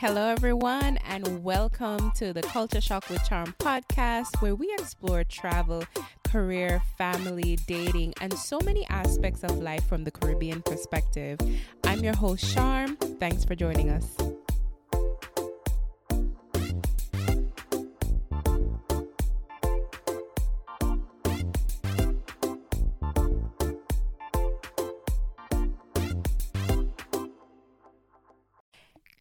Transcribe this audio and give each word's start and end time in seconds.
Hello, 0.00 0.28
everyone, 0.28 0.96
and 1.06 1.44
welcome 1.44 2.10
to 2.12 2.32
the 2.32 2.40
Culture 2.40 2.80
Shock 2.80 3.10
with 3.10 3.22
Charm 3.28 3.54
podcast, 3.58 4.40
where 4.40 4.54
we 4.54 4.72
explore 4.78 5.24
travel, 5.24 5.84
career, 6.24 6.80
family, 6.96 7.56
dating, 7.66 8.14
and 8.22 8.32
so 8.32 8.58
many 8.64 8.86
aspects 8.88 9.44
of 9.44 9.58
life 9.58 9.86
from 9.86 10.04
the 10.04 10.10
Caribbean 10.10 10.62
perspective. 10.62 11.38
I'm 11.84 12.02
your 12.02 12.16
host, 12.16 12.50
Charm. 12.54 12.96
Thanks 12.96 13.44
for 13.44 13.54
joining 13.54 13.90
us. 13.90 14.16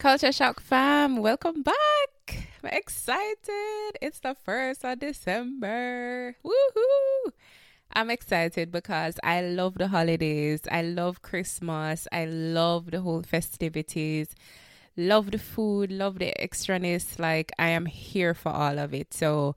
Culture 0.10 0.32
Shock 0.32 0.60
fam, 0.60 1.18
welcome 1.18 1.62
back. 1.62 2.50
I'm 2.64 2.72
excited. 2.72 3.92
It's 4.02 4.20
the 4.20 4.36
first 4.44 4.84
of 4.84 4.98
December. 4.98 6.36
Woohoo! 6.44 7.32
I'm 7.94 8.10
excited 8.10 8.72
because 8.72 9.20
I 9.24 9.42
love 9.42 9.76
the 9.76 9.88
holidays. 9.88 10.62
I 10.72 10.82
love 10.82 11.22
Christmas. 11.22 12.08
I 12.12 12.26
love 12.26 12.90
the 12.90 13.02
whole 13.02 13.22
festivities. 13.22 14.30
Love 14.98 15.30
the 15.30 15.38
food, 15.38 15.92
love 15.92 16.18
the 16.18 16.34
extraness. 16.40 17.20
Like 17.20 17.52
I 17.60 17.70
am 17.70 17.86
here 17.86 18.34
for 18.34 18.50
all 18.50 18.80
of 18.80 18.96
it. 18.96 19.14
So 19.14 19.56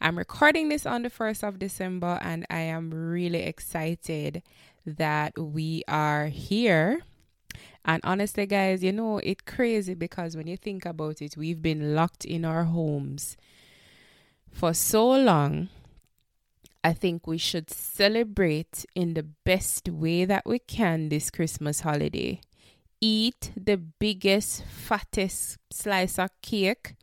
I'm 0.00 0.16
recording 0.16 0.70
this 0.70 0.86
on 0.86 1.02
the 1.02 1.10
1st 1.10 1.46
of 1.46 1.58
December 1.58 2.18
and 2.22 2.46
I 2.48 2.60
am 2.60 2.90
really 2.90 3.42
excited 3.42 4.42
that 4.86 5.38
we 5.38 5.84
are 5.88 6.28
here 6.28 7.02
and 7.84 8.00
honestly, 8.04 8.46
guys, 8.46 8.82
you 8.82 8.92
know, 8.92 9.18
it's 9.18 9.42
crazy 9.46 9.94
because 9.94 10.36
when 10.36 10.46
you 10.46 10.56
think 10.56 10.84
about 10.84 11.22
it, 11.22 11.36
we've 11.36 11.62
been 11.62 11.94
locked 11.94 12.24
in 12.24 12.44
our 12.44 12.64
homes 12.64 13.36
for 14.50 14.74
so 14.74 15.08
long. 15.10 15.68
I 16.82 16.92
think 16.92 17.26
we 17.26 17.38
should 17.38 17.70
celebrate 17.70 18.86
in 18.94 19.14
the 19.14 19.22
best 19.22 19.88
way 19.88 20.24
that 20.24 20.46
we 20.46 20.58
can 20.58 21.08
this 21.08 21.30
Christmas 21.30 21.80
holiday. 21.80 22.40
Eat 23.00 23.52
the 23.56 23.76
biggest, 23.76 24.64
fattest 24.64 25.58
slice 25.70 26.18
of 26.18 26.30
cake, 26.42 26.94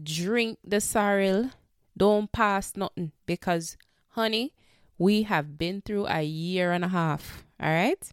drink 0.00 0.58
the 0.64 0.80
sorrel, 0.80 1.50
don't 1.96 2.30
pass 2.30 2.72
nothing 2.76 3.12
because, 3.26 3.76
honey, 4.10 4.52
we 4.98 5.22
have 5.22 5.58
been 5.58 5.80
through 5.80 6.06
a 6.06 6.22
year 6.22 6.72
and 6.72 6.84
a 6.84 6.88
half. 6.88 7.44
All 7.60 7.70
right? 7.70 8.10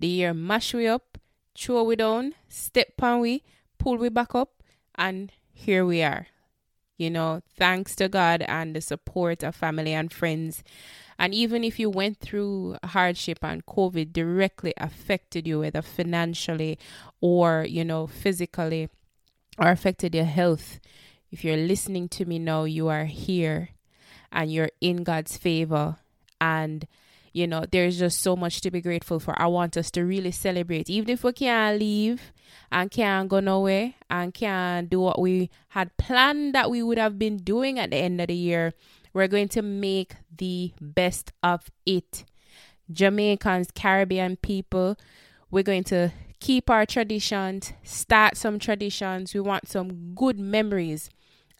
The 0.00 0.06
year 0.06 0.32
mash 0.32 0.72
we 0.72 0.86
up, 0.86 1.18
throw 1.54 1.82
we 1.82 1.94
down, 1.94 2.34
step 2.48 2.94
on 3.02 3.20
we, 3.20 3.42
pull 3.78 3.98
we 3.98 4.08
back 4.08 4.34
up, 4.34 4.62
and 4.94 5.30
here 5.52 5.84
we 5.84 6.02
are. 6.02 6.26
You 6.96 7.10
know, 7.10 7.42
thanks 7.58 7.94
to 7.96 8.08
God 8.08 8.42
and 8.48 8.74
the 8.74 8.80
support 8.80 9.42
of 9.42 9.54
family 9.54 9.92
and 9.92 10.10
friends. 10.10 10.64
And 11.18 11.34
even 11.34 11.62
if 11.62 11.78
you 11.78 11.90
went 11.90 12.18
through 12.18 12.78
hardship 12.82 13.40
and 13.42 13.66
COVID 13.66 14.14
directly 14.14 14.72
affected 14.78 15.46
you, 15.46 15.60
whether 15.60 15.82
financially 15.82 16.78
or, 17.20 17.66
you 17.68 17.84
know, 17.84 18.06
physically, 18.06 18.88
or 19.58 19.68
affected 19.68 20.14
your 20.14 20.24
health, 20.24 20.80
if 21.30 21.44
you're 21.44 21.58
listening 21.58 22.08
to 22.08 22.24
me 22.24 22.38
now, 22.38 22.64
you 22.64 22.88
are 22.88 23.04
here 23.04 23.68
and 24.32 24.50
you're 24.50 24.70
in 24.80 25.04
God's 25.04 25.36
favor. 25.36 25.96
And 26.40 26.86
you 27.32 27.46
know, 27.46 27.64
there's 27.70 27.98
just 27.98 28.20
so 28.20 28.34
much 28.34 28.60
to 28.62 28.70
be 28.70 28.80
grateful 28.80 29.20
for. 29.20 29.40
I 29.40 29.46
want 29.46 29.76
us 29.76 29.90
to 29.92 30.04
really 30.04 30.32
celebrate, 30.32 30.90
even 30.90 31.10
if 31.10 31.22
we 31.22 31.32
can't 31.32 31.78
leave 31.78 32.32
and 32.72 32.90
can't 32.90 33.28
go 33.28 33.40
nowhere 33.40 33.94
and 34.08 34.34
can't 34.34 34.90
do 34.90 35.00
what 35.00 35.20
we 35.20 35.50
had 35.68 35.96
planned 35.96 36.54
that 36.54 36.70
we 36.70 36.82
would 36.82 36.98
have 36.98 37.18
been 37.18 37.36
doing 37.36 37.78
at 37.78 37.90
the 37.90 37.96
end 37.96 38.20
of 38.20 38.26
the 38.28 38.34
year. 38.34 38.72
We're 39.12 39.28
going 39.28 39.48
to 39.50 39.62
make 39.62 40.14
the 40.36 40.72
best 40.80 41.32
of 41.42 41.70
it. 41.86 42.24
Jamaicans, 42.92 43.68
Caribbean 43.74 44.36
people, 44.36 44.96
we're 45.50 45.62
going 45.62 45.84
to 45.84 46.12
keep 46.40 46.68
our 46.68 46.86
traditions, 46.86 47.72
start 47.84 48.36
some 48.36 48.58
traditions. 48.58 49.34
We 49.34 49.40
want 49.40 49.68
some 49.68 50.14
good 50.14 50.38
memories 50.38 51.10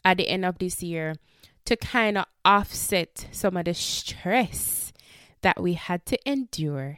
at 0.03 0.17
the 0.17 0.27
end 0.27 0.43
of 0.43 0.57
this 0.57 0.83
year 0.83 1.15
to 1.65 1.75
kind 1.77 2.17
of 2.17 2.25
offset 2.43 3.27
some 3.31 3.55
of 3.55 3.65
the 3.65 3.73
stress 3.73 4.80
that 5.41 5.61
we 5.61 5.73
had 5.73 6.05
to 6.07 6.29
endure 6.29 6.97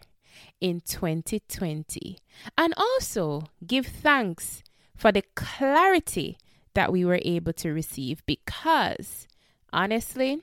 in 0.60 0.82
2020 0.82 2.18
and 2.58 2.74
also 2.78 3.44
give 3.66 3.86
thanks 3.86 4.64
for 4.96 5.12
the 5.12 5.24
clarity 5.36 6.38
that 6.74 6.92
we 6.92 7.06
were 7.06 7.20
able 7.24 7.54
to 7.54 7.72
receive 7.72 8.26
because 8.26 9.28
honestly 9.72 10.42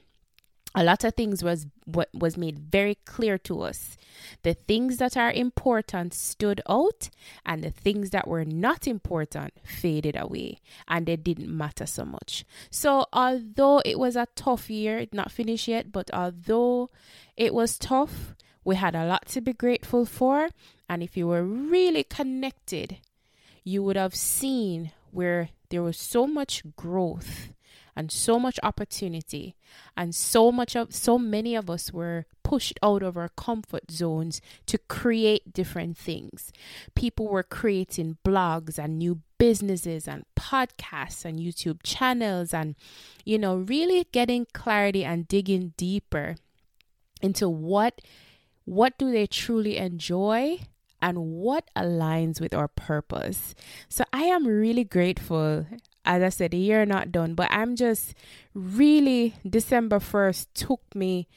a 0.74 0.84
lot 0.84 1.02
of 1.02 1.14
things 1.14 1.42
was 1.42 1.66
what 1.84 2.08
was 2.14 2.36
made 2.36 2.58
very 2.58 2.94
clear 3.04 3.36
to 3.38 3.62
us. 3.62 3.96
The 4.42 4.54
things 4.54 4.98
that 4.98 5.16
are 5.16 5.32
important 5.32 6.14
stood 6.14 6.60
out 6.68 7.10
and 7.44 7.64
the 7.64 7.70
things 7.70 8.10
that 8.10 8.28
were 8.28 8.44
not 8.44 8.86
important 8.86 9.54
faded 9.64 10.14
away 10.16 10.58
and 10.86 11.06
they 11.06 11.16
didn't 11.16 11.48
matter 11.48 11.86
so 11.86 12.04
much. 12.04 12.44
So 12.70 13.06
although 13.12 13.82
it 13.84 13.98
was 13.98 14.14
a 14.14 14.28
tough 14.36 14.70
year 14.70 15.06
not 15.12 15.32
finished 15.32 15.66
yet 15.66 15.90
but 15.90 16.08
although 16.14 16.90
it 17.40 17.54
was 17.54 17.78
tough. 17.78 18.34
We 18.64 18.76
had 18.76 18.94
a 18.94 19.06
lot 19.06 19.26
to 19.28 19.40
be 19.40 19.52
grateful 19.52 20.04
for. 20.04 20.50
And 20.88 21.02
if 21.02 21.16
you 21.16 21.26
were 21.26 21.44
really 21.44 22.04
connected 22.04 22.98
you 23.64 23.82
would 23.82 23.96
have 23.96 24.14
seen 24.14 24.92
where 25.10 25.50
there 25.68 25.82
was 25.82 25.96
so 25.96 26.26
much 26.26 26.62
growth 26.76 27.50
and 27.96 28.10
so 28.10 28.38
much 28.38 28.58
opportunity. 28.62 29.56
And 29.96 30.14
so 30.14 30.50
much 30.50 30.74
of 30.76 30.94
so 30.94 31.18
many 31.18 31.54
of 31.54 31.68
us 31.68 31.92
were 31.92 32.26
pushed 32.42 32.78
out 32.82 33.02
of 33.02 33.16
our 33.16 33.28
comfort 33.28 33.90
zones 33.90 34.40
to 34.66 34.78
create 34.78 35.52
different 35.52 35.98
things. 35.98 36.52
People 36.94 37.28
were 37.28 37.42
creating 37.42 38.18
blogs 38.24 38.78
and 38.78 38.98
new 38.98 39.20
businesses 39.38 40.08
and 40.08 40.24
podcasts 40.36 41.24
and 41.24 41.38
YouTube 41.38 41.80
channels 41.82 42.52
and 42.52 42.74
you 43.24 43.38
know 43.38 43.56
really 43.56 44.06
getting 44.12 44.46
clarity 44.52 45.02
and 45.02 45.26
digging 45.28 45.72
deeper 45.78 46.36
into 47.20 47.48
what 47.48 48.00
what 48.64 48.96
do 48.98 49.10
they 49.10 49.26
truly 49.26 49.76
enjoy 49.76 50.58
and 51.02 51.18
what 51.18 51.68
aligns 51.74 52.40
with 52.40 52.54
our 52.54 52.68
purpose. 52.68 53.54
So 53.88 54.04
I 54.12 54.24
am 54.24 54.46
really 54.46 54.84
grateful 54.84 55.66
as 56.04 56.22
I 56.22 56.28
said, 56.30 56.52
the 56.52 56.58
year 56.58 56.84
not 56.86 57.12
done, 57.12 57.34
but 57.34 57.48
I'm 57.50 57.76
just 57.76 58.14
really 58.54 59.34
December 59.48 59.98
1st 59.98 60.46
took 60.54 60.80
me 60.94 61.28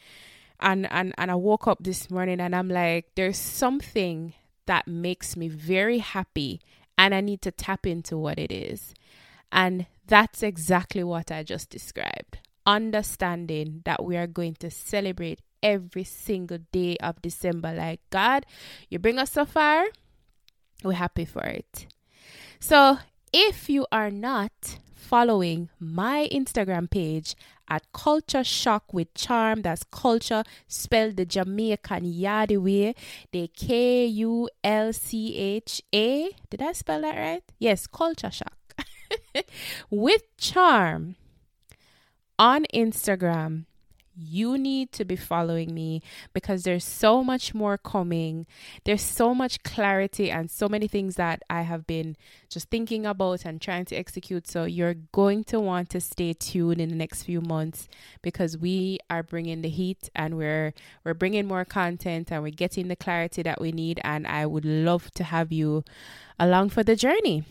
and, 0.59 0.91
and, 0.91 1.13
and 1.17 1.29
I 1.29 1.35
woke 1.35 1.67
up 1.67 1.83
this 1.83 2.09
morning 2.09 2.39
and 2.39 2.55
I'm 2.55 2.69
like, 2.69 3.11
there's 3.15 3.37
something 3.37 4.33
that 4.65 4.87
makes 4.87 5.35
me 5.35 5.49
very 5.49 5.99
happy 5.99 6.61
and 6.97 7.13
I 7.13 7.21
need 7.21 7.41
to 7.41 7.51
tap 7.51 7.85
into 7.85 8.17
what 8.17 8.39
it 8.39 8.51
is. 8.51 8.93
And 9.51 9.85
that's 10.07 10.41
exactly 10.41 11.03
what 11.03 11.31
I 11.31 11.43
just 11.43 11.69
described. 11.69 12.39
Understanding 12.65 13.81
that 13.83 14.05
we 14.05 14.15
are 14.15 14.27
going 14.27 14.55
to 14.55 14.71
celebrate 14.71 15.41
every 15.63 16.03
single 16.03 16.59
day 16.71 16.97
of 16.97 17.21
December. 17.21 17.73
Like, 17.73 18.01
God, 18.11 18.45
you 18.89 18.99
bring 18.99 19.17
us 19.17 19.31
so 19.31 19.45
far, 19.45 19.85
we're 20.83 20.93
happy 20.93 21.25
for 21.25 21.43
it. 21.43 21.87
So, 22.59 22.99
if 23.31 23.69
you 23.69 23.87
are 23.91 24.11
not 24.11 24.77
following 24.93 25.69
my 25.79 26.27
Instagram 26.31 26.89
page 26.89 27.35
at 27.69 27.91
Culture 27.93 28.43
Shock 28.43 28.93
with 28.93 29.13
Charm, 29.13 29.61
that's 29.61 29.83
culture 29.83 30.43
spelled 30.67 31.17
the 31.17 31.25
Jamaican 31.25 32.03
Yardie 32.03 32.61
way, 32.61 32.95
the 33.31 33.47
K 33.47 34.05
U 34.05 34.49
L 34.63 34.93
C 34.93 35.35
H 35.35 35.81
A. 35.93 36.29
Did 36.49 36.61
I 36.61 36.73
spell 36.73 37.01
that 37.01 37.17
right? 37.17 37.43
Yes, 37.59 37.87
Culture 37.87 38.31
Shock 38.31 38.75
with 39.89 40.23
Charm 40.37 41.15
on 42.37 42.65
Instagram 42.73 43.65
you 44.15 44.57
need 44.57 44.91
to 44.93 45.05
be 45.05 45.15
following 45.15 45.73
me 45.73 46.01
because 46.33 46.63
there's 46.63 46.83
so 46.83 47.23
much 47.23 47.53
more 47.53 47.77
coming. 47.77 48.45
There's 48.83 49.01
so 49.01 49.33
much 49.33 49.63
clarity 49.63 50.29
and 50.29 50.49
so 50.51 50.69
many 50.69 50.87
things 50.87 51.15
that 51.15 51.43
I 51.49 51.61
have 51.61 51.87
been 51.87 52.15
just 52.49 52.69
thinking 52.69 53.05
about 53.05 53.45
and 53.45 53.61
trying 53.61 53.85
to 53.85 53.95
execute. 53.95 54.47
So 54.47 54.65
you're 54.65 54.93
going 54.93 55.43
to 55.45 55.59
want 55.59 55.89
to 55.91 56.01
stay 56.01 56.33
tuned 56.33 56.79
in 56.79 56.89
the 56.89 56.95
next 56.95 57.23
few 57.23 57.41
months 57.41 57.87
because 58.21 58.57
we 58.57 58.99
are 59.09 59.23
bringing 59.23 59.61
the 59.61 59.69
heat 59.69 60.09
and 60.15 60.37
we're 60.37 60.73
we're 61.03 61.13
bringing 61.13 61.47
more 61.47 61.65
content 61.65 62.31
and 62.31 62.43
we're 62.43 62.49
getting 62.49 62.87
the 62.87 62.95
clarity 62.95 63.41
that 63.41 63.59
we 63.59 63.71
need 63.71 63.99
and 64.03 64.27
I 64.27 64.45
would 64.45 64.65
love 64.65 65.11
to 65.11 65.23
have 65.23 65.51
you 65.51 65.83
along 66.39 66.69
for 66.69 66.83
the 66.83 66.95
journey. 66.95 67.43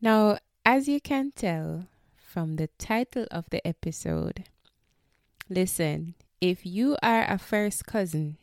Now, 0.00 0.38
as 0.64 0.88
you 0.88 1.00
can 1.00 1.32
tell 1.34 1.86
from 2.16 2.56
the 2.56 2.68
title 2.78 3.26
of 3.30 3.50
the 3.50 3.66
episode, 3.66 4.44
Listen, 5.52 6.14
if 6.40 6.64
you 6.64 6.96
are 7.02 7.24
a 7.28 7.36
first 7.36 7.84
cousin, 7.84 8.36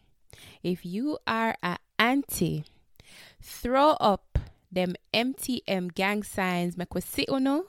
if 0.61 0.85
you 0.85 1.17
are 1.25 1.55
an 1.63 1.77
auntie, 1.97 2.65
throw 3.41 3.91
up 3.91 4.37
them 4.69 4.93
MTM 5.13 5.93
gang 5.93 6.21
signs 6.21 6.77
make 6.77 6.89
uno. 7.29 7.63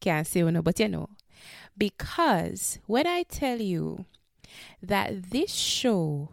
Can't 0.00 0.36
uno, 0.36 0.60
but 0.60 0.80
you 0.80 0.88
know. 0.88 1.08
Because 1.76 2.80
when 2.86 3.06
I 3.06 3.22
tell 3.22 3.60
you 3.60 4.06
that 4.82 5.30
this 5.30 5.52
show 5.52 6.30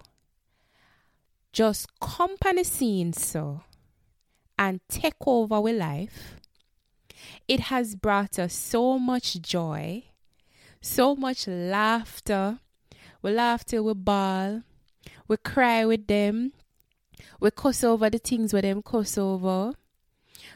just 1.53 1.99
company 1.99 2.63
scene 2.63 3.13
so 3.13 3.61
and 4.57 4.79
take 4.89 5.13
over 5.27 5.53
our 5.53 5.71
life, 5.71 6.37
it 7.47 7.59
has 7.59 7.95
brought 7.95 8.39
us 8.39 8.53
so 8.53 8.97
much 8.97 9.39
joy, 9.41 10.05
so 10.85 11.15
much 11.15 11.47
laughter. 11.47 12.59
We 13.21 13.31
laugh 13.31 13.65
till 13.65 13.83
we 13.85 13.93
bawl, 13.95 14.61
we 15.27 15.37
cry 15.37 15.83
with 15.83 16.05
them, 16.05 16.53
we 17.39 17.49
cuss 17.49 17.83
over 17.83 18.09
the 18.09 18.19
things 18.19 18.53
with 18.53 18.61
them 18.61 18.83
cuss 18.83 19.17
over. 19.17 19.73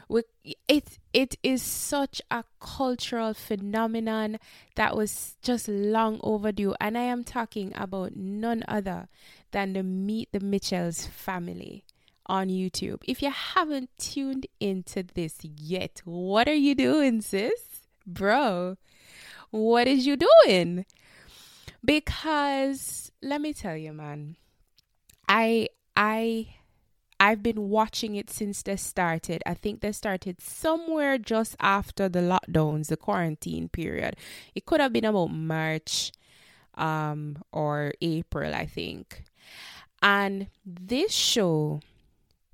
We, 0.08 0.22
it 0.68 0.98
it 1.12 1.36
is 1.42 1.62
such 1.62 2.22
a 2.30 2.44
cultural 2.60 3.34
phenomenon 3.34 4.38
that 4.76 4.96
was 4.96 5.36
just 5.42 5.66
long 5.68 6.20
overdue, 6.22 6.74
and 6.80 6.96
I 6.96 7.02
am 7.02 7.24
talking 7.24 7.72
about 7.74 8.14
none 8.14 8.62
other 8.68 9.08
than 9.50 9.72
the 9.72 9.82
Meet 9.82 10.30
the 10.30 10.40
Mitchells 10.40 11.06
family 11.06 11.84
on 12.26 12.48
YouTube. 12.48 13.02
If 13.04 13.20
you 13.20 13.30
haven't 13.30 13.90
tuned 13.98 14.46
into 14.60 15.02
this 15.02 15.38
yet, 15.42 16.02
what 16.04 16.46
are 16.48 16.54
you 16.54 16.76
doing, 16.76 17.20
sis? 17.20 17.52
Bro, 18.06 18.76
what 19.50 19.86
is 19.86 20.06
you 20.06 20.16
doing? 20.16 20.86
Because 21.84 23.10
let 23.22 23.40
me 23.40 23.52
tell 23.52 23.76
you, 23.76 23.92
man, 23.92 24.36
I 25.28 25.68
I 25.96 26.54
I've 27.18 27.42
been 27.42 27.68
watching 27.68 28.14
it 28.16 28.30
since 28.30 28.62
they 28.62 28.76
started. 28.76 29.42
I 29.44 29.54
think 29.54 29.80
they 29.80 29.92
started 29.92 30.40
somewhere 30.40 31.18
just 31.18 31.54
after 31.60 32.08
the 32.08 32.20
lockdowns, 32.20 32.88
the 32.88 32.96
quarantine 32.96 33.68
period. 33.68 34.16
It 34.54 34.64
could 34.64 34.80
have 34.80 34.92
been 34.92 35.04
about 35.04 35.26
March 35.26 36.12
um, 36.76 37.36
or 37.52 37.92
April, 38.00 38.54
I 38.54 38.64
think. 38.64 39.24
And 40.02 40.46
this 40.64 41.12
show 41.12 41.80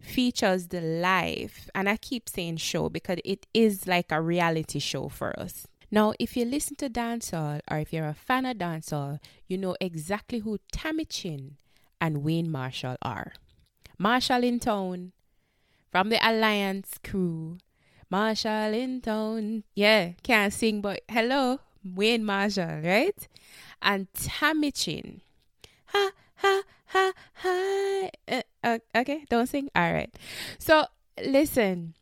features 0.01 0.67
the 0.67 0.81
life, 0.81 1.71
and 1.73 1.89
I 1.89 1.97
keep 1.97 2.29
saying 2.29 2.57
show 2.57 2.89
because 2.89 3.19
it 3.25 3.47
is 3.55 3.87
like 3.87 4.11
a 4.11 4.21
reality 4.21 4.81
show 4.81 5.09
for 5.09 5.39
us. 5.39 5.69
Now, 5.91 6.13
if 6.19 6.37
you 6.37 6.45
listen 6.45 6.77
to 6.77 6.91
dancehall 6.91 7.61
or 7.71 7.79
if 7.79 7.93
you're 7.93 8.09
a 8.09 8.15
fan 8.15 8.45
of 8.45 8.59
dancehall, 8.59 9.21
you 9.47 9.57
know 9.57 9.77
exactly 9.81 10.41
who 10.41 10.59
Tami 10.73 11.07
Chin 11.09 11.57
and 12.01 12.25
Wayne 12.25 12.51
Marshall 12.51 12.97
are. 13.03 13.33
Marshall 13.99 14.45
in 14.45 14.59
town 14.59 15.13
from 15.91 16.11
the 16.11 16.19
Alliance 16.27 16.99
crew. 17.03 17.59
Marshall 18.11 18.75
in 18.75 19.01
town. 19.01 19.65
Yeah, 19.75 20.13
can't 20.23 20.53
sing, 20.53 20.81
but 20.81 21.03
hello, 21.09 21.61
Wayne 21.85 22.25
Marshall, 22.25 22.81
right? 22.83 23.29
And 23.81 24.13
Tami 24.13 24.73
Chin. 24.75 25.23
Ha, 25.87 26.11
ha, 26.37 26.63
ha, 26.87 27.13
ha. 27.35 28.09
Uh, 28.29 28.43
uh, 28.63 28.79
okay, 28.97 29.25
don't 29.31 29.47
sing. 29.47 29.71
All 29.75 29.93
right. 29.93 30.13
So, 30.59 30.87
listen, 31.25 31.95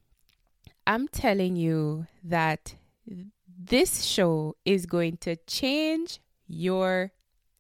I'm 0.87 1.09
telling 1.09 1.57
you 1.57 2.07
that 2.23 2.75
this 3.67 4.05
show 4.05 4.57
is 4.65 4.87
going 4.87 5.17
to 5.19 5.37
change 5.47 6.21
your 6.47 7.13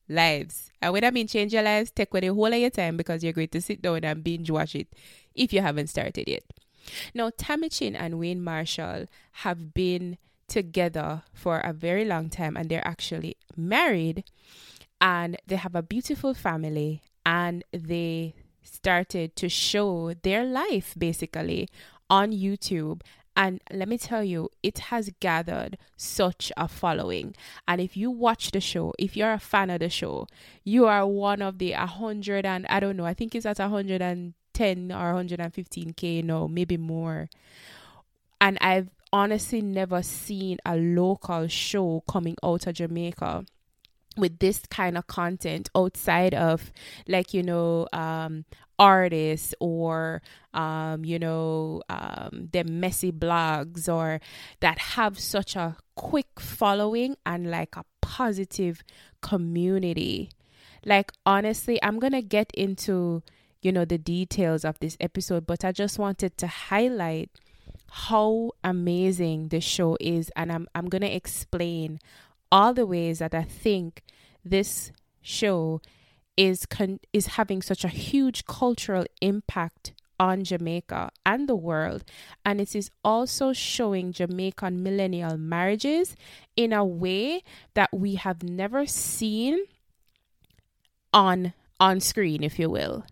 lives. 0.09 0.71
And 0.83 0.93
when 0.93 1.05
I 1.05 1.11
mean 1.11 1.27
change 1.27 1.53
your 1.53 1.63
lives, 1.63 1.91
take 1.91 2.13
away 2.13 2.21
the 2.21 2.35
whole 2.35 2.53
of 2.53 2.55
your 2.55 2.71
time 2.71 2.97
because 2.97 3.25
you're 3.25 3.33
going 3.33 3.49
to 3.49 3.61
sit 3.61 3.83
down 3.83 4.05
and 4.05 4.23
binge 4.23 4.51
watch 4.51 4.75
it 4.75 4.89
if 5.35 5.53
you 5.53 5.61
haven't 5.61 5.89
started 5.89 6.29
yet. 6.29 6.45
Now, 7.15 7.31
Tami 7.31 7.73
Chin 7.77 7.97
and 7.97 8.19
Wayne 8.19 8.43
Marshall 8.43 9.07
have 9.33 9.73
been 9.73 10.19
together 10.47 11.23
for 11.33 11.61
a 11.61 11.73
very 11.73 12.05
long 12.05 12.29
time 12.29 12.57
and 12.57 12.69
they're 12.69 12.87
actually 12.87 13.37
married 13.57 14.25
and 15.01 15.37
they 15.47 15.57
have 15.57 15.75
a 15.75 15.83
beautiful 15.83 16.35
family 16.35 17.03
and 17.25 17.65
they 17.73 18.35
started 18.63 19.37
to 19.37 19.49
show 19.49 20.13
their 20.23 20.45
life 20.45 20.95
basically 20.99 21.69
on 22.11 22.33
YouTube 22.33 23.01
and 23.37 23.61
let 23.73 23.89
me 23.89 23.99
tell 23.99 24.23
you, 24.23 24.51
it 24.63 24.79
has 24.79 25.11
gathered 25.21 25.77
such 25.97 26.53
a 26.57 26.69
following. 26.69 27.35
And 27.67 27.81
if 27.81 27.97
you 27.97 28.11
watch 28.11 28.53
the 28.53 28.61
show, 28.61 28.95
if 28.99 29.17
you're 29.17 29.33
a 29.33 29.41
fan 29.41 29.71
of 29.71 29.81
the 29.81 29.89
show, 29.89 30.29
you 30.63 30.87
are 30.87 31.07
one 31.07 31.43
of 31.43 31.59
the 31.59 31.73
100 31.73 32.47
and 32.47 32.67
I 32.67 32.79
don't 32.81 32.97
know, 32.97 33.07
I 33.07 33.15
think 33.15 33.35
it's 33.35 33.47
at 33.47 33.59
110 33.59 34.93
or 34.93 35.15
115k 35.15 36.25
now, 36.25 36.47
maybe 36.47 36.77
more. 36.77 37.29
And 38.41 38.57
I've 38.61 38.91
honestly 39.13 39.63
never 39.63 40.03
seen 40.03 40.59
a 40.65 40.77
local 40.77 41.49
show 41.49 42.03
coming 42.09 42.37
out 42.43 42.67
of 42.67 42.75
Jamaica 42.75 43.45
with 44.17 44.39
this 44.39 44.63
kind 44.71 44.97
of 44.97 45.07
content 45.07 45.69
outside 45.75 46.35
of 46.35 46.73
like 47.09 47.35
you 47.35 47.43
know 47.43 47.87
um 47.93 48.45
artists 48.79 49.55
or 49.61 50.23
um 50.53 51.05
you 51.05 51.19
know 51.19 51.83
um 51.89 52.49
the 52.53 52.65
messy 52.65 53.13
blogs 53.13 53.89
or 53.93 54.21
that 54.61 54.79
have 54.79 55.19
such 55.19 55.57
a 55.57 55.77
quick 55.95 56.41
following 56.41 57.17
and 57.25 57.51
like 57.51 57.77
a 57.77 57.85
positive 58.01 58.83
community. 59.21 60.31
Like 60.85 61.13
honestly 61.25 61.79
i'm 61.83 61.99
gonna 61.99 62.21
get 62.21 62.51
into 62.53 63.23
you 63.63 63.73
know 63.73 63.87
the 63.87 63.97
details 63.97 64.67
of 64.67 64.79
this 64.81 64.99
episode 65.01 65.47
but 65.47 65.65
i 65.65 65.73
just 65.73 65.99
wanted 65.99 66.37
to 66.37 66.47
highlight 66.47 67.31
how 67.91 68.51
amazing 68.63 69.49
the 69.49 69.61
show 69.61 69.97
is 69.99 70.31
and 70.37 70.53
i'm, 70.53 70.69
I'm 70.75 70.91
gonna 70.91 71.07
explain 71.07 72.01
all 72.55 72.73
the 72.73 72.87
ways 72.87 73.19
that 73.19 73.35
I 73.35 73.43
think 73.43 74.05
this 74.45 74.93
show 75.21 75.81
is 76.37 76.67
con- 76.67 77.01
is 77.13 77.39
having 77.39 77.63
such 77.63 77.85
a 77.85 77.89
huge 77.89 78.45
cultural 78.45 79.05
impact 79.21 79.93
on 80.19 80.45
Jamaica 80.45 81.11
and 81.27 81.49
the 81.49 81.57
world. 81.57 82.05
And 82.45 82.61
it 82.61 82.75
is 82.75 82.91
also 83.05 83.53
showing 83.53 84.13
Jamaican 84.13 84.83
millennial 84.83 85.37
marriages 85.37 86.17
in 86.57 86.73
a 86.73 86.85
way 86.85 87.43
that 87.75 87.93
we 87.93 88.15
have 88.15 88.43
never 88.43 88.87
seen 88.87 89.65
on 91.13 91.53
on 91.81 92.01
screen 92.01 92.43
if 92.43 92.59
you 92.59 92.71
will. 92.71 93.05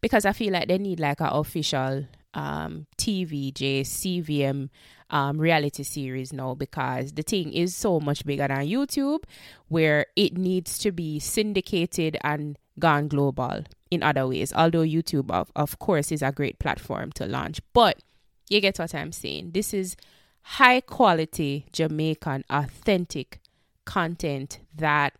Because 0.00 0.24
I 0.24 0.32
feel 0.32 0.52
like 0.52 0.68
they 0.68 0.78
need 0.78 1.00
like 1.00 1.20
an 1.20 1.30
official 1.32 2.06
um 2.34 2.86
TVJ 2.96 3.82
CVM 3.82 4.70
um, 5.12 5.38
reality 5.38 5.82
series 5.82 6.32
now 6.32 6.54
because 6.54 7.12
the 7.12 7.22
thing 7.22 7.52
is 7.52 7.76
so 7.76 8.00
much 8.00 8.24
bigger 8.24 8.48
than 8.48 8.66
YouTube, 8.66 9.22
where 9.68 10.06
it 10.16 10.36
needs 10.36 10.78
to 10.78 10.90
be 10.90 11.20
syndicated 11.20 12.16
and 12.22 12.58
gone 12.78 13.08
global 13.08 13.62
in 13.90 14.02
other 14.02 14.26
ways. 14.26 14.52
Although 14.54 14.84
YouTube, 14.84 15.30
of, 15.30 15.52
of 15.54 15.78
course, 15.78 16.10
is 16.10 16.22
a 16.22 16.32
great 16.32 16.58
platform 16.58 17.12
to 17.12 17.26
launch, 17.26 17.60
but 17.74 18.02
you 18.48 18.60
get 18.60 18.78
what 18.78 18.94
I'm 18.94 19.12
saying. 19.12 19.52
This 19.52 19.72
is 19.72 19.96
high 20.42 20.80
quality 20.80 21.66
Jamaican, 21.72 22.44
authentic 22.50 23.38
content 23.84 24.60
that, 24.74 25.14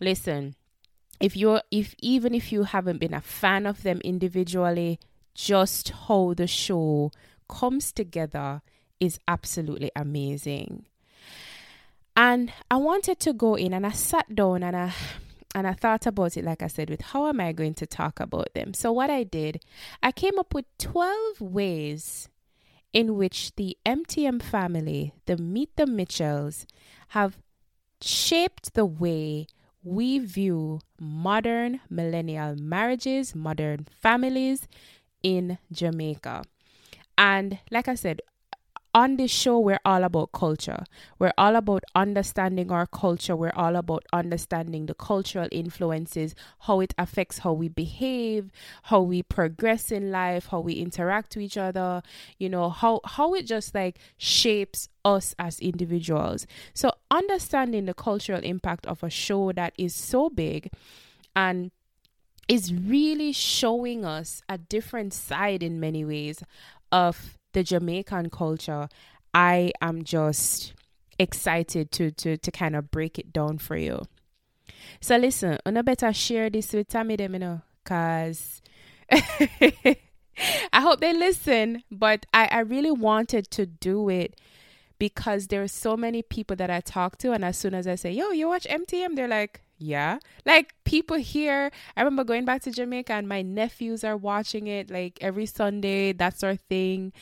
listen, 0.00 0.56
if 1.20 1.36
you're 1.36 1.62
if 1.70 1.94
even 2.00 2.34
if 2.34 2.52
you 2.52 2.64
haven't 2.64 2.98
been 2.98 3.14
a 3.14 3.20
fan 3.20 3.66
of 3.66 3.82
them 3.82 4.00
individually 4.02 4.98
just 5.34 5.90
how 5.90 6.34
the 6.34 6.46
show 6.46 7.10
comes 7.48 7.92
together 7.92 8.62
is 9.04 9.18
absolutely 9.28 9.90
amazing. 9.94 10.86
And 12.16 12.52
I 12.70 12.76
wanted 12.76 13.18
to 13.20 13.32
go 13.32 13.54
in 13.54 13.72
and 13.72 13.86
I 13.86 13.90
sat 13.90 14.34
down 14.34 14.62
and 14.62 14.76
I 14.76 14.92
and 15.54 15.66
I 15.68 15.72
thought 15.72 16.06
about 16.06 16.36
it 16.36 16.44
like 16.44 16.62
I 16.62 16.66
said 16.66 16.90
with 16.90 17.00
how 17.00 17.28
am 17.28 17.40
I 17.40 17.52
going 17.52 17.74
to 17.74 17.86
talk 17.86 18.18
about 18.18 18.52
them. 18.54 18.74
So 18.74 18.90
what 18.90 19.08
I 19.08 19.22
did, 19.22 19.62
I 20.02 20.10
came 20.10 20.38
up 20.38 20.52
with 20.52 20.64
12 20.78 21.40
ways 21.40 22.28
in 22.92 23.16
which 23.16 23.54
the 23.56 23.76
MTM 23.86 24.42
family, 24.42 25.12
the 25.26 25.36
Meet 25.36 25.76
the 25.76 25.86
Mitchells, 25.86 26.66
have 27.08 27.38
shaped 28.00 28.74
the 28.74 28.84
way 28.84 29.46
we 29.84 30.18
view 30.18 30.80
modern 30.98 31.80
millennial 31.88 32.56
marriages, 32.56 33.34
modern 33.34 33.86
families 34.00 34.66
in 35.22 35.58
Jamaica. 35.70 36.44
And 37.16 37.58
like 37.70 37.86
I 37.86 37.94
said, 37.94 38.22
on 38.94 39.16
this 39.16 39.30
show, 39.32 39.58
we're 39.58 39.80
all 39.84 40.04
about 40.04 40.30
culture. 40.30 40.84
We're 41.18 41.32
all 41.36 41.56
about 41.56 41.82
understanding 41.96 42.70
our 42.70 42.86
culture. 42.86 43.34
We're 43.34 43.52
all 43.56 43.74
about 43.74 44.04
understanding 44.12 44.86
the 44.86 44.94
cultural 44.94 45.48
influences, 45.50 46.34
how 46.60 46.78
it 46.78 46.94
affects 46.96 47.38
how 47.38 47.52
we 47.54 47.68
behave, 47.68 48.52
how 48.84 49.00
we 49.00 49.24
progress 49.24 49.90
in 49.90 50.12
life, 50.12 50.46
how 50.46 50.60
we 50.60 50.74
interact 50.74 51.34
with 51.34 51.44
each 51.44 51.56
other, 51.56 52.02
you 52.38 52.48
know, 52.48 52.70
how, 52.70 53.00
how 53.04 53.34
it 53.34 53.46
just 53.46 53.74
like 53.74 53.98
shapes 54.16 54.88
us 55.04 55.34
as 55.40 55.58
individuals. 55.58 56.46
So, 56.72 56.92
understanding 57.10 57.86
the 57.86 57.94
cultural 57.94 58.40
impact 58.44 58.86
of 58.86 59.02
a 59.02 59.10
show 59.10 59.50
that 59.52 59.74
is 59.76 59.94
so 59.94 60.30
big 60.30 60.70
and 61.34 61.72
is 62.48 62.72
really 62.72 63.32
showing 63.32 64.04
us 64.04 64.42
a 64.48 64.58
different 64.58 65.12
side 65.12 65.62
in 65.62 65.80
many 65.80 66.04
ways 66.04 66.42
of 66.92 67.36
the 67.54 67.64
Jamaican 67.64 68.30
culture, 68.30 68.88
I 69.32 69.72
am 69.80 70.04
just 70.04 70.74
excited 71.18 71.90
to 71.92 72.10
to 72.10 72.36
to 72.36 72.50
kind 72.50 72.76
of 72.76 72.90
break 72.90 73.18
it 73.18 73.32
down 73.32 73.58
for 73.58 73.76
you. 73.76 74.02
So 75.00 75.16
listen, 75.16 75.58
I 75.64 75.82
better 75.82 76.12
share 76.12 76.50
this 76.50 76.72
with 76.72 76.88
Tami 76.88 77.16
them, 77.16 77.34
you 77.34 77.38
know, 77.38 77.62
cause 77.84 78.60
I 79.10 80.80
hope 80.80 81.00
they 81.00 81.12
listen, 81.12 81.84
but 81.90 82.26
I, 82.34 82.48
I 82.50 82.60
really 82.60 82.90
wanted 82.90 83.50
to 83.52 83.66
do 83.66 84.08
it 84.08 84.38
because 84.98 85.48
there 85.48 85.62
are 85.62 85.68
so 85.68 85.96
many 85.96 86.22
people 86.22 86.56
that 86.56 86.70
I 86.70 86.80
talk 86.80 87.18
to, 87.18 87.32
and 87.32 87.44
as 87.44 87.56
soon 87.56 87.74
as 87.74 87.86
I 87.86 87.94
say, 87.94 88.10
"Yo, 88.12 88.30
you 88.30 88.48
watch 88.48 88.66
MTM," 88.68 89.16
they're 89.16 89.28
like, 89.28 89.63
"Yeah." 89.84 90.18
Like 90.46 90.74
people 90.84 91.16
here, 91.16 91.70
I 91.96 92.02
remember 92.02 92.24
going 92.24 92.44
back 92.44 92.62
to 92.62 92.70
Jamaica, 92.70 93.12
and 93.12 93.28
my 93.28 93.42
nephews 93.42 94.04
are 94.04 94.16
watching 94.16 94.66
it 94.66 94.90
like 94.90 95.18
every 95.20 95.46
Sunday. 95.46 96.12
That's 96.12 96.42
our 96.42 96.56
thing. 96.56 97.12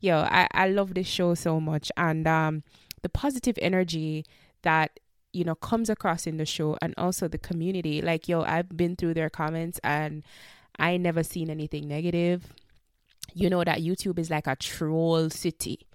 Yo, 0.00 0.18
I 0.18 0.48
I 0.52 0.68
love 0.68 0.94
this 0.94 1.06
show 1.06 1.34
so 1.34 1.60
much, 1.60 1.90
and 1.96 2.26
um, 2.26 2.62
the 3.02 3.08
positive 3.08 3.58
energy 3.60 4.24
that 4.62 5.00
you 5.32 5.44
know 5.44 5.54
comes 5.54 5.90
across 5.90 6.26
in 6.26 6.36
the 6.36 6.46
show, 6.46 6.76
and 6.82 6.94
also 6.98 7.28
the 7.28 7.38
community. 7.38 8.02
Like, 8.02 8.28
yo, 8.28 8.42
I've 8.42 8.76
been 8.76 8.96
through 8.96 9.14
their 9.14 9.30
comments, 9.30 9.80
and 9.84 10.22
I 10.78 10.96
never 10.96 11.22
seen 11.22 11.50
anything 11.50 11.88
negative. 11.88 12.52
You 13.34 13.48
know 13.50 13.64
that 13.64 13.80
YouTube 13.80 14.18
is 14.18 14.30
like 14.30 14.46
a 14.46 14.56
troll 14.56 15.30
city 15.30 15.86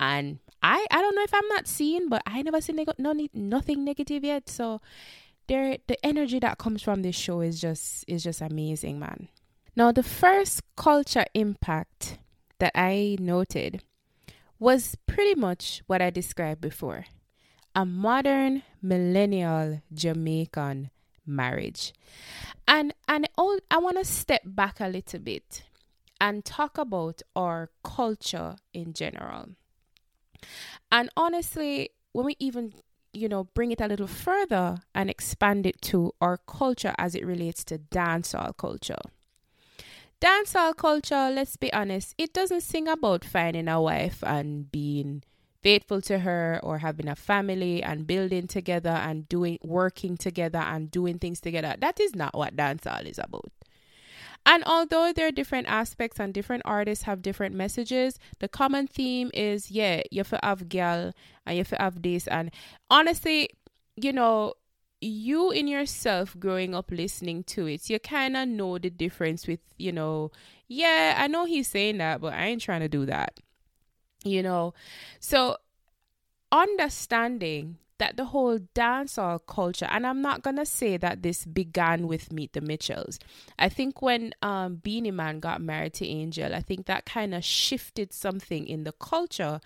and 0.00 0.38
I 0.62 0.84
I 0.90 1.00
don't 1.00 1.14
know 1.14 1.22
if 1.22 1.34
I'm 1.34 1.48
not 1.48 1.68
seeing, 1.68 2.08
but 2.08 2.22
I 2.26 2.42
never 2.42 2.60
seen 2.60 2.76
neg- 2.76 2.98
no, 2.98 3.14
nothing 3.34 3.84
negative 3.84 4.24
yet. 4.24 4.48
So 4.48 4.80
there 5.50 5.78
the 5.88 5.98
energy 6.06 6.38
that 6.38 6.58
comes 6.58 6.80
from 6.80 7.02
this 7.02 7.16
show 7.16 7.40
is 7.40 7.60
just 7.60 8.04
is 8.06 8.22
just 8.22 8.40
amazing, 8.40 8.98
man. 9.00 9.28
Now 9.74 9.90
the 9.90 10.04
first 10.04 10.62
culture 10.76 11.24
impact 11.34 12.18
that 12.60 12.72
I 12.74 13.16
noted 13.18 13.82
was 14.60 14.96
pretty 15.06 15.34
much 15.34 15.82
what 15.88 16.00
I 16.00 16.10
described 16.10 16.60
before. 16.60 17.06
A 17.74 17.84
modern 17.84 18.62
millennial 18.80 19.82
Jamaican 19.92 20.90
marriage. 21.26 21.92
And 22.68 22.94
and 23.08 23.28
all 23.36 23.58
I 23.70 23.78
want 23.78 23.98
to 23.98 24.04
step 24.04 24.42
back 24.44 24.78
a 24.78 24.86
little 24.86 25.18
bit 25.18 25.64
and 26.20 26.44
talk 26.44 26.78
about 26.78 27.22
our 27.34 27.70
culture 27.82 28.54
in 28.72 28.92
general. 28.92 29.48
And 30.92 31.10
honestly, 31.16 31.90
when 32.12 32.26
we 32.26 32.36
even 32.38 32.74
you 33.12 33.28
know 33.28 33.44
bring 33.54 33.72
it 33.72 33.80
a 33.80 33.86
little 33.86 34.06
further 34.06 34.82
and 34.94 35.10
expand 35.10 35.66
it 35.66 35.80
to 35.82 36.12
our 36.20 36.38
culture 36.38 36.94
as 36.98 37.14
it 37.14 37.26
relates 37.26 37.64
to 37.64 37.78
dancehall 37.78 38.56
culture. 38.56 39.00
Dancehall 40.20 40.76
culture, 40.76 41.30
let's 41.32 41.56
be 41.56 41.72
honest, 41.72 42.14
it 42.18 42.34
doesn't 42.34 42.60
sing 42.60 42.86
about 42.86 43.24
finding 43.24 43.68
a 43.68 43.80
wife 43.80 44.22
and 44.22 44.70
being 44.70 45.22
faithful 45.62 46.00
to 46.02 46.18
her 46.20 46.60
or 46.62 46.78
having 46.78 47.08
a 47.08 47.16
family 47.16 47.82
and 47.82 48.06
building 48.06 48.46
together 48.46 48.90
and 48.90 49.28
doing 49.28 49.58
working 49.62 50.16
together 50.16 50.58
and 50.58 50.90
doing 50.90 51.18
things 51.18 51.40
together. 51.40 51.74
That 51.78 52.00
is 52.00 52.14
not 52.14 52.34
what 52.34 52.56
dancehall 52.56 53.06
is 53.06 53.18
about. 53.18 53.50
And 54.46 54.64
although 54.64 55.12
there 55.12 55.28
are 55.28 55.32
different 55.32 55.68
aspects 55.68 56.18
and 56.18 56.32
different 56.32 56.62
artists 56.64 57.04
have 57.04 57.22
different 57.22 57.54
messages, 57.54 58.18
the 58.38 58.48
common 58.48 58.86
theme 58.86 59.30
is 59.34 59.70
yeah, 59.70 60.02
you 60.10 60.24
have 60.42 60.68
girl 60.68 61.12
and 61.46 61.58
you 61.58 61.64
have 61.78 62.02
this. 62.02 62.26
And 62.26 62.50
honestly, 62.90 63.50
you 63.96 64.12
know, 64.12 64.54
you 65.00 65.50
in 65.50 65.66
yourself 65.66 66.36
growing 66.38 66.74
up 66.74 66.90
listening 66.90 67.44
to 67.44 67.66
it, 67.66 67.88
you 67.88 67.98
kind 67.98 68.36
of 68.36 68.48
know 68.48 68.78
the 68.78 68.90
difference 68.90 69.46
with, 69.46 69.60
you 69.78 69.92
know, 69.92 70.30
yeah, 70.68 71.14
I 71.18 71.26
know 71.26 71.44
he's 71.44 71.68
saying 71.68 71.98
that, 71.98 72.20
but 72.20 72.34
I 72.34 72.46
ain't 72.46 72.62
trying 72.62 72.80
to 72.80 72.88
do 72.88 73.06
that. 73.06 73.40
You 74.24 74.42
know, 74.42 74.74
so 75.18 75.56
understanding 76.52 77.78
that 78.00 78.16
the 78.16 78.24
whole 78.24 78.58
dancehall 78.74 79.40
culture, 79.46 79.86
and 79.90 80.06
I'm 80.06 80.22
not 80.22 80.42
gonna 80.42 80.66
say 80.66 80.96
that 80.96 81.22
this 81.22 81.44
began 81.44 82.08
with 82.08 82.32
Meet 82.32 82.54
the 82.54 82.60
Mitchells. 82.60 83.18
I 83.58 83.68
think 83.68 84.00
when 84.02 84.32
um, 84.42 84.76
Beenie 84.76 85.10
Man 85.10 85.38
got 85.38 85.60
married 85.60 85.94
to 85.94 86.06
Angel, 86.06 86.54
I 86.54 86.60
think 86.60 86.86
that 86.86 87.04
kind 87.04 87.34
of 87.34 87.44
shifted 87.44 88.12
something 88.12 88.66
in 88.66 88.84
the 88.84 88.92
culture, 88.92 89.60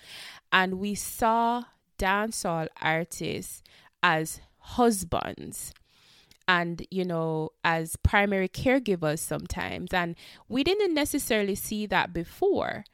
and 0.52 0.80
we 0.80 0.94
saw 0.94 1.64
dancehall 1.98 2.66
artists 2.82 3.62
as 4.02 4.40
husbands 4.58 5.72
and 6.48 6.86
you 6.90 7.04
know 7.04 7.50
as 7.62 7.96
primary 7.96 8.48
caregivers 8.48 9.18
sometimes 9.20 9.92
and 9.92 10.16
we 10.48 10.64
didn't 10.64 10.92
necessarily 10.92 11.54
see 11.54 11.86
that 11.86 12.12
before 12.12 12.84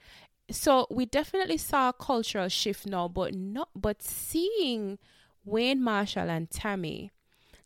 so 0.51 0.87
we 0.91 1.07
definitely 1.07 1.57
saw 1.57 1.89
a 1.89 1.93
cultural 1.93 2.49
shift 2.49 2.87
now 2.87 3.09
but 3.09 3.35
not 3.35 3.69
but 3.75 4.03
seeing 4.03 4.99
Wayne 5.45 5.83
Marshall 5.83 6.31
and 6.31 6.49
Tami 6.51 7.11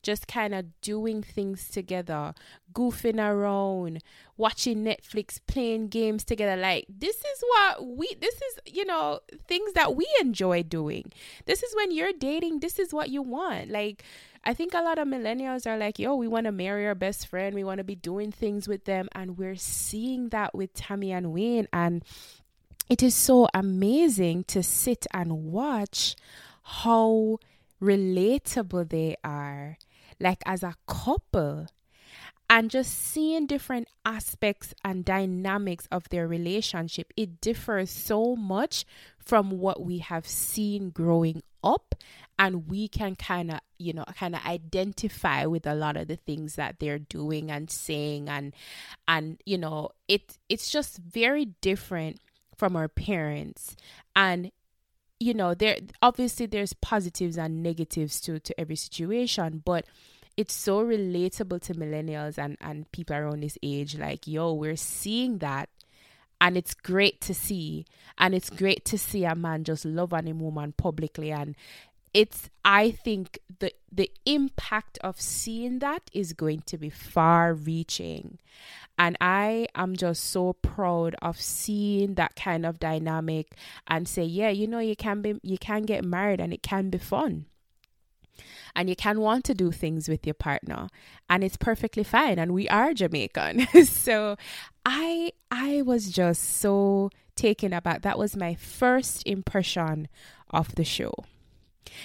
just 0.05 0.29
kind 0.29 0.55
of 0.55 0.81
doing 0.81 1.23
things 1.23 1.69
together, 1.69 2.35
goofing 2.73 3.19
around, 3.19 4.03
watching 4.37 4.85
Netflix, 4.85 5.41
playing 5.47 5.89
games 5.89 6.25
together. 6.25 6.61
Like, 6.61 6.85
this 6.89 7.17
is 7.17 7.43
what 7.49 7.87
we, 7.87 8.15
this 8.21 8.35
is, 8.35 8.59
you 8.67 8.85
know, 8.85 9.21
things 9.49 9.73
that 9.73 9.97
we 9.97 10.07
enjoy 10.21 10.63
doing. 10.63 11.11
This 11.47 11.63
is 11.63 11.75
when 11.75 11.91
you're 11.91 12.13
dating, 12.13 12.61
this 12.61 12.79
is 12.79 12.93
what 12.93 13.09
you 13.09 13.23
want. 13.23 13.71
Like, 13.71 14.05
I 14.45 14.53
think 14.53 14.75
a 14.75 14.83
lot 14.83 14.99
of 14.99 15.09
millennials 15.09 15.67
are 15.67 15.79
like, 15.79 15.99
yo, 15.99 16.15
we 16.15 16.29
want 16.29 16.45
to 16.45 16.53
marry 16.53 16.87
our 16.87 16.95
best 16.95 17.27
friend, 17.27 17.55
we 17.55 17.65
want 17.65 17.79
to 17.79 17.85
be 17.85 17.97
doing 17.97 18.31
things 18.31 18.69
with 18.69 18.85
them. 18.85 19.09
And 19.13 19.39
we're 19.39 19.57
seeing 19.57 20.29
that 20.29 20.55
with 20.55 20.75
Tami 20.75 21.11
and 21.11 21.33
Wayne. 21.33 21.67
And 21.73 22.05
it 22.91 23.03
is 23.03 23.15
so 23.15 23.49
amazing 23.55 24.45
to 24.45 24.63
sit 24.63 25.07
and 25.15 25.45
watch 25.45 26.15
how 26.63 27.39
relatable 27.85 28.89
they 28.89 29.17
are, 29.23 29.77
like 30.19 30.43
as 30.47 30.63
a 30.63 30.75
couple, 30.87 31.67
and 32.49 32.71
just 32.71 32.93
seeing 32.93 33.47
different 33.47 33.89
aspects 34.05 34.75
and 34.85 35.05
dynamics 35.05 35.87
of 35.91 36.09
their 36.09 36.27
relationship. 36.27 37.13
It 37.17 37.41
differs 37.41 37.91
so 37.91 38.37
much 38.37 38.85
from 39.19 39.51
what 39.51 39.83
we 39.83 39.99
have 39.99 40.27
seen 40.27 40.91
growing 40.91 41.43
up, 41.63 41.95
and 42.39 42.69
we 42.69 42.89
can 42.89 43.17
kind 43.17 43.51
of, 43.51 43.61
you 43.79 43.93
know, 43.93 44.05
kind 44.17 44.35
of 44.35 44.45
identify 44.45 45.47
with 45.47 45.67
a 45.67 45.75
lot 45.75 45.97
of 45.97 46.09
the 46.09 46.17
things 46.17 46.57
that 46.57 46.81
they're 46.81 46.99
doing 46.99 47.51
and 47.51 47.71
saying, 47.71 48.29
and 48.29 48.55
and 49.09 49.41
you 49.45 49.59
know, 49.59 49.91
it 50.09 50.39
it's 50.49 50.71
just 50.71 50.99
very 50.99 51.47
different 51.61 52.21
from 52.57 52.77
our 52.77 52.89
parents 52.89 53.77
and 54.15 54.53
you 55.25 55.33
know 55.33 55.55
there 55.55 55.79
obviously 56.03 56.45
there's 56.45 56.75
positives 56.75 57.39
and 57.39 57.63
negatives 57.63 58.21
to 58.21 58.39
to 58.39 58.59
every 58.61 58.77
situation 58.77 59.63
but 59.65 59.87
it's 60.37 60.53
so 60.53 60.85
relatable 60.85 61.61
to 61.63 61.73
millennials 61.75 62.37
and 62.37 62.59
and 62.61 62.91
people 62.93 63.17
around 63.17 63.43
this 63.43 63.57
age 63.63 63.97
like 63.97 64.27
yo 64.27 64.53
we're 64.53 64.77
seeing 64.77 65.39
that 65.39 65.71
and 66.43 66.59
it's 66.59 66.75
great 66.75 67.23
to 67.23 67.33
see 67.33 67.87
and 68.19 68.35
it's 68.35 68.51
great 68.51 68.85
to 68.85 68.99
see 68.99 69.25
a 69.25 69.35
man 69.35 69.65
just 69.65 69.87
love 69.87 70.13
on 70.13 70.29
a 70.29 70.33
woman 70.33 70.75
publicly 70.77 71.33
and 71.33 71.57
it's 72.15 72.49
i 72.65 72.91
think 72.91 73.39
the 73.59 73.73
the 73.93 74.11
impact 74.25 74.99
of 75.03 75.21
seeing 75.21 75.81
that 75.81 76.03
is 76.13 76.33
going 76.33 76.63
to 76.63 76.79
be 76.79 76.89
far 76.89 77.53
reaching 77.53 78.39
and 78.97 79.17
I 79.21 79.67
am 79.75 79.97
just 79.97 80.25
so 80.25 80.53
proud 80.53 81.17
of 81.21 81.41
seeing 81.41 82.15
that 82.15 82.37
kind 82.37 82.65
of 82.65 82.79
dynamic 82.79 83.57
and 83.89 84.07
say, 84.07 84.23
yeah, 84.23 84.51
you 84.51 84.67
know, 84.67 84.79
you 84.79 84.95
can 84.95 85.21
be 85.21 85.41
you 85.43 85.59
can 85.59 85.83
get 85.83 86.05
married 86.05 86.41
and 86.41 86.53
it 86.53 86.63
can 86.63 86.91
be 86.91 86.99
fun. 86.99 87.47
And 88.77 88.89
you 88.89 88.97
can 88.97 89.21
want 89.21 89.45
to 89.45 89.55
do 89.55 89.71
things 89.71 90.09
with 90.09 90.27
your 90.27 90.35
partner 90.35 90.89
and 91.29 91.45
it's 91.45 91.57
perfectly 91.57 92.05
fine 92.05 92.39
and 92.39 92.53
we 92.53 92.69
are 92.69 92.95
Jamaican. 92.95 93.67
so 93.85 94.37
I 94.85 95.33
I 95.51 95.83
was 95.83 96.11
just 96.11 96.43
so 96.59 97.11
taken 97.35 97.73
aback. 97.73 98.03
That 98.03 98.19
was 98.19 98.37
my 98.37 98.55
first 98.55 99.27
impression 99.27 100.09
of 100.51 100.75
the 100.77 100.85
show. 100.85 101.13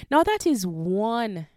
Now 0.09 0.23
that 0.23 0.45
is 0.45 0.65
one 0.65 1.47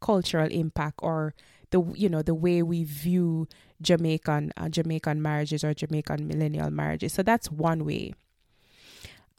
cultural 0.00 0.48
impact 0.50 1.00
or 1.02 1.34
the 1.70 1.82
you 1.94 2.08
know 2.08 2.22
the 2.22 2.34
way 2.34 2.62
we 2.62 2.84
view 2.84 3.46
Jamaican 3.82 4.52
uh, 4.56 4.68
Jamaican 4.68 5.20
marriages 5.20 5.64
or 5.64 5.74
Jamaican 5.74 6.26
millennial 6.26 6.70
marriages. 6.70 7.12
So 7.12 7.22
that's 7.22 7.50
one 7.50 7.84
way. 7.84 8.14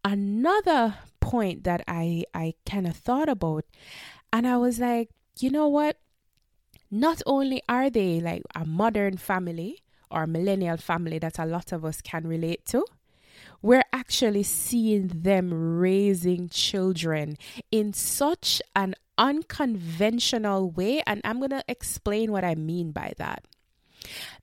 Another 0.03 0.95
point 1.19 1.63
that 1.63 1.83
I 1.87 2.23
I 2.33 2.55
kind 2.65 2.87
of 2.87 2.95
thought 2.95 3.29
about 3.29 3.65
and 4.31 4.47
I 4.47 4.57
was 4.57 4.79
like, 4.79 5.09
you 5.39 5.49
know 5.49 5.67
what? 5.67 5.97
Not 6.91 7.21
only 7.25 7.61
are 7.69 7.89
they 7.89 8.19
like 8.19 8.43
a 8.55 8.65
modern 8.65 9.17
family 9.17 9.83
or 10.09 10.23
a 10.23 10.27
millennial 10.27 10.77
family 10.77 11.19
that 11.19 11.37
a 11.37 11.45
lot 11.45 11.71
of 11.71 11.85
us 11.85 12.01
can 12.01 12.25
relate 12.25 12.65
to, 12.67 12.83
we're 13.61 13.83
actually 13.91 14.43
seeing 14.43 15.07
them 15.07 15.77
raising 15.79 16.49
children 16.49 17.37
in 17.71 17.93
such 17.93 18.61
an 18.75 18.95
unconventional 19.17 20.71
way. 20.71 21.01
And 21.05 21.21
I'm 21.23 21.39
going 21.39 21.51
to 21.51 21.63
explain 21.67 22.31
what 22.31 22.43
I 22.43 22.55
mean 22.55 22.91
by 22.91 23.13
that. 23.17 23.45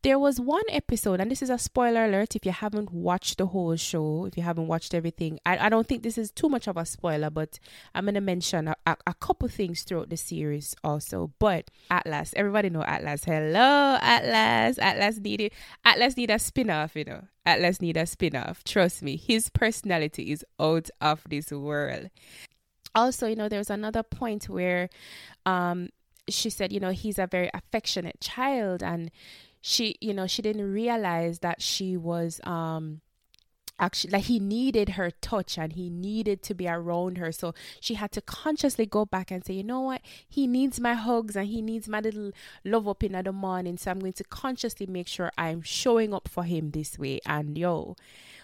There 0.02 0.18
was 0.18 0.40
one 0.40 0.62
episode, 0.70 1.20
and 1.20 1.30
this 1.30 1.42
is 1.42 1.50
a 1.50 1.58
spoiler 1.58 2.04
alert 2.04 2.36
if 2.36 2.46
you 2.46 2.52
haven't 2.52 2.92
watched 2.92 3.38
the 3.38 3.46
whole 3.46 3.76
show, 3.76 4.26
if 4.26 4.36
you 4.36 4.42
haven't 4.42 4.66
watched 4.66 4.94
everything. 4.94 5.38
I, 5.46 5.66
I 5.66 5.68
don't 5.68 5.86
think 5.86 6.02
this 6.02 6.18
is 6.18 6.30
too 6.30 6.48
much 6.48 6.66
of 6.66 6.76
a 6.76 6.86
spoiler, 6.86 7.30
but 7.30 7.58
I'm 7.94 8.04
going 8.04 8.14
to 8.14 8.20
mention 8.20 8.68
a, 8.68 8.76
a, 8.86 8.96
a, 9.06 9.14
couple 9.14 9.48
things 9.48 9.82
throughout 9.82 10.10
the 10.10 10.16
series 10.16 10.74
also. 10.84 11.32
But 11.38 11.70
Atlas, 11.90 12.32
everybody 12.36 12.70
know 12.70 12.82
Atlas. 12.82 13.24
Hello, 13.24 13.98
Atlas. 14.00 14.78
Atlas 14.78 15.18
needed 15.18 15.52
Atlas 15.84 16.16
need 16.16 16.30
a 16.30 16.38
spin-off, 16.38 16.96
you 16.96 17.04
know. 17.04 17.22
Atlas 17.44 17.80
need 17.80 17.96
a 17.96 18.06
spin-off. 18.06 18.64
Trust 18.64 19.02
me, 19.02 19.16
his 19.16 19.50
personality 19.50 20.32
is 20.32 20.44
out 20.60 20.90
of 21.00 21.22
this 21.28 21.50
world. 21.50 22.10
Also, 22.94 23.26
you 23.26 23.36
know, 23.36 23.48
there's 23.48 23.70
another 23.70 24.02
point 24.02 24.48
where 24.48 24.88
um 25.44 25.88
she 26.28 26.50
said, 26.50 26.72
you 26.72 26.80
know, 26.80 26.90
he's 26.90 27.18
a 27.18 27.26
very 27.26 27.50
affectionate 27.54 28.20
child 28.20 28.82
and 28.82 29.10
she, 29.68 29.96
you 30.00 30.14
know, 30.14 30.28
she 30.28 30.42
didn't 30.42 30.72
realize 30.72 31.40
that 31.40 31.60
she 31.60 31.96
was 31.96 32.40
um 32.44 33.00
actually 33.80 34.12
like 34.12 34.22
he 34.22 34.38
needed 34.38 34.90
her 34.90 35.10
touch 35.10 35.58
and 35.58 35.72
he 35.72 35.90
needed 35.90 36.40
to 36.44 36.54
be 36.54 36.68
around 36.68 37.18
her. 37.18 37.32
So 37.32 37.52
she 37.80 37.94
had 37.94 38.12
to 38.12 38.20
consciously 38.20 38.86
go 38.86 39.04
back 39.04 39.32
and 39.32 39.44
say 39.44 39.54
you 39.54 39.64
know 39.64 39.80
what? 39.80 40.02
He 40.28 40.46
needs 40.46 40.78
my 40.78 40.94
hugs 40.94 41.34
and 41.34 41.48
he 41.48 41.62
needs 41.62 41.88
my 41.88 41.98
little 41.98 42.30
love 42.64 42.86
up 42.86 43.02
in 43.02 43.20
the 43.20 43.32
morning. 43.32 43.76
So 43.76 43.90
i'm 43.90 43.98
going 43.98 44.12
to 44.12 44.24
consciously 44.24 44.86
make 44.86 45.08
sure 45.08 45.32
i'm 45.36 45.62
showing 45.62 46.14
up 46.14 46.28
for 46.28 46.44
him 46.44 46.70
this 46.70 46.96
way. 46.96 47.18
And 47.26 47.58
yo 47.58 47.96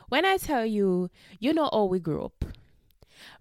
when 0.09 0.25
i 0.26 0.37
tell 0.38 0.67
you 0.67 1.09
you 1.38 1.55
know 1.55 1.71
how 1.73 1.85
we 1.85 2.00
grew 2.00 2.25
up 2.25 2.45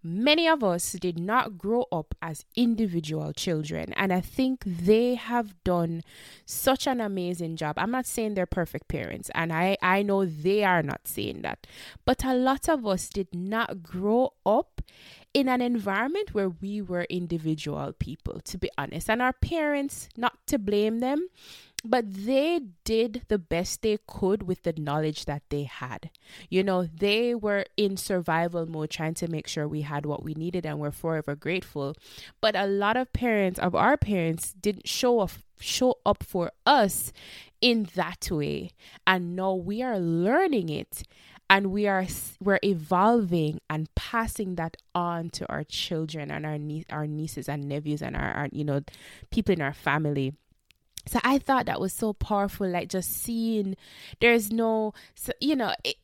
Many 0.04 0.48
of 0.48 0.64
us 0.64 0.94
did 0.94 1.20
not 1.20 1.58
grow 1.58 1.86
up 1.92 2.16
as 2.22 2.46
individual 2.56 3.34
children, 3.34 3.94
and 3.94 4.12
I 4.12 4.22
think 4.22 4.64
they 4.66 5.16
have 5.16 5.62
done 5.64 6.04
such 6.46 6.88
an 6.88 7.02
amazing 7.02 7.56
job. 7.56 7.78
I'm 7.78 7.92
not 7.92 8.06
saying 8.06 8.34
they're 8.34 8.46
perfect 8.46 8.88
parents, 8.88 9.30
and 9.36 9.54
I, 9.54 9.78
I 9.82 10.02
know 10.02 10.26
they 10.26 10.64
are 10.64 10.84
not 10.84 11.02
saying 11.08 11.42
that, 11.42 11.68
but 12.06 12.24
a 12.24 12.34
lot 12.34 12.68
of 12.70 12.86
us 12.86 13.10
did 13.10 13.34
not 13.34 13.84
grow 13.84 14.34
up 14.46 14.82
in 15.34 15.48
an 15.48 15.62
environment 15.62 16.34
where 16.34 16.50
we 16.50 16.82
were 16.82 17.06
individual 17.10 17.94
people, 17.94 18.42
to 18.42 18.58
be 18.58 18.70
honest, 18.78 19.10
and 19.10 19.22
our 19.22 19.34
parents, 19.34 20.10
not 20.18 20.38
to 20.48 20.60
blame 20.60 21.00
them 21.00 21.28
but 21.84 22.06
they 22.08 22.62
did 22.84 23.24
the 23.28 23.40
best 23.40 23.82
they 23.82 23.98
could 24.08 24.44
with 24.44 24.64
the 24.64 24.74
knowledge 24.78 25.26
that 25.26 25.44
they 25.50 25.64
had. 25.64 26.10
You 26.50 26.64
know, 26.64 26.84
they 26.84 27.34
were 27.36 27.66
in 27.78 27.98
survival 27.98 28.66
mode 28.66 28.90
trying 28.90 29.16
to 29.16 29.28
make 29.28 29.48
sure 29.48 29.68
we 29.68 29.82
had 29.82 30.06
what 30.06 30.24
we 30.24 30.34
needed 30.34 30.66
and 30.66 30.80
we're 30.80 30.92
forever 30.92 31.36
grateful. 31.36 31.96
But 32.40 32.56
a 32.56 32.68
lot 32.68 32.98
of 32.98 33.14
parents 33.14 33.60
of 33.60 33.76
our 33.76 33.98
parents 33.98 34.54
didn't 34.54 34.88
show 34.88 35.20
up 35.20 35.32
show 35.60 36.00
up 36.06 36.24
for 36.24 36.52
us 36.66 37.14
in 37.62 37.88
that 37.96 38.30
way. 38.32 38.72
And 39.06 39.36
now 39.36 39.54
we 39.54 39.84
are 39.84 40.00
learning 40.00 40.70
it 40.70 41.04
and 41.52 41.68
we 41.68 41.86
are 41.86 42.08
we're 42.40 42.60
evolving 42.64 43.60
and 43.70 43.94
passing 43.94 44.56
that 44.56 44.78
on 44.96 45.30
to 45.32 45.46
our 45.52 45.66
children 45.66 46.32
and 46.32 46.46
our 46.46 46.58
nie- 46.58 46.86
our 46.90 47.06
nieces 47.06 47.50
and 47.50 47.68
nephews 47.68 48.02
and 48.02 48.16
our, 48.16 48.32
our 48.32 48.50
you 48.54 48.64
know 48.64 48.80
people 49.32 49.54
in 49.54 49.62
our 49.62 49.74
family 49.74 50.34
so 51.08 51.20
i 51.24 51.38
thought 51.38 51.66
that 51.66 51.80
was 51.80 51.94
so 51.94 52.14
powerful 52.14 52.68
like 52.68 52.90
just 52.90 53.12
seeing 53.12 53.76
there's 54.20 54.52
no 54.52 54.94
so, 55.16 55.32
you 55.40 55.56
know 55.56 55.74
it, 55.84 55.96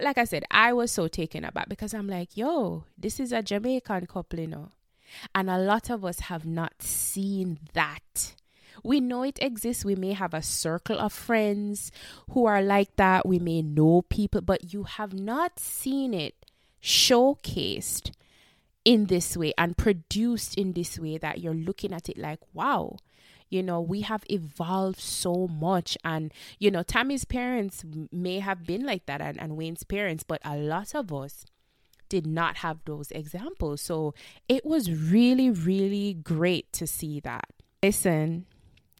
like 0.00 0.18
i 0.18 0.24
said 0.24 0.44
i 0.50 0.72
was 0.72 0.90
so 0.90 1.08
taken 1.08 1.44
aback 1.44 1.68
because 1.68 1.94
i'm 1.94 2.08
like 2.08 2.36
yo 2.36 2.84
this 2.98 3.20
is 3.20 3.32
a 3.32 3.42
jamaican 3.42 4.06
couple 4.06 4.40
you 4.40 4.46
know 4.46 4.70
and 5.34 5.48
a 5.48 5.58
lot 5.58 5.90
of 5.90 6.04
us 6.04 6.20
have 6.20 6.44
not 6.44 6.82
seen 6.82 7.58
that 7.72 8.34
we 8.82 9.00
know 9.00 9.22
it 9.22 9.38
exists. 9.40 9.84
We 9.84 9.94
may 9.94 10.12
have 10.12 10.34
a 10.34 10.42
circle 10.42 10.98
of 10.98 11.12
friends 11.12 11.92
who 12.30 12.46
are 12.46 12.62
like 12.62 12.96
that. 12.96 13.26
We 13.26 13.38
may 13.38 13.62
know 13.62 14.02
people, 14.02 14.42
but 14.42 14.72
you 14.72 14.84
have 14.84 15.14
not 15.14 15.58
seen 15.58 16.12
it 16.12 16.34
showcased 16.82 18.10
in 18.84 19.06
this 19.06 19.36
way 19.36 19.54
and 19.56 19.76
produced 19.76 20.58
in 20.58 20.74
this 20.74 20.98
way 20.98 21.16
that 21.18 21.40
you're 21.40 21.54
looking 21.54 21.92
at 21.92 22.08
it 22.08 22.18
like, 22.18 22.40
wow, 22.52 22.96
you 23.54 23.62
know 23.62 23.80
we 23.80 24.02
have 24.02 24.24
evolved 24.28 24.98
so 24.98 25.48
much. 25.48 25.96
And 26.04 26.32
you 26.58 26.70
know 26.70 26.82
tami's 26.82 27.24
parents 27.24 27.84
may 28.12 28.40
have 28.40 28.66
been 28.66 28.84
like 28.84 29.06
that 29.06 29.20
and, 29.20 29.40
and 29.40 29.56
wayne's 29.56 29.84
parents 29.84 30.24
but 30.24 30.40
a 30.44 30.56
lot 30.56 30.94
of 30.94 31.12
us 31.12 31.46
did 32.08 32.26
not 32.26 32.58
have 32.58 32.78
those 32.84 33.10
examples. 33.12 33.80
So 33.80 34.14
it 34.48 34.66
was 34.66 34.90
really 34.90 35.50
really 35.50 36.14
great 36.14 36.72
to 36.74 36.86
see 36.86 37.20
that. 37.20 37.46
Listen 37.82 38.46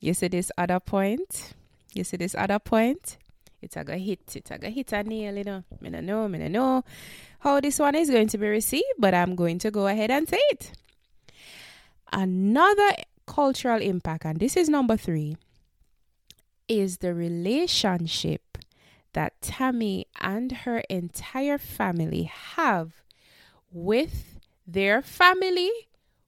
you 0.00 0.14
see 0.14 0.28
this 0.28 0.52
other 0.56 0.80
point. 0.80 1.54
You 1.94 2.04
see 2.04 2.18
this 2.18 2.34
other 2.34 2.58
point. 2.58 3.16
It's 3.62 3.76
a 3.76 3.84
go 3.84 3.96
hit. 3.96 4.36
It's 4.36 4.50
a 4.50 4.58
go 4.58 4.68
hit 4.68 4.92
a 4.92 5.02
nail 5.02 5.36
you 5.36 5.44
know. 5.44 5.64
Me 5.80 5.90
no 5.90 6.00
know 6.00 6.28
me 6.28 6.38
no 6.38 6.48
know 6.48 6.84
how 7.40 7.60
this 7.60 7.78
one 7.78 7.94
is 7.94 8.10
going 8.10 8.28
to 8.28 8.38
be 8.38 8.48
received 8.48 8.94
but 8.98 9.12
i'm 9.12 9.34
going 9.34 9.58
to 9.58 9.70
go 9.70 9.86
ahead 9.86 10.10
and 10.10 10.28
say 10.28 10.40
it. 10.50 10.72
Another 12.12 12.90
cultural 13.26 13.80
impact, 13.80 14.24
and 14.24 14.38
this 14.38 14.56
is 14.56 14.68
number 14.68 14.96
three, 14.96 15.36
is 16.68 16.98
the 16.98 17.14
relationship 17.14 18.58
that 19.12 19.40
Tami 19.40 20.04
and 20.20 20.52
her 20.52 20.78
entire 20.90 21.58
family 21.58 22.24
have 22.24 23.02
with 23.70 24.40
their 24.66 25.02
family 25.02 25.70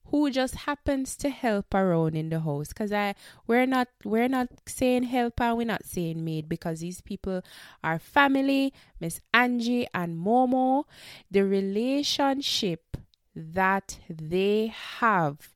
who 0.05 0.31
just 0.31 0.55
happens 0.55 1.15
to 1.17 1.29
help 1.29 1.73
around 1.73 2.15
in 2.15 2.29
the 2.29 2.39
house. 2.39 2.69
Because 2.69 2.91
i 2.91 3.13
we're 3.45 3.65
not 3.65 3.87
we're 4.03 4.29
not 4.29 4.47
saying 4.65 5.03
help 5.03 5.39
and 5.41 5.57
we're 5.57 5.65
not 5.65 5.85
saying 5.85 6.23
maid 6.23 6.47
because 6.47 6.79
these 6.79 7.01
people 7.01 7.41
are 7.83 7.99
family 7.99 8.73
miss 8.99 9.19
angie 9.33 9.87
and 9.93 10.17
momo. 10.17 10.85
The 11.29 11.43
relationship 11.43 12.97
that 13.35 13.99
they 14.09 14.67
have 14.67 15.49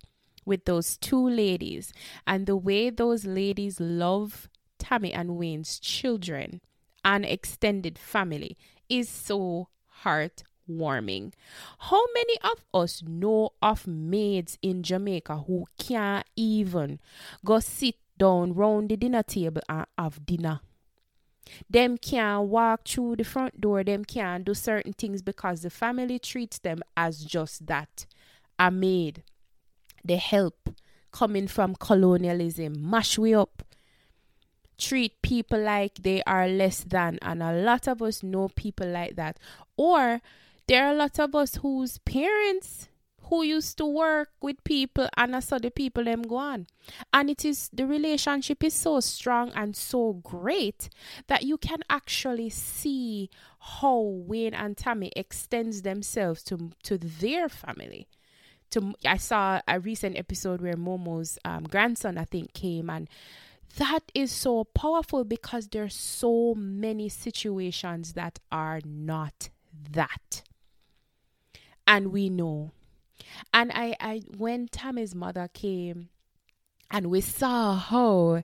with 0.46 0.66
those 0.66 0.98
two 0.98 1.30
ladies 1.30 1.94
and 2.26 2.46
the 2.46 2.56
way 2.56 2.90
those 2.90 3.26
ladies 3.26 3.80
love 3.80 4.50
Tami 4.80 5.16
and 5.16 5.38
Wayne's 5.38 5.80
children 5.80 6.62
and 7.04 7.26
extended 7.26 7.98
family 7.98 8.58
is 8.90 9.10
so 9.10 9.70
heartwarming. 10.04 11.34
How 11.80 12.04
many 12.14 12.38
of 12.44 12.64
us 12.74 13.04
know 13.04 13.52
of 13.62 13.88
maids 13.88 14.58
in 14.62 14.84
Jamaica 14.84 15.44
who 15.48 15.66
can't 15.78 16.26
even 16.36 17.00
go 17.46 17.60
sit 17.60 17.96
down 18.18 18.54
round 18.54 18.90
the 18.90 18.98
dinner 18.98 19.24
table 19.24 19.62
and 19.70 19.86
have 19.98 20.26
dinner? 20.26 20.62
Them 21.70 21.98
can't 21.98 22.48
walk 22.48 22.88
through 22.88 23.18
the 23.18 23.24
front 23.24 23.60
door, 23.60 23.84
them 23.84 24.06
can't 24.06 24.46
do 24.46 24.54
certain 24.54 24.94
things 24.94 25.22
because 25.22 25.62
the 25.62 25.70
family 25.70 26.20
treats 26.20 26.60
them 26.60 26.82
as 26.96 27.26
just 27.26 27.66
that 27.68 28.06
a 28.60 28.70
maid 28.70 29.24
the 30.04 30.18
help 30.18 30.70
coming 31.12 31.48
from 31.48 31.76
colonialism. 31.76 32.90
Mash 32.90 33.18
we 33.18 33.34
up. 33.34 33.64
Treat 34.78 35.22
people 35.22 35.60
like 35.60 35.96
they 36.02 36.24
are 36.24 36.48
less 36.48 36.84
than. 36.84 37.20
And 37.22 37.44
a 37.44 37.54
lot 37.54 37.88
of 37.88 38.02
us 38.02 38.24
know 38.24 38.50
people 38.50 38.88
like 38.88 39.16
that. 39.16 39.38
Or 39.78 40.22
there 40.68 40.88
are 40.88 40.94
a 40.94 40.98
lot 40.98 41.20
of 41.20 41.36
us 41.36 41.56
whose 41.56 41.98
parents 42.00 42.88
who 43.32 43.44
used 43.44 43.78
to 43.78 43.86
work 43.86 44.30
with 44.42 44.62
people 44.66 45.08
and 45.16 45.34
I 45.34 45.40
saw 45.40 45.58
the 45.58 45.72
people 45.72 46.04
them 46.04 46.22
go 46.22 46.36
on. 46.36 46.68
And 47.14 47.30
it 47.30 47.46
is 47.46 47.70
the 47.72 47.88
relationship 47.88 48.62
is 48.62 48.74
so 48.74 49.00
strong 49.00 49.52
and 49.56 49.74
so 49.76 50.14
great 50.14 50.90
that 51.28 51.44
you 51.44 51.58
can 51.58 51.80
actually 51.90 52.50
see 52.50 53.30
how 53.60 54.00
Wayne 54.02 54.54
and 54.54 54.76
Tami 54.76 55.12
extends 55.16 55.84
themselves 55.84 56.44
to 56.44 56.72
to 56.84 56.98
their 56.98 57.48
family 57.48 58.10
to 58.72 58.94
I 59.06 59.18
saw 59.18 59.62
a 59.68 59.80
recent 59.80 60.18
episode 60.18 60.62
where 60.62 60.76
Momo's 60.76 61.38
um, 61.46 61.64
grandson 61.64 62.18
I 62.18 62.26
think 62.26 62.54
came 62.54 62.90
and 62.90 63.08
that 63.78 64.12
is 64.14 64.32
so 64.32 64.66
powerful 64.66 65.24
because 65.24 65.68
there's 65.68 65.96
so 65.96 66.54
many 66.56 67.08
situations 67.08 68.14
that 68.14 68.40
are 68.52 68.82
not 68.84 69.50
that. 69.92 70.44
And 71.88 72.12
we 72.12 72.30
know. 72.30 72.72
And 73.54 73.72
I 73.74 73.96
I 74.00 74.22
when 74.38 74.68
Tami's 74.68 75.16
mother 75.16 75.50
came 75.54 76.10
and 76.90 77.08
we 77.08 77.22
saw 77.22 77.76
how 77.76 78.44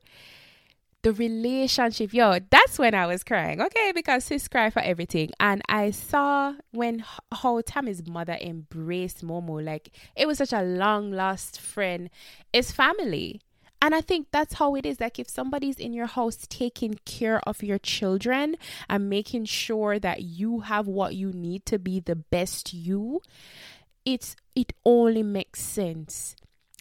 the 1.08 1.13
relationship, 1.13 2.13
yo, 2.13 2.38
that's 2.50 2.78
when 2.78 2.93
I 2.93 3.06
was 3.06 3.24
crying, 3.24 3.62
okay, 3.62 3.93
because 3.96 4.26
sis 4.26 4.50
cry 4.50 4.70
for 4.70 4.82
everything. 4.82 5.32
And 5.39 5.62
I 5.70 5.91
saw 5.91 6.54
when 6.72 7.06
how 7.32 7.62
Tami's 7.62 8.06
mother 8.06 8.38
embraced 8.41 9.26
Momo, 9.26 9.63
like 9.63 9.89
it 10.17 10.28
was 10.28 10.38
such 10.38 10.52
a 10.52 10.62
long 10.62 11.12
lost 11.12 11.62
friend, 11.62 12.10
it's 12.52 12.74
family. 12.74 13.39
And 13.82 13.96
I 13.96 14.02
think 14.02 14.28
that's 14.32 14.56
how 14.56 14.76
it 14.76 14.86
is. 14.86 15.00
Like 15.00 15.17
if 15.17 15.30
somebody's 15.30 15.78
in 15.80 15.93
your 15.93 16.08
house 16.08 16.46
taking 16.50 17.00
care 17.06 17.39
of 17.48 17.63
your 17.63 17.78
children 17.78 18.58
and 18.89 19.10
making 19.10 19.46
sure 19.46 20.00
that 20.00 20.24
you 20.24 20.62
have 20.62 20.88
what 20.88 21.15
you 21.15 21.32
need 21.32 21.65
to 21.67 21.80
be 21.80 22.02
the 22.02 22.17
best 22.17 22.74
you, 22.74 23.22
it's 24.04 24.36
it 24.56 24.74
only 24.84 25.24
makes 25.24 25.62
sense 25.62 26.36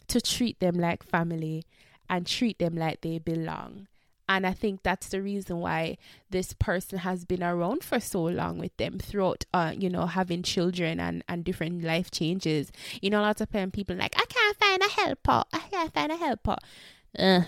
to 0.09 0.21
treat 0.21 0.59
them 0.59 0.75
like 0.75 1.05
family 1.05 1.63
and 2.11 2.27
treat 2.27 2.59
them 2.59 2.75
like 2.75 3.03
they 3.03 3.21
belong 3.21 3.87
And 4.29 4.47
I 4.47 4.53
think 4.53 4.83
that's 4.83 5.09
the 5.09 5.23
reason 5.23 5.61
why 5.61 5.99
this 6.31 6.53
person 6.53 6.99
has 6.99 7.25
been 7.25 7.43
around 7.43 7.85
for 7.85 8.01
so 8.01 8.25
long 8.25 8.59
with 8.59 8.77
them 8.77 8.99
throughout, 8.99 9.45
uh, 9.55 9.73
you 9.77 9.89
know, 9.89 10.07
having 10.07 10.43
children 10.43 10.99
and, 10.99 11.23
and 11.29 11.45
different 11.45 11.85
life 11.85 12.11
changes. 12.11 12.73
You 13.01 13.11
know, 13.11 13.23
lots 13.23 13.41
of 13.41 13.51
time 13.51 13.71
people 13.71 13.97
like, 13.97 14.15
I 14.17 14.25
can't 14.25 14.57
find 14.57 14.83
a 14.83 14.89
helper. 14.89 15.45
I 15.53 15.59
can't 15.71 15.95
find 15.95 16.13
a 16.13 16.17
helper. 16.17 16.57
Uh, 17.17 17.43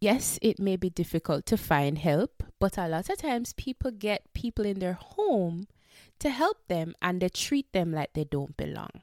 yes, 0.00 0.38
it 0.42 0.58
may 0.58 0.76
be 0.76 0.90
difficult 0.90 1.46
to 1.46 1.56
find 1.56 1.98
help, 1.98 2.42
but 2.58 2.76
a 2.76 2.88
lot 2.88 3.08
of 3.08 3.18
times 3.18 3.54
people 3.54 3.90
get 3.90 4.32
people 4.34 4.66
in 4.66 4.78
their 4.80 4.98
home 5.00 5.66
to 6.18 6.30
help 6.30 6.68
them 6.68 6.94
and 7.00 7.20
they 7.20 7.28
treat 7.28 7.72
them 7.72 7.92
like 7.92 8.12
they 8.12 8.24
don't 8.24 8.56
belong 8.56 9.02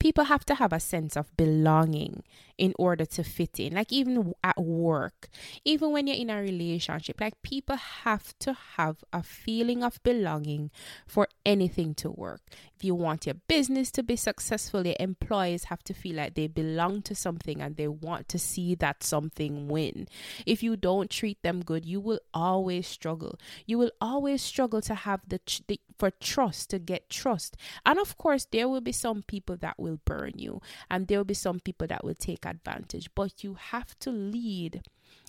people 0.00 0.24
have 0.24 0.44
to 0.44 0.56
have 0.56 0.72
a 0.72 0.80
sense 0.80 1.16
of 1.16 1.36
belonging 1.36 2.24
in 2.58 2.74
order 2.78 3.04
to 3.04 3.22
fit 3.22 3.60
in 3.60 3.74
like 3.74 3.92
even 3.92 4.34
at 4.42 4.58
work 4.60 5.28
even 5.64 5.92
when 5.92 6.06
you're 6.06 6.16
in 6.16 6.30
a 6.30 6.40
relationship 6.40 7.20
like 7.20 7.40
people 7.42 7.76
have 7.76 8.36
to 8.38 8.52
have 8.76 9.04
a 9.12 9.22
feeling 9.22 9.84
of 9.84 10.02
belonging 10.02 10.70
for 11.06 11.28
anything 11.46 11.94
to 11.94 12.10
work 12.10 12.40
if 12.80 12.84
you 12.84 12.94
want 12.94 13.26
your 13.26 13.34
business 13.46 13.90
to 13.90 14.02
be 14.02 14.16
successful 14.16 14.86
your 14.86 14.96
employees 14.98 15.64
have 15.64 15.82
to 15.84 15.92
feel 15.92 16.16
like 16.16 16.34
they 16.34 16.46
belong 16.46 17.02
to 17.02 17.14
something 17.14 17.60
and 17.60 17.76
they 17.76 17.88
want 17.88 18.26
to 18.28 18.38
see 18.38 18.74
that 18.74 19.02
something 19.02 19.68
win 19.68 20.08
if 20.46 20.62
you 20.62 20.76
don't 20.76 21.10
treat 21.10 21.42
them 21.42 21.60
good 21.60 21.84
you 21.84 22.00
will 22.00 22.20
always 22.32 22.86
struggle 22.86 23.38
you 23.66 23.76
will 23.76 23.92
always 24.00 24.40
struggle 24.40 24.80
to 24.80 24.94
have 24.94 25.20
the, 25.28 25.38
the 25.68 25.78
for 25.98 26.10
trust 26.10 26.70
to 26.70 26.78
get 26.78 27.10
trust 27.10 27.54
and 27.84 27.98
of 27.98 28.16
course 28.16 28.46
there 28.50 28.66
will 28.66 28.80
be 28.80 28.92
some 28.92 29.22
people 29.22 29.56
that 29.58 29.78
will 29.78 29.90
will 29.90 30.00
burn 30.04 30.32
you, 30.36 30.60
and 30.90 31.06
there 31.06 31.18
will 31.18 31.24
be 31.24 31.34
some 31.34 31.60
people 31.60 31.86
that 31.88 32.04
will 32.04 32.14
take 32.14 32.46
advantage. 32.46 33.10
But 33.14 33.42
you 33.44 33.54
have 33.54 33.98
to 34.00 34.10
lead. 34.10 34.82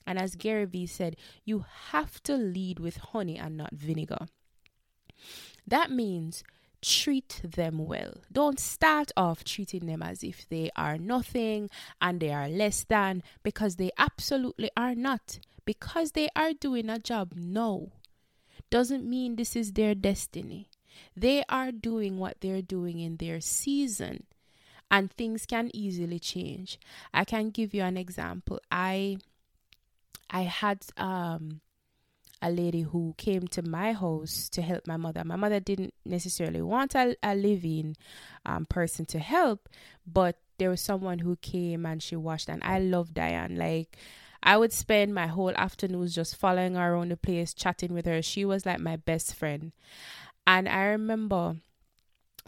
And 0.06 0.18
as 0.18 0.36
Gary 0.36 0.66
Vee 0.66 0.88
said, 0.88 1.16
you 1.44 1.66
have 1.92 2.22
to 2.24 2.36
lead 2.36 2.80
with 2.80 2.98
honey 2.98 3.38
and 3.38 3.58
not 3.58 3.74
vinegar. 3.74 4.28
That 5.68 5.92
means 5.92 6.44
treat 6.82 7.42
them 7.44 7.78
well. 7.78 8.14
Don't 8.32 8.60
start 8.60 9.12
off 9.16 9.44
treating 9.44 9.86
them 9.86 10.02
as 10.02 10.24
if 10.24 10.48
they 10.50 10.70
are 10.76 10.98
nothing 10.98 11.70
and 12.02 12.20
they 12.20 12.32
are 12.32 12.50
less 12.50 12.84
than 12.84 13.24
because 13.44 13.76
they 13.76 13.92
absolutely 13.98 14.72
are 14.76 14.96
not. 14.96 15.40
Because 15.66 16.12
they 16.12 16.30
are 16.36 16.54
doing 16.54 16.90
a 16.90 17.00
job 17.00 17.34
no 17.36 17.94
doesn't 18.70 19.08
mean 19.08 19.36
this 19.36 19.56
is 19.56 19.74
their 19.74 19.94
destiny. 19.94 20.70
They 21.16 21.44
are 21.50 21.72
doing 21.72 22.18
what 22.18 22.42
they're 22.42 22.62
doing 22.62 23.00
in 23.00 23.18
their 23.18 23.42
season 23.42 24.26
and 24.90 25.12
things 25.12 25.46
can 25.46 25.72
easily 25.74 26.20
change. 26.20 26.80
I 27.14 27.24
can 27.26 27.50
give 27.50 27.74
you 27.74 27.84
an 27.84 27.98
example. 27.98 28.60
I 28.72 29.18
I 30.30 30.42
had 30.42 30.86
um 30.98 31.62
a 32.42 32.50
lady 32.50 32.82
who 32.82 33.14
came 33.18 33.48
to 33.50 33.62
my 33.62 33.94
house 33.94 34.50
to 34.50 34.62
help 34.62 34.88
my 34.88 34.98
mother. 34.98 35.24
My 35.24 35.36
mother 35.36 35.60
didn't 35.60 35.94
necessarily 36.06 36.62
want 36.62 36.96
a, 36.96 37.16
a 37.22 37.36
living 37.36 37.96
um, 38.46 38.66
person 38.66 39.06
to 39.06 39.20
help, 39.20 39.70
but 40.06 40.38
there 40.58 40.70
was 40.70 40.82
someone 40.82 41.20
who 41.20 41.36
came 41.38 41.86
and 41.86 42.02
she 42.02 42.16
washed. 42.16 42.50
And 42.50 42.64
I 42.64 42.80
love 42.80 43.14
Diane. 43.14 43.56
Like, 43.56 43.98
I 44.44 44.58
would 44.58 44.74
spend 44.74 45.14
my 45.14 45.28
whole 45.28 45.54
afternoons 45.56 46.16
just 46.16 46.36
following 46.36 46.76
her 46.76 46.94
around 46.94 47.12
the 47.12 47.18
place, 47.18 47.54
chatting 47.54 47.94
with 47.94 48.06
her. 48.06 48.22
She 48.22 48.44
was 48.46 48.66
like 48.66 48.80
my 48.80 48.96
best 48.96 49.36
friend. 49.36 49.72
And 50.48 50.68
I 50.68 50.86
remember 50.86 51.58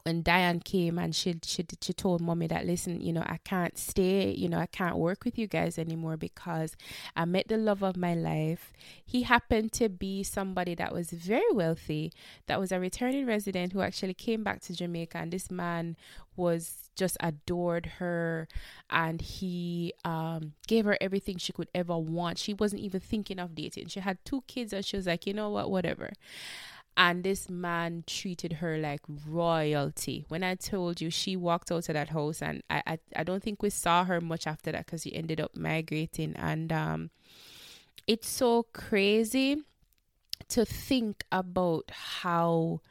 when 0.03 0.21
Diane 0.21 0.59
came 0.59 0.99
and 0.99 1.15
she 1.15 1.35
she 1.43 1.65
she 1.81 1.93
told 1.93 2.19
mommy 2.19 2.47
that 2.47 2.65
listen, 2.65 2.99
you 2.99 3.13
know, 3.13 3.23
I 3.25 3.37
can't 3.45 3.77
stay, 3.77 4.31
you 4.31 4.49
know, 4.49 4.59
I 4.59 4.65
can't 4.65 4.97
work 4.97 5.23
with 5.23 5.37
you 5.37 5.47
guys 5.47 5.79
anymore 5.79 6.17
because 6.17 6.75
I 7.15 7.23
met 7.25 7.47
the 7.47 7.57
love 7.57 7.83
of 7.83 7.95
my 7.95 8.13
life. 8.13 8.73
He 9.05 9.23
happened 9.23 9.71
to 9.73 9.87
be 9.87 10.23
somebody 10.23 10.75
that 10.75 10.93
was 10.93 11.11
very 11.11 11.51
wealthy, 11.53 12.11
that 12.47 12.59
was 12.59 12.71
a 12.73 12.79
returning 12.79 13.25
resident 13.25 13.71
who 13.71 13.81
actually 13.81 14.13
came 14.13 14.43
back 14.43 14.61
to 14.63 14.75
Jamaica 14.75 15.17
and 15.17 15.31
this 15.31 15.49
man 15.49 15.95
was 16.35 16.89
just 16.95 17.15
adored 17.21 17.85
her 17.99 18.47
and 18.89 19.21
he 19.21 19.93
um, 20.03 20.53
gave 20.67 20.83
her 20.85 20.97
everything 20.99 21.37
she 21.37 21.53
could 21.53 21.69
ever 21.73 21.97
want. 21.97 22.37
She 22.37 22.53
wasn't 22.53 22.81
even 22.81 22.99
thinking 22.99 23.39
of 23.39 23.55
dating. 23.55 23.87
She 23.87 23.99
had 24.01 24.17
two 24.25 24.43
kids 24.47 24.73
and 24.73 24.83
she 24.83 24.97
was 24.97 25.07
like, 25.07 25.25
you 25.25 25.33
know 25.33 25.49
what, 25.49 25.71
whatever 25.71 26.11
and 26.95 27.23
this 27.23 27.49
man 27.49 28.03
treated 28.05 28.53
her 28.53 28.77
like 28.77 29.01
royalty. 29.27 30.25
When 30.27 30.43
I 30.43 30.55
told 30.55 31.01
you 31.01 31.09
she 31.09 31.35
walked 31.35 31.71
out 31.71 31.89
of 31.89 31.93
that 31.93 32.09
house, 32.09 32.41
and 32.41 32.61
I, 32.69 32.83
I, 32.85 32.99
I 33.15 33.23
don't 33.23 33.41
think 33.41 33.63
we 33.63 33.69
saw 33.69 34.03
her 34.05 34.21
much 34.21 34.45
after 34.45 34.71
that 34.71 34.85
because 34.85 35.01
she 35.01 35.15
ended 35.15 35.41
up 35.41 35.55
migrating. 35.55 36.35
And 36.35 36.71
um, 36.71 37.09
it's 38.05 38.29
so 38.29 38.67
crazy 38.73 39.63
to 40.49 40.65
think 40.65 41.23
about 41.31 41.91
how 41.91 42.81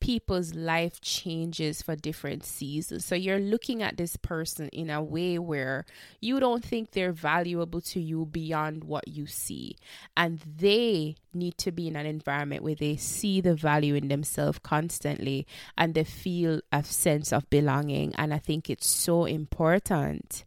people's 0.00 0.54
life 0.54 1.00
changes 1.00 1.82
for 1.82 1.94
different 1.94 2.44
seasons. 2.44 3.04
So 3.04 3.14
you're 3.14 3.38
looking 3.38 3.82
at 3.82 3.96
this 3.96 4.16
person 4.16 4.68
in 4.70 4.90
a 4.90 5.02
way 5.02 5.38
where 5.38 5.84
you 6.20 6.40
don't 6.40 6.64
think 6.64 6.90
they're 6.90 7.12
valuable 7.12 7.80
to 7.82 8.00
you 8.00 8.24
beyond 8.26 8.84
what 8.84 9.06
you 9.06 9.26
see. 9.26 9.76
And 10.16 10.40
they 10.40 11.16
need 11.32 11.58
to 11.58 11.70
be 11.70 11.86
in 11.86 11.96
an 11.96 12.06
environment 12.06 12.62
where 12.62 12.74
they 12.74 12.96
see 12.96 13.40
the 13.40 13.54
value 13.54 13.94
in 13.94 14.08
themselves 14.08 14.58
constantly 14.62 15.46
and 15.76 15.94
they 15.94 16.04
feel 16.04 16.60
a 16.72 16.82
sense 16.82 17.32
of 17.32 17.48
belonging. 17.50 18.14
And 18.16 18.32
I 18.34 18.38
think 18.38 18.70
it's 18.70 18.88
so 18.88 19.26
important 19.26 20.44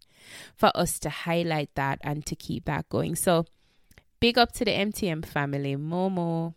for 0.56 0.72
us 0.76 1.00
to 1.00 1.10
highlight 1.10 1.76
that 1.76 2.00
and 2.02 2.26
to 2.26 2.36
keep 2.36 2.66
that 2.66 2.90
going. 2.90 3.16
So 3.16 3.46
big 4.20 4.38
up 4.38 4.52
to 4.54 4.66
the 4.66 4.72
MTM 4.72 5.26
family, 5.26 5.76
Momo, 5.76 6.56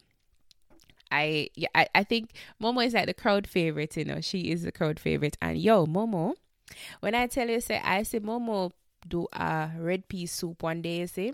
I 1.10 1.48
yeah, 1.54 1.68
I, 1.74 1.88
I 1.94 2.04
think 2.04 2.32
Momo 2.62 2.84
is 2.84 2.94
like 2.94 3.06
the 3.06 3.14
crowd 3.14 3.46
favorite, 3.46 3.96
you 3.96 4.04
know. 4.04 4.20
She 4.20 4.50
is 4.50 4.62
the 4.62 4.72
crowd 4.72 4.98
favorite. 4.98 5.36
And 5.40 5.58
yo, 5.58 5.86
Momo, 5.86 6.34
when 7.00 7.14
I 7.14 7.26
tell 7.26 7.48
you 7.48 7.60
say 7.60 7.80
I 7.82 8.02
say 8.02 8.20
Momo 8.20 8.72
do 9.06 9.26
a 9.32 9.70
red 9.78 10.08
pea 10.08 10.26
soup 10.26 10.62
one 10.62 10.82
day, 10.82 10.98
you 10.98 11.06
see. 11.06 11.32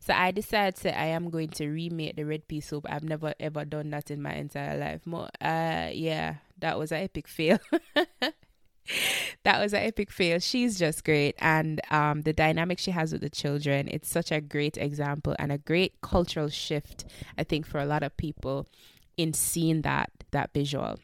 So 0.00 0.12
I 0.12 0.30
decided 0.30 0.76
say 0.76 0.92
I 0.92 1.06
am 1.06 1.30
going 1.30 1.48
to 1.50 1.68
remake 1.68 2.16
the 2.16 2.24
red 2.24 2.46
pea 2.48 2.60
soup. 2.60 2.86
I've 2.88 3.04
never 3.04 3.34
ever 3.40 3.64
done 3.64 3.90
that 3.90 4.10
in 4.10 4.22
my 4.22 4.34
entire 4.34 4.78
life. 4.78 5.06
Mo 5.06 5.28
uh 5.40 5.88
yeah, 5.92 6.36
that 6.58 6.78
was 6.78 6.92
an 6.92 7.02
epic 7.02 7.28
fail. 7.28 7.58
that 9.44 9.60
was 9.60 9.72
an 9.72 9.82
epic 9.82 10.10
fail. 10.10 10.38
She's 10.38 10.78
just 10.78 11.04
great. 11.04 11.34
And 11.38 11.80
um, 11.90 12.22
the 12.22 12.32
dynamic 12.32 12.78
she 12.78 12.90
has 12.90 13.12
with 13.12 13.20
the 13.20 13.30
children, 13.30 13.88
it's 13.88 14.10
such 14.10 14.32
a 14.32 14.40
great 14.40 14.76
example 14.76 15.34
and 15.38 15.52
a 15.52 15.58
great 15.58 16.00
cultural 16.00 16.48
shift, 16.48 17.04
I 17.38 17.44
think, 17.44 17.66
for 17.66 17.78
a 17.78 17.86
lot 17.86 18.02
of 18.02 18.16
people 18.16 18.66
in 19.16 19.32
seeing 19.32 19.82
that 19.82 20.10
that 20.30 20.50
visual. 20.52 20.98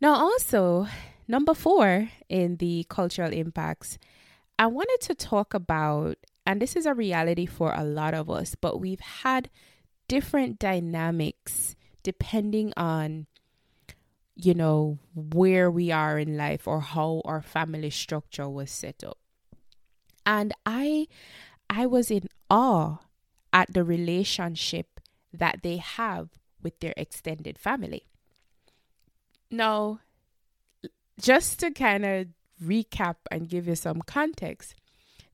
Now, 0.00 0.14
also, 0.14 0.86
number 1.26 1.54
four 1.54 2.10
in 2.28 2.56
the 2.56 2.84
cultural 2.88 3.32
impacts, 3.32 3.98
I 4.58 4.66
wanted 4.66 5.00
to 5.02 5.14
talk 5.14 5.54
about, 5.54 6.18
and 6.44 6.60
this 6.60 6.76
is 6.76 6.86
a 6.86 6.94
reality 6.94 7.46
for 7.46 7.72
a 7.74 7.84
lot 7.84 8.14
of 8.14 8.28
us, 8.28 8.54
but 8.54 8.80
we've 8.80 9.00
had 9.00 9.50
different 10.08 10.58
dynamics 10.58 11.76
depending 12.02 12.72
on 12.76 13.26
you 14.36 14.54
know 14.54 14.98
where 15.14 15.70
we 15.70 15.90
are 15.90 16.18
in 16.18 16.36
life 16.36 16.68
or 16.68 16.80
how 16.80 17.22
our 17.24 17.42
family 17.42 17.90
structure 17.90 18.48
was 18.48 18.70
set 18.70 19.02
up 19.02 19.18
and 20.24 20.52
i 20.64 21.08
i 21.68 21.86
was 21.86 22.10
in 22.10 22.28
awe 22.48 22.98
at 23.52 23.72
the 23.72 23.82
relationship 23.82 24.95
that 25.32 25.60
they 25.62 25.76
have 25.76 26.30
with 26.62 26.80
their 26.80 26.94
extended 26.96 27.58
family. 27.58 28.06
Now, 29.50 30.00
just 31.20 31.60
to 31.60 31.70
kind 31.70 32.04
of 32.04 32.26
recap 32.62 33.16
and 33.30 33.48
give 33.48 33.68
you 33.68 33.76
some 33.76 34.02
context, 34.02 34.74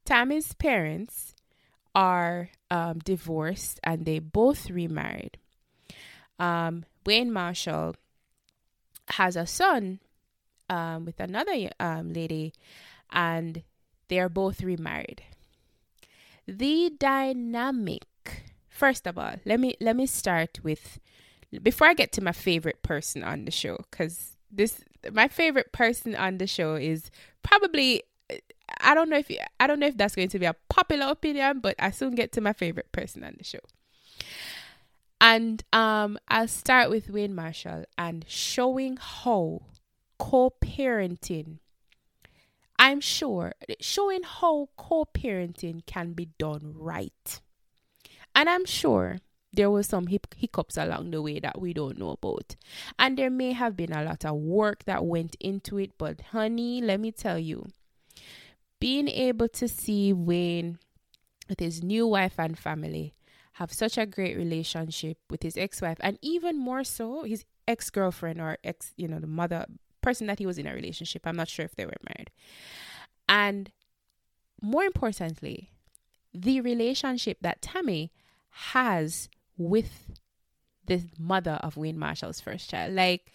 Tami's 0.04 0.52
parents 0.52 1.34
are 1.94 2.50
um, 2.70 2.98
divorced 2.98 3.78
and 3.84 4.04
they 4.04 4.18
both 4.18 4.70
remarried. 4.70 5.38
Um, 6.38 6.84
Wayne 7.06 7.32
Marshall 7.32 7.96
has 9.08 9.36
a 9.36 9.46
son 9.46 10.00
um, 10.68 11.04
with 11.04 11.20
another 11.20 11.70
um, 11.78 12.12
lady, 12.12 12.52
and 13.10 13.62
they 14.08 14.18
are 14.18 14.28
both 14.28 14.62
remarried. 14.62 15.22
The 16.46 16.92
dynamic 16.98 18.04
First 18.72 19.06
of 19.06 19.18
all, 19.18 19.34
let 19.44 19.60
me 19.60 19.76
let 19.80 19.96
me 19.96 20.06
start 20.06 20.60
with 20.62 20.98
before 21.62 21.86
I 21.86 21.94
get 21.94 22.10
to 22.12 22.24
my 22.24 22.32
favorite 22.32 22.82
person 22.82 23.22
on 23.22 23.44
the 23.44 23.50
show 23.50 23.78
cuz 23.90 24.36
this 24.50 24.82
my 25.12 25.28
favorite 25.28 25.72
person 25.72 26.16
on 26.16 26.38
the 26.38 26.46
show 26.46 26.74
is 26.74 27.10
probably 27.42 28.02
I 28.80 28.94
don't 28.94 29.10
know 29.10 29.18
if 29.18 29.30
I 29.60 29.66
don't 29.66 29.78
know 29.78 29.86
if 29.86 29.96
that's 29.96 30.14
going 30.14 30.30
to 30.30 30.38
be 30.38 30.46
a 30.46 30.56
popular 30.68 31.06
opinion, 31.06 31.60
but 31.60 31.76
I 31.78 31.90
soon 31.90 32.14
get 32.14 32.32
to 32.32 32.40
my 32.40 32.54
favorite 32.54 32.90
person 32.92 33.22
on 33.22 33.34
the 33.36 33.44
show. 33.44 33.60
And 35.20 35.62
um, 35.72 36.18
I'll 36.26 36.48
start 36.48 36.90
with 36.90 37.08
Wayne 37.08 37.34
Marshall 37.34 37.84
and 37.96 38.24
showing 38.26 38.96
how 38.96 39.62
co-parenting 40.18 41.58
I'm 42.82 43.00
sure 43.00 43.52
showing 43.80 44.22
how 44.24 44.68
co 44.76 45.04
parenting 45.04 45.86
can 45.86 46.14
be 46.14 46.30
done 46.36 46.74
right. 46.76 47.40
And 48.34 48.48
I'm 48.48 48.64
sure 48.64 49.18
there 49.52 49.70
was 49.70 49.86
some 49.86 50.06
hiccups 50.06 50.76
along 50.76 51.10
the 51.10 51.20
way 51.20 51.38
that 51.40 51.60
we 51.60 51.74
don't 51.74 51.98
know 51.98 52.10
about. 52.10 52.56
And 52.98 53.18
there 53.18 53.30
may 53.30 53.52
have 53.52 53.76
been 53.76 53.92
a 53.92 54.02
lot 54.02 54.24
of 54.24 54.36
work 54.36 54.84
that 54.84 55.04
went 55.04 55.36
into 55.40 55.78
it, 55.78 55.92
but 55.98 56.20
honey, 56.32 56.80
let 56.80 57.00
me 57.00 57.12
tell 57.12 57.38
you, 57.38 57.66
being 58.80 59.08
able 59.08 59.48
to 59.48 59.68
see 59.68 60.12
Wayne 60.12 60.78
with 61.48 61.60
his 61.60 61.82
new 61.82 62.06
wife 62.06 62.34
and 62.38 62.58
family 62.58 63.14
have 63.54 63.72
such 63.72 63.98
a 63.98 64.06
great 64.06 64.36
relationship 64.36 65.18
with 65.28 65.42
his 65.42 65.56
ex-wife 65.56 65.98
and 66.00 66.18
even 66.22 66.58
more 66.58 66.82
so 66.82 67.24
his 67.24 67.44
ex-girlfriend 67.68 68.40
or 68.40 68.56
ex 68.64 68.92
you 68.96 69.06
know 69.06 69.18
the 69.18 69.26
mother 69.26 69.66
person 70.00 70.26
that 70.26 70.38
he 70.38 70.46
was 70.46 70.58
in 70.58 70.66
a 70.66 70.74
relationship 70.74 71.26
i'm 71.26 71.36
not 71.36 71.48
sure 71.48 71.64
if 71.64 71.76
they 71.76 71.84
were 71.84 71.92
married 72.08 72.30
and 73.28 73.70
more 74.60 74.84
importantly 74.84 75.70
the 76.32 76.60
relationship 76.60 77.36
that 77.40 77.60
tami 77.60 78.10
has 78.52 79.28
with 79.56 80.10
the 80.86 81.02
mother 81.18 81.58
of 81.62 81.76
Wayne 81.76 81.98
Marshall's 81.98 82.40
first 82.40 82.70
child. 82.70 82.94
Like 82.94 83.32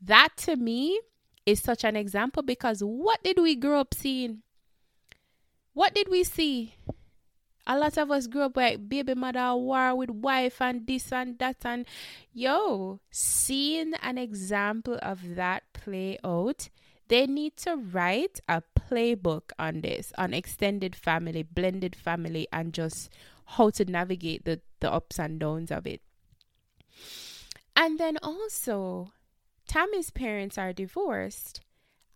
that 0.00 0.30
to 0.38 0.56
me 0.56 1.00
is 1.46 1.60
such 1.60 1.84
an 1.84 1.96
example 1.96 2.42
because 2.42 2.80
what 2.80 3.22
did 3.22 3.38
we 3.40 3.54
grow 3.54 3.80
up 3.80 3.94
seeing? 3.94 4.42
What 5.74 5.94
did 5.94 6.08
we 6.08 6.24
see? 6.24 6.74
A 7.66 7.78
lot 7.78 7.96
of 7.96 8.10
us 8.10 8.26
grew 8.26 8.42
up 8.42 8.56
like 8.56 8.88
baby 8.88 9.14
mother 9.14 9.54
war 9.54 9.94
with 9.94 10.10
wife 10.10 10.60
and 10.60 10.86
this 10.86 11.12
and 11.12 11.38
that 11.38 11.64
and 11.64 11.86
yo, 12.32 13.00
seeing 13.10 13.94
an 14.02 14.18
example 14.18 14.98
of 15.00 15.36
that 15.36 15.62
play 15.72 16.18
out, 16.24 16.68
they 17.08 17.26
need 17.26 17.56
to 17.58 17.76
write 17.76 18.40
a 18.48 18.62
playbook 18.78 19.52
on 19.58 19.82
this, 19.82 20.12
on 20.18 20.34
extended 20.34 20.96
family, 20.96 21.42
blended 21.42 21.94
family, 21.94 22.48
and 22.52 22.72
just 22.72 23.10
how 23.52 23.70
to 23.70 23.84
navigate 23.84 24.44
the, 24.44 24.60
the 24.80 24.92
ups 24.92 25.18
and 25.18 25.38
downs 25.38 25.70
of 25.70 25.86
it. 25.86 26.00
And 27.74 27.98
then 27.98 28.18
also, 28.22 29.12
Tami's 29.66 30.10
parents 30.10 30.58
are 30.58 30.72
divorced 30.72 31.60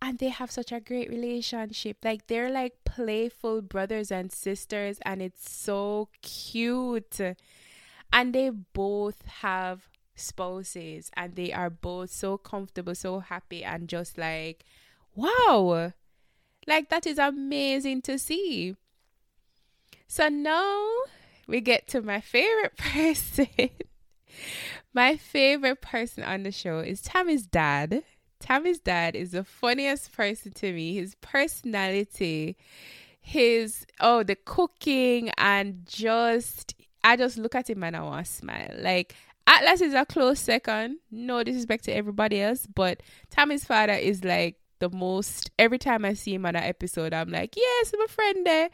and 0.01 0.19
they 0.19 0.29
have 0.29 0.51
such 0.51 0.71
a 0.71 0.79
great 0.79 1.09
relationship. 1.09 1.97
Like 2.03 2.27
they're 2.27 2.51
like 2.51 2.83
playful 2.85 3.61
brothers 3.61 4.11
and 4.11 4.31
sisters, 4.31 4.99
and 5.03 5.21
it's 5.21 5.49
so 5.49 6.09
cute. 6.21 7.19
And 8.13 8.33
they 8.33 8.49
both 8.49 9.25
have 9.41 9.89
spouses 10.15 11.11
and 11.15 11.35
they 11.35 11.51
are 11.51 11.69
both 11.69 12.11
so 12.11 12.37
comfortable, 12.37 12.95
so 12.95 13.19
happy, 13.19 13.63
and 13.63 13.87
just 13.87 14.17
like, 14.17 14.63
wow, 15.15 15.93
like 16.67 16.89
that 16.89 17.07
is 17.07 17.17
amazing 17.17 18.01
to 18.03 18.19
see. 18.19 18.75
So 20.07 20.29
now 20.29 20.87
we 21.47 21.61
get 21.61 21.87
to 21.89 22.01
my 22.01 22.21
favorite 22.21 22.77
person. 22.77 23.47
my 24.93 25.17
favorite 25.17 25.81
person 25.81 26.23
on 26.23 26.43
the 26.43 26.51
show 26.51 26.79
is 26.79 27.01
Tami's 27.01 27.47
dad. 27.47 28.03
Tami's 28.39 28.79
dad 28.79 29.15
is 29.15 29.31
the 29.31 29.43
funniest 29.43 30.11
person 30.11 30.51
to 30.53 30.71
me. 30.71 30.93
His 30.95 31.15
personality, 31.21 32.57
his 33.19 33.85
oh, 33.99 34.23
the 34.23 34.35
cooking, 34.35 35.31
and 35.37 35.85
just 35.85 36.75
I 37.03 37.15
just 37.15 37.37
look 37.37 37.55
at 37.55 37.69
him 37.69 37.83
and 37.83 37.95
I 37.95 38.01
want 38.01 38.25
to 38.25 38.31
smile. 38.31 38.75
Like 38.77 39.15
Atlas 39.47 39.81
is 39.81 39.93
a 39.93 40.05
close 40.05 40.39
second. 40.39 40.97
No 41.09 41.43
disrespect 41.43 41.85
to 41.85 41.93
everybody 41.93 42.41
else, 42.41 42.67
but 42.67 43.01
Tami's 43.31 43.65
father 43.65 43.93
is 43.93 44.23
like 44.23 44.57
the 44.79 44.89
most. 44.89 45.49
Every 45.57 45.79
time 45.79 46.05
I 46.05 46.13
see 46.13 46.35
him 46.35 46.45
on 46.45 46.55
an 46.55 46.63
episode, 46.63 47.13
I'm 47.13 47.31
like, 47.31 47.55
yes, 47.55 47.93
my 47.97 48.05
friend 48.07 48.45
there 48.45 48.69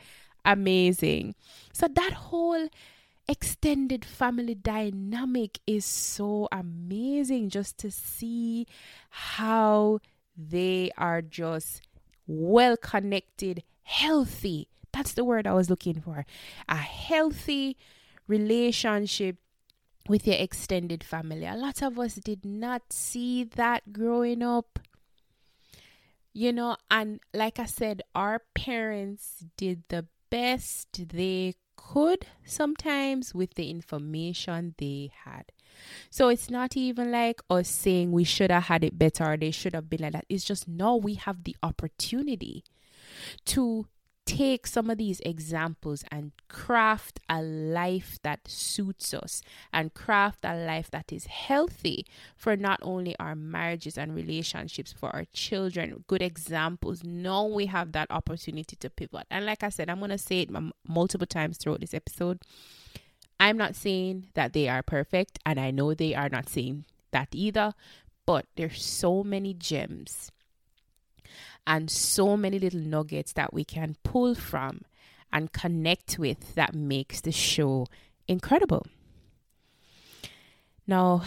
amazing. 0.46 1.36
So 1.72 1.88
that 1.88 2.14
whole 2.14 2.70
extended 3.28 4.04
family 4.04 4.56
dynamic 4.56 5.60
is 5.66 5.86
so 5.86 6.48
amazing 6.52 7.50
just 7.50 7.78
to 7.80 7.90
see 7.90 8.68
how 9.10 10.00
they 10.38 10.92
are 10.98 11.22
just 11.22 11.82
well 12.28 12.78
connected, 12.78 13.64
healthy. 13.84 14.68
That's 14.92 15.14
the 15.14 15.24
word 15.24 15.48
I 15.48 15.54
was 15.54 15.70
looking 15.70 16.02
for. 16.02 16.26
A 16.68 16.76
healthy 16.76 17.78
relationship 18.28 19.38
with 20.08 20.28
your 20.28 20.36
extended 20.36 21.04
family. 21.04 21.46
A 21.46 21.56
lot 21.56 21.82
of 21.82 21.98
us 21.98 22.16
did 22.16 22.46
not 22.46 22.92
see 22.92 23.44
that 23.44 23.94
growing 23.94 24.44
up. 24.44 24.80
You 26.34 26.52
know, 26.52 26.78
and 26.90 27.20
like 27.34 27.60
I 27.60 27.66
said, 27.66 28.02
our 28.16 28.42
parents 28.56 29.46
did 29.56 29.84
the 29.90 30.08
best 30.34 30.88
they 31.10 31.54
could 31.76 32.26
sometimes 32.44 33.36
with 33.36 33.54
the 33.54 33.70
information 33.70 34.74
they 34.80 35.12
had. 35.26 35.52
So 36.10 36.30
it's 36.30 36.50
not 36.50 36.76
even 36.76 37.12
like 37.12 37.40
us 37.52 37.70
saying 37.70 38.12
we 38.12 38.24
should 38.24 38.50
have 38.50 38.64
had 38.64 38.84
it 38.84 38.98
better 38.98 39.26
or 39.26 39.38
they 39.38 39.52
should 39.52 39.76
have 39.76 39.92
been 39.92 40.02
like 40.02 40.14
that. 40.14 40.26
It's 40.30 40.44
just 40.44 40.68
now 40.68 40.96
we 40.96 41.14
have 41.16 41.44
the 41.44 41.56
opportunity 41.62 42.64
to 43.46 43.86
take 44.26 44.66
some 44.66 44.90
of 44.90 44.98
these 44.98 45.20
examples 45.22 46.04
and 46.12 46.32
craft 46.48 47.20
a 47.30 47.42
life 47.42 48.20
that 48.24 48.48
suits 48.48 49.14
us 49.14 49.42
and 49.72 49.94
craft 49.94 50.40
a 50.44 50.56
life 50.56 50.90
that 50.92 51.12
is 51.12 51.26
healthy 51.26 52.06
for 52.36 52.56
not 52.56 52.80
only 52.82 53.16
our 53.20 53.36
marriages 53.36 53.98
and 53.98 54.16
relationships, 54.16 54.94
for 54.94 55.10
our 55.10 55.26
children. 55.34 56.04
Good 56.08 56.22
examples. 56.22 57.04
Now 57.04 57.46
we 57.46 57.66
have 57.66 57.92
that 57.92 58.10
opportunity 58.12 58.76
to 58.78 58.90
pivot. 58.90 59.28
And 59.30 59.46
like 59.46 59.64
I 59.64 59.70
said, 59.70 59.90
I'm 59.90 60.00
going 60.00 60.12
to 60.12 60.18
say 60.18 60.42
it 60.42 60.50
multiple 60.88 61.28
times 61.28 61.58
throughout 61.58 61.82
this 61.82 61.94
episode. 61.94 62.40
I'm 63.40 63.58
not 63.58 63.76
saying 63.76 64.28
that 64.36 64.54
they 64.54 64.70
are 64.70 64.84
perfect, 64.84 65.40
and 65.46 65.60
I 65.60 65.72
know 65.72 65.94
they 65.94 66.16
are 66.16 66.30
not 66.30 66.48
saying 66.48 66.86
that 67.12 67.30
either, 67.34 67.74
but 68.26 68.46
there's 68.56 68.82
so 68.82 69.24
many 69.24 69.54
gems 69.54 70.32
and 71.66 71.90
so 71.90 72.38
many 72.38 72.60
little 72.60 72.80
nuggets 72.80 73.34
that 73.34 73.54
we 73.54 73.64
can 73.64 73.96
pull 74.04 74.36
from 74.36 74.82
and 75.32 75.52
connect 75.52 76.20
with 76.20 76.56
that 76.56 76.76
makes 76.76 77.22
the 77.22 77.32
show 77.32 77.88
incredible. 78.28 78.86
Now, 80.86 81.24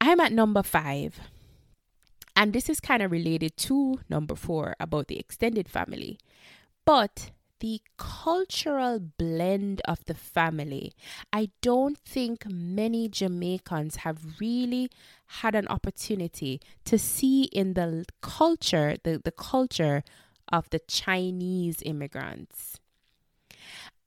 I'm 0.00 0.20
at 0.20 0.32
number 0.32 0.62
five, 0.62 1.20
and 2.34 2.52
this 2.52 2.68
is 2.68 2.80
kind 2.80 3.02
of 3.02 3.10
related 3.10 3.56
to 3.58 4.00
number 4.08 4.34
four 4.34 4.76
about 4.80 5.08
the 5.08 5.18
extended 5.18 5.68
family, 5.68 6.18
but 6.84 7.30
the 7.60 7.80
cultural 7.96 8.98
blend 8.98 9.80
of 9.86 10.04
the 10.06 10.14
family. 10.14 10.92
I 11.32 11.50
don't 11.62 11.98
think 11.98 12.46
many 12.46 13.08
Jamaicans 13.08 13.96
have 13.96 14.40
really 14.40 14.90
had 15.26 15.54
an 15.54 15.68
opportunity 15.68 16.60
to 16.84 16.98
see 16.98 17.44
in 17.44 17.74
the 17.74 18.04
culture, 18.20 18.96
the, 19.02 19.20
the 19.22 19.30
culture 19.32 20.02
of 20.50 20.68
the 20.70 20.80
Chinese 20.80 21.82
immigrants. 21.84 22.80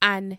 And 0.02 0.38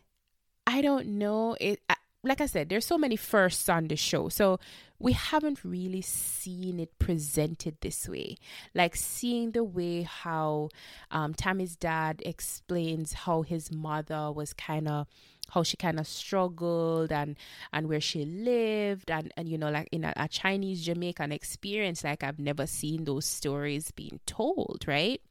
I 0.67 0.81
don't 0.81 1.07
know 1.07 1.55
it 1.59 1.79
like 2.25 2.41
I 2.41 2.47
said, 2.47 2.69
there's 2.69 2.85
so 2.85 2.97
many 2.97 3.15
firsts 3.15 3.69
on 3.69 3.87
the 3.87 3.95
show. 3.95 4.29
So 4.29 4.59
we 4.99 5.13
haven't 5.13 5.63
really 5.63 6.01
seen 6.01 6.79
it 6.79 6.97
presented 6.99 7.77
this 7.81 8.09
way. 8.09 8.37
Like 8.73 8.95
seeing 8.95 9.51
the 9.51 9.63
way 9.63 10.03
how 10.03 10.69
um, 11.11 11.33
Tami's 11.33 11.75
dad 11.75 12.21
explains 12.25 13.13
how 13.13 13.43
his 13.43 13.71
mother 13.71 14.31
was 14.31 14.53
kind 14.53 14.87
of 14.87 15.07
how 15.49 15.61
she 15.61 15.77
kind 15.77 15.99
of 15.99 16.07
struggled 16.07 17.11
and 17.11 17.35
and 17.71 17.87
where 17.87 18.01
she 18.01 18.25
lived 18.25 19.11
and 19.11 19.31
and 19.37 19.47
you 19.47 19.59
know 19.59 19.69
like 19.69 19.87
in 19.91 20.03
a, 20.03 20.11
a 20.15 20.27
Chinese 20.27 20.83
Jamaican 20.83 21.31
experience 21.31 22.03
like 22.03 22.23
I've 22.23 22.39
never 22.39 22.65
seen 22.65 23.05
those 23.05 23.25
stories 23.25 23.91
being 23.91 24.19
told 24.25 24.85
right 24.87 25.21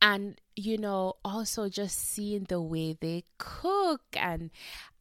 and 0.00 0.40
you 0.56 0.78
know 0.78 1.14
also 1.24 1.68
just 1.68 1.98
seeing 1.98 2.44
the 2.44 2.60
way 2.60 2.96
they 3.00 3.24
cook 3.38 4.02
and 4.14 4.50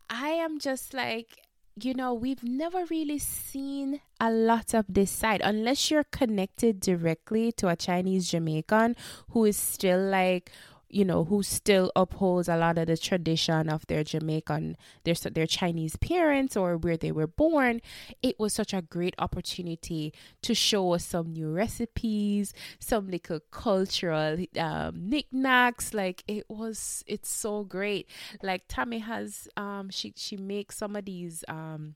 I 0.10 0.30
am 0.30 0.60
just 0.60 0.94
like, 0.94 1.46
you 1.82 1.94
know, 1.94 2.14
we've 2.14 2.44
never 2.44 2.86
really 2.86 3.20
seen 3.20 4.02
a 4.20 4.32
lot 4.32 4.74
of 4.74 4.86
this 4.90 5.12
side. 5.12 5.42
Unless 5.44 5.92
you're 5.92 6.04
connected 6.04 6.80
directly 6.80 7.52
to 7.54 7.68
a 7.68 7.76
Chinese 7.76 8.30
Jamaican 8.30 8.96
who 9.30 9.46
is 9.46 9.58
still 9.58 10.00
like 10.00 10.52
you 10.90 11.06
know, 11.06 11.24
who 11.24 11.44
still 11.44 11.92
upholds 11.96 12.50
a 12.50 12.58
lot 12.58 12.78
of 12.78 12.88
the 12.88 12.98
tradition 12.98 13.70
of 13.70 13.86
their 13.88 14.04
Jamaican, 14.04 14.76
their 15.04 15.14
their 15.14 15.48
Chinese 15.48 15.96
parents 15.96 16.58
or 16.58 16.78
where 16.78 16.98
they 16.98 17.12
were 17.12 17.28
born, 17.28 17.82
it 18.22 18.40
was 18.40 18.54
such 18.54 18.74
a 18.74 18.82
great 18.82 19.16
opportunity 19.20 20.14
to 20.42 20.56
show 20.56 20.94
us 20.94 21.06
some 21.06 21.34
new 21.34 21.52
recipes, 21.52 22.54
some 22.80 23.10
little 23.10 23.40
cultural 23.52 24.38
um, 24.58 25.10
knickknacks. 25.10 25.94
Like 25.94 26.24
it 26.28 26.46
was, 26.50 27.04
it's 27.08 27.30
so 27.30 27.64
great. 27.64 28.10
Like 28.42 28.68
Tami 28.68 29.02
has, 29.02 29.48
um, 29.58 29.90
she 29.90 30.14
she 30.16 30.38
makes 30.38 30.78
some 30.78 30.96
of 30.96 31.06
these 31.06 31.44
um 31.48 31.96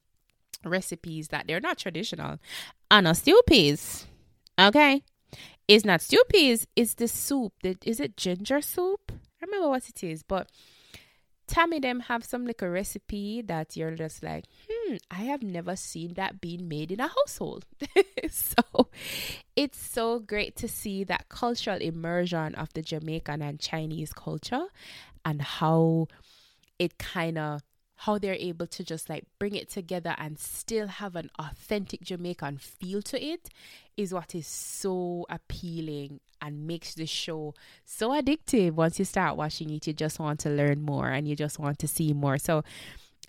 recipes 0.66 1.28
that 1.30 1.48
they're 1.48 1.60
not 1.60 1.78
traditional, 1.78 2.40
and 2.90 3.18
stew 3.18 3.42
peas. 3.48 4.06
Okay, 4.60 5.04
It's 5.68 5.86
not 5.86 6.02
stew 6.02 6.24
peas, 6.30 6.68
it's 6.76 6.96
the 6.96 7.08
soup. 7.08 7.54
The, 7.64 7.78
is 7.86 8.00
it 8.00 8.18
ginger 8.18 8.62
soup? 8.62 9.12
I 9.12 9.46
remember 9.46 9.70
what 9.70 9.88
it 9.88 10.04
is, 10.04 10.24
but 10.24 10.50
Tami 11.48 11.82
them 11.82 12.02
have 12.02 12.24
some 12.24 12.46
like 12.46 12.62
a 12.62 12.70
recipe 12.70 13.42
that 13.42 13.76
you're 13.76 13.96
just 13.96 14.24
like, 14.24 14.46
hmm, 14.70 14.96
I 15.12 15.24
have 15.24 15.44
never 15.44 15.76
seen 15.76 16.14
that 16.14 16.42
being 16.42 16.68
made 16.68 16.92
in 16.92 17.00
a 17.00 17.08
household. 17.08 17.66
so 18.30 18.90
it's 19.56 19.78
so 19.78 20.20
great 20.20 20.56
to 20.58 20.68
see 20.68 21.04
that 21.04 21.30
cultural 21.30 21.80
immersion 21.80 22.56
of 22.56 22.74
the 22.74 22.82
Jamaican 22.82 23.42
and 23.42 23.60
Chinese 23.60 24.14
culture 24.14 24.68
and 25.26 25.42
how 25.42 26.08
it 26.80 26.98
kind 26.98 27.38
of 27.38 27.62
how 28.04 28.18
they're 28.18 28.36
able 28.36 28.68
to 28.68 28.84
just 28.84 29.10
like 29.10 29.24
bring 29.40 29.56
it 29.56 29.70
together 29.70 30.14
and 30.18 30.38
still 30.38 30.88
have 30.88 31.16
an 31.16 31.30
authentic 31.40 32.02
Jamaican 32.02 32.58
feel 32.58 33.02
to 33.02 33.24
it 33.24 33.48
is 33.96 34.14
what 34.14 34.36
is 34.36 34.46
so 34.46 35.26
appealing 35.30 36.20
and 36.42 36.68
makes 36.68 36.96
the 36.96 37.06
show 37.06 37.54
so 37.86 38.10
addictive. 38.10 38.72
Once 38.72 39.00
you 39.00 39.06
start 39.06 39.38
watching 39.38 39.70
it, 39.70 39.88
you 39.88 39.94
just 39.94 40.20
want 40.20 40.42
to 40.42 40.50
learn 40.50 40.82
more 40.82 41.08
and 41.08 41.30
you 41.30 41.36
just 41.38 41.60
want 41.60 41.80
to 41.80 41.88
see 41.88 42.12
more. 42.12 42.38
So, 42.38 42.66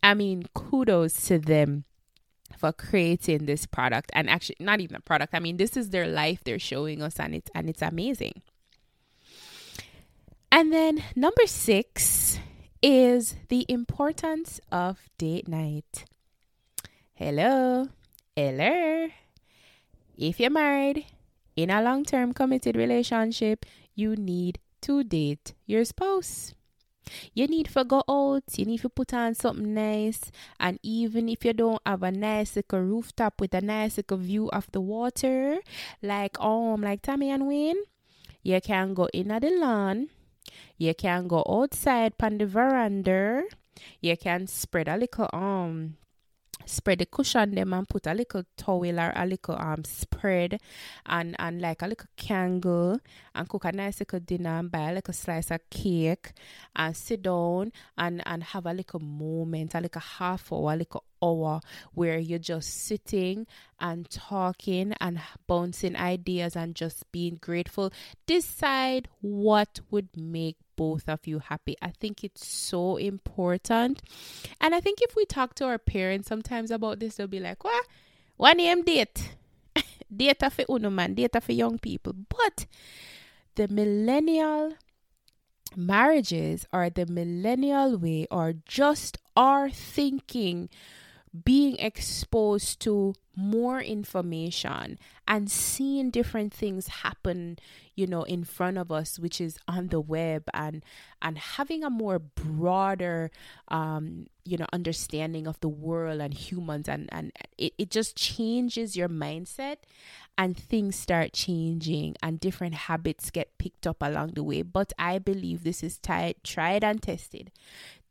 I 0.03 0.15
mean, 0.15 0.43
kudos 0.55 1.29
to 1.29 1.39
them 1.39 1.85
for 2.59 2.73
creating 2.73 3.47
this 3.47 3.67
product 3.67 4.11
and 4.13 4.29
actually 4.29 4.57
not 4.59 4.81
even 4.81 4.97
a 4.97 5.01
product. 5.01 5.35
I 5.35 5.39
mean, 5.39 5.57
this 5.57 5.77
is 5.77 5.91
their 5.91 6.09
life 6.09 6.43
they're 6.43 6.59
showing 6.59 7.01
us 7.01 7.21
and 7.21 7.37
it's 7.37 7.51
and 7.55 7.71
it's 7.71 7.83
amazing. 7.83 8.43
And 10.51 10.73
then 10.73 11.05
number 11.15 11.47
6 11.47 12.24
is 12.85 13.37
the 13.49 13.64
importance 13.70 14.61
of 14.70 15.09
date 15.16 15.49
night. 15.49 16.05
Hello. 17.14 17.88
Hello. 18.37 19.09
If 20.18 20.38
you're 20.38 20.51
married 20.51 21.07
in 21.57 21.70
a 21.70 21.81
long 21.81 22.05
term 22.05 22.35
committed 22.35 22.77
relationship, 22.77 23.64
you 23.94 24.16
need 24.16 24.59
to 24.83 25.03
date 25.03 25.55
your 25.64 25.87
spouse. 25.87 26.53
You 27.33 27.47
need 27.47 27.73
to 27.73 27.85
go 27.85 28.05
out, 28.07 28.44
you 28.55 28.66
need 28.66 28.83
to 28.83 28.90
put 28.90 29.14
on 29.14 29.35
something 29.35 29.73
nice, 29.73 30.31
and 30.61 30.79
even 30.83 31.31
if 31.31 31.42
you 31.42 31.55
don't 31.55 31.81
have 31.87 32.03
a 32.03 32.12
nice 32.12 32.55
little 32.55 32.81
rooftop 32.81 33.40
with 33.40 33.55
a 33.55 33.62
nice 33.62 33.97
little 33.97 34.18
view 34.18 34.51
of 34.51 34.70
the 34.73 34.83
water, 34.83 35.61
like 36.03 36.38
um 36.38 36.83
like 36.83 37.01
Tami 37.01 37.29
and 37.33 37.49
Wayne, 37.49 37.81
you 38.42 38.61
can 38.61 38.92
go 38.92 39.09
in 39.14 39.31
at 39.31 39.40
the 39.40 39.53
lawn 39.53 40.09
you 40.79 40.95
can 40.95 41.29
go 41.29 41.45
outside 41.49 42.13
on 42.21 42.39
the 42.39 42.47
veranda. 42.47 43.45
You 44.01 44.17
can 44.17 44.47
spread 44.47 44.89
a 44.89 44.97
little 44.97 45.29
um 45.33 45.97
spread 46.67 46.99
the 46.99 47.07
cushion 47.07 47.55
them 47.55 47.73
and 47.73 47.88
put 47.88 48.07
a 48.07 48.14
little 48.14 48.43
towel 48.57 49.01
or 49.01 49.12
a 49.14 49.27
little 49.27 49.57
um 49.57 49.85
spread 49.85 50.59
and 51.07 51.37
and 51.38 51.61
like 51.61 51.83
a 51.83 51.87
little 51.87 52.09
candle 52.17 52.99
and 53.35 53.49
cook 53.49 53.64
a 53.64 53.73
nice 53.73 54.01
little 54.01 54.21
dinner 54.21 54.59
and 54.59 54.71
buy 54.71 54.90
a 54.90 54.95
little 54.95 55.14
slice 55.14 55.51
of 55.51 55.61
cake 55.71 56.33
and 56.77 56.97
sit 56.97 57.23
down 57.23 57.73
and 57.99 58.23
and 58.27 58.43
have 58.43 58.67
a 58.67 58.73
little 58.73 59.01
moment 59.01 59.75
a 59.75 59.81
little 59.81 60.01
half 60.01 60.53
hour 60.53 60.73
a 60.73 60.77
little 60.77 61.05
hour 61.23 61.61
where 61.95 62.19
you're 62.19 62.38
just 62.38 62.69
sitting 62.69 63.47
and 63.81 64.09
talking 64.11 64.95
and 65.01 65.21
bouncing 65.47 65.97
ideas 65.97 66.57
and 66.57 66.75
just 66.75 67.11
being 67.12 67.38
grateful. 67.40 67.93
Decide 68.27 69.09
what 69.21 69.81
would 69.90 70.09
make 70.17 70.57
both 70.77 71.09
of 71.09 71.27
you 71.27 71.39
happy. 71.39 71.77
I 71.81 71.91
think 71.91 72.25
it's 72.25 72.47
so 72.47 72.97
important. 72.97 74.03
And 74.61 74.75
I 74.75 74.81
think 74.81 75.01
if 75.03 75.17
we 75.17 75.25
talk 75.25 75.55
to 75.57 75.65
our 75.65 75.79
parents 75.79 76.29
sometimes 76.29 76.71
about 76.71 77.01
this, 77.01 77.17
they'll 77.17 77.27
be 77.27 77.41
like, 77.41 77.65
what? 77.65 77.87
One 78.37 78.57
name 78.57 78.83
date. 78.83 79.37
data 80.17 80.51
for 80.51 80.65
uno 80.69 80.91
man, 80.91 81.15
data 81.15 81.41
for 81.41 81.53
young 81.53 81.79
people. 81.79 82.15
But 82.29 82.67
the 83.55 83.69
millennial 83.69 84.75
marriages 85.77 86.67
or 86.73 86.91
the 86.91 87.07
millennial 87.07 87.97
way 87.97 88.27
or 88.31 88.55
just 88.67 89.19
our 89.37 89.71
thinking 89.71 90.69
being 91.42 91.77
exposed 91.79 92.81
to 92.81 93.14
more 93.37 93.81
information 93.81 94.97
and 95.27 95.51
seeing 95.51 96.11
different 96.11 96.55
things 96.55 96.87
happen 96.87 97.59
you 97.97 98.07
know 98.07 98.23
in 98.23 98.44
front 98.44 98.79
of 98.79 98.92
us 98.92 99.18
which 99.18 99.40
is 99.40 99.59
on 99.66 99.88
the 99.88 100.01
web 100.01 100.44
and 100.55 100.85
and 101.20 101.37
having 101.37 101.83
a 101.83 101.90
more 101.90 102.20
broader 102.20 103.33
um 103.68 104.27
you 104.44 104.57
know 104.57 104.66
understanding 104.73 105.49
of 105.49 105.59
the 105.59 105.68
world 105.68 106.20
and 106.20 106.35
humans 106.35 106.88
and 106.88 107.09
and 107.11 107.33
it, 107.59 107.73
it 107.77 107.90
just 107.90 108.14
changes 108.16 108.97
your 108.97 109.09
mindset 109.09 109.79
and 110.37 110.57
things 110.57 110.97
start 110.97 111.33
changing 111.33 112.14
and 112.23 112.40
different 112.40 112.75
habits 112.75 113.31
get 113.31 113.57
picked 113.59 113.87
up 113.87 113.99
along 114.01 114.33
the 114.35 114.42
way. 114.42 114.62
But 114.62 114.92
i 114.99 115.18
believe 115.18 115.62
this 115.64 115.83
is 115.83 115.99
tried 115.99 116.37
tried 116.44 116.85
and 116.85 117.03
tested. 117.03 117.51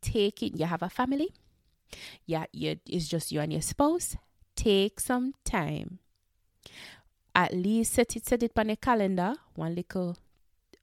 Taking 0.00 0.56
you 0.58 0.66
have 0.66 0.82
a 0.82 0.90
family 0.90 1.30
yeah, 2.26 2.46
you, 2.52 2.78
it's 2.86 3.08
just 3.08 3.32
you 3.32 3.40
and 3.40 3.52
your 3.52 3.62
spouse. 3.62 4.16
Take 4.56 5.00
some 5.00 5.34
time. 5.44 5.98
At 7.34 7.52
least 7.52 7.94
set 7.94 8.16
it 8.16 8.26
set 8.26 8.42
it 8.42 8.52
on 8.56 8.70
a 8.70 8.76
calendar. 8.76 9.34
One 9.54 9.74
little 9.74 10.16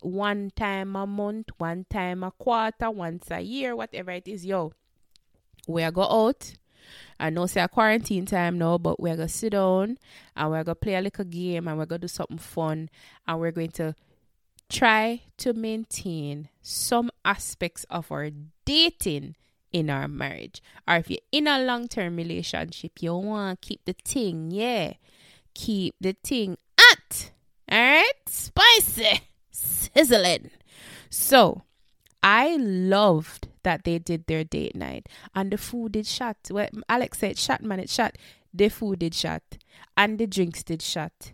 one 0.02 0.52
time 0.56 0.96
a 0.96 1.08
month, 1.08 1.50
one 1.58 1.86
time 1.90 2.24
a 2.24 2.32
quarter, 2.32 2.90
once 2.90 3.30
a 3.32 3.40
year, 3.40 3.76
whatever 3.76 4.12
it 4.12 4.28
is, 4.28 4.46
yo. 4.46 4.74
We 5.68 5.84
are 5.84 5.92
go 5.92 6.04
out. 6.04 6.54
I 7.20 7.30
know 7.30 7.46
say 7.46 7.62
a 7.62 7.68
quarantine 7.68 8.26
time 8.26 8.58
now, 8.58 8.78
but 8.78 9.00
we're 9.00 9.16
gonna 9.16 9.30
sit 9.30 9.52
down 9.52 9.98
and 10.36 10.52
we're 10.52 10.64
gonna 10.64 10.76
play 10.76 10.96
a 10.96 11.02
little 11.02 11.26
game 11.26 11.68
and 11.68 11.78
we're 11.78 11.86
gonna 11.86 12.00
do 12.00 12.08
something 12.08 12.40
fun 12.40 12.90
and 13.28 13.40
we're 13.40 13.52
going 13.52 13.72
to 13.72 13.96
try 14.70 15.22
to 15.38 15.54
maintain 15.54 16.50
some 16.62 17.12
aspects 17.24 17.86
of 17.90 18.12
our 18.12 18.32
dating 18.66 19.36
in 19.72 19.90
our 19.90 20.08
marriage. 20.08 20.62
Or 20.88 20.96
if 20.96 21.10
you're 21.10 21.20
in 21.32 21.48
a 21.48 21.60
long 21.60 21.88
term 21.88 22.16
relationship, 22.16 23.02
you 23.02 23.16
want 23.16 23.62
to 23.62 23.68
keep 23.68 23.86
the 23.86 23.96
thing, 24.04 24.52
yeah. 24.52 24.94
Keep 25.54 25.96
the 26.00 26.16
thing 26.24 26.58
at. 26.92 27.32
Alright? 27.72 28.28
Spicy. 28.28 29.22
Sizzling. 29.52 30.52
So 31.10 31.64
I 32.24 32.58
loved 32.58 33.48
that 33.64 33.84
they 33.84 34.00
did 34.00 34.28
their 34.28 34.44
date 34.44 34.76
night 34.76 35.08
and 35.36 35.52
the 35.52 35.58
food 35.58 35.94
did 35.94 36.08
shut. 36.08 36.38
Well, 36.50 36.70
Alex 36.88 37.20
said 37.20 37.38
shut 37.38 37.62
man, 37.62 37.80
it 37.80 37.90
shut. 37.90 38.18
The 38.54 38.70
food 38.70 39.00
did 39.00 39.14
shut. 39.14 39.44
And 39.98 40.18
the 40.18 40.28
drinks 40.28 40.64
did 40.64 40.82
shut. 40.82 41.34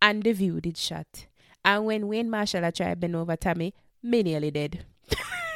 And 0.00 0.22
the 0.22 0.32
view 0.32 0.60
did 0.60 0.76
shut. 0.76 1.26
And 1.64 1.84
when 1.84 2.08
Wayne 2.08 2.30
Marshall 2.30 2.70
tried 2.72 3.00
bend 3.00 3.16
over 3.16 3.36
Tami, 3.36 3.72
me 4.02 4.22
nearly 4.22 4.50
did. 4.50 4.84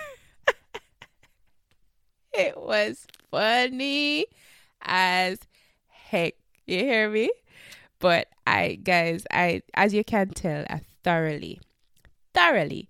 it 2.34 2.56
was 2.60 3.06
funny 3.30 4.26
as 4.80 5.38
heck. 5.88 6.34
You 6.66 6.78
hear 6.78 7.10
me? 7.10 7.30
But 7.98 8.28
I, 8.46 8.78
guys, 8.82 9.24
I, 9.30 9.62
as 9.74 9.94
you 9.94 10.04
can 10.04 10.30
tell, 10.30 10.64
I 10.68 10.80
thoroughly, 11.04 11.60
thoroughly 12.34 12.88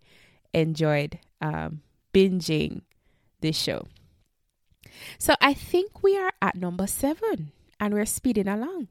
enjoyed 0.54 1.18
um, 1.40 1.82
binging 2.14 2.82
this 3.40 3.56
show. 3.56 3.86
So 5.18 5.34
I 5.40 5.54
think 5.54 6.02
we 6.02 6.16
are 6.18 6.32
at 6.40 6.54
number 6.54 6.86
seven 6.86 7.52
and 7.80 7.94
we're 7.94 8.06
speeding 8.06 8.48
along. 8.48 8.88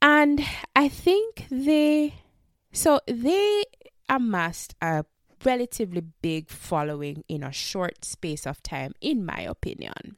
And 0.00 0.44
I 0.74 0.88
think 0.88 1.46
they, 1.50 2.14
so 2.72 3.00
they 3.06 3.64
amassed 4.08 4.74
a 4.80 5.04
relatively 5.46 6.02
big 6.20 6.50
following 6.50 7.24
in 7.28 7.42
a 7.42 7.52
short 7.52 8.04
space 8.04 8.46
of 8.46 8.62
time, 8.62 8.92
in 9.00 9.24
my 9.24 9.40
opinion. 9.40 10.16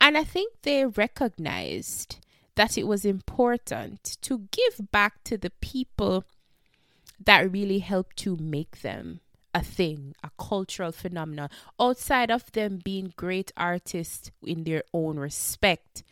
And 0.00 0.18
I 0.18 0.24
think 0.24 0.52
they 0.62 0.84
recognized 0.84 2.18
that 2.56 2.76
it 2.76 2.86
was 2.86 3.04
important 3.04 4.16
to 4.22 4.48
give 4.50 4.90
back 4.90 5.22
to 5.24 5.38
the 5.38 5.50
people 5.60 6.24
that 7.24 7.50
really 7.50 7.78
helped 7.78 8.16
to 8.16 8.36
make 8.36 8.82
them 8.82 9.20
a 9.54 9.62
thing, 9.62 10.14
a 10.22 10.30
cultural 10.38 10.92
phenomenon, 10.92 11.48
outside 11.80 12.30
of 12.30 12.52
them 12.52 12.78
being 12.84 13.14
great 13.16 13.52
artists 13.56 14.30
in 14.44 14.64
their 14.64 14.82
own 14.92 15.18
respect 15.18 16.02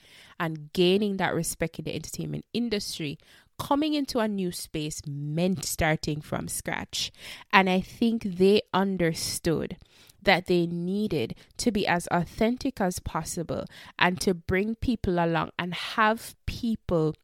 and 0.41 0.73
gaining 0.73 1.19
that 1.19 1.35
respect 1.35 1.79
in 1.79 1.85
the 1.85 1.95
entertainment 1.95 2.45
industry 2.55 3.19
coming 3.59 3.95
into 3.95 4.19
a 4.19 4.29
new 4.29 4.53
space 4.53 5.03
meant 5.07 5.65
starting 5.65 6.21
from 6.21 6.49
scratch. 6.49 7.13
And 7.53 7.69
I 7.69 7.81
think 7.81 8.23
they 8.23 8.63
understood 8.73 9.77
that 10.23 10.47
they 10.47 10.67
needed 10.67 11.35
to 11.59 11.71
be 11.71 11.87
as 11.87 12.09
authentic 12.11 12.81
as 12.81 12.99
possible 12.99 13.65
and 13.99 14.21
to 14.21 14.35
bring 14.35 14.75
people 14.75 15.23
along 15.23 15.51
and 15.59 15.75
have 15.75 16.35
people 16.47 17.15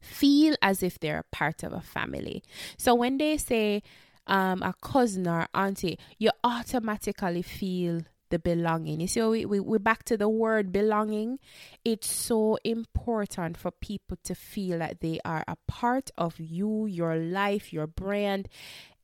feel 0.00 0.54
as 0.62 0.82
if 0.82 0.98
they're 0.98 1.20
a 1.20 1.36
part 1.36 1.62
of 1.62 1.72
a 1.72 1.80
family. 1.80 2.42
So 2.76 2.94
when 2.94 3.18
they 3.18 3.36
say 3.38 3.82
um, 4.26 4.62
a 4.62 4.74
cousin 4.80 5.26
or 5.26 5.48
auntie, 5.54 5.98
you 6.18 6.30
automatically 6.44 7.42
feel 7.42 8.02
the 8.32 8.38
belonging. 8.40 9.00
You 9.00 9.06
see, 9.06 9.22
we, 9.22 9.44
we, 9.44 9.60
we're 9.60 9.78
back 9.78 10.02
to 10.06 10.16
the 10.16 10.28
word 10.28 10.72
belonging. 10.72 11.38
It's 11.84 12.10
so 12.10 12.58
important 12.64 13.56
for 13.56 13.70
people 13.70 14.18
to 14.24 14.34
feel 14.34 14.80
that 14.80 15.00
they 15.00 15.20
are 15.24 15.44
a 15.46 15.56
part 15.68 16.10
of 16.18 16.40
you, 16.40 16.86
your 16.86 17.14
life, 17.16 17.72
your 17.72 17.86
brand, 17.86 18.48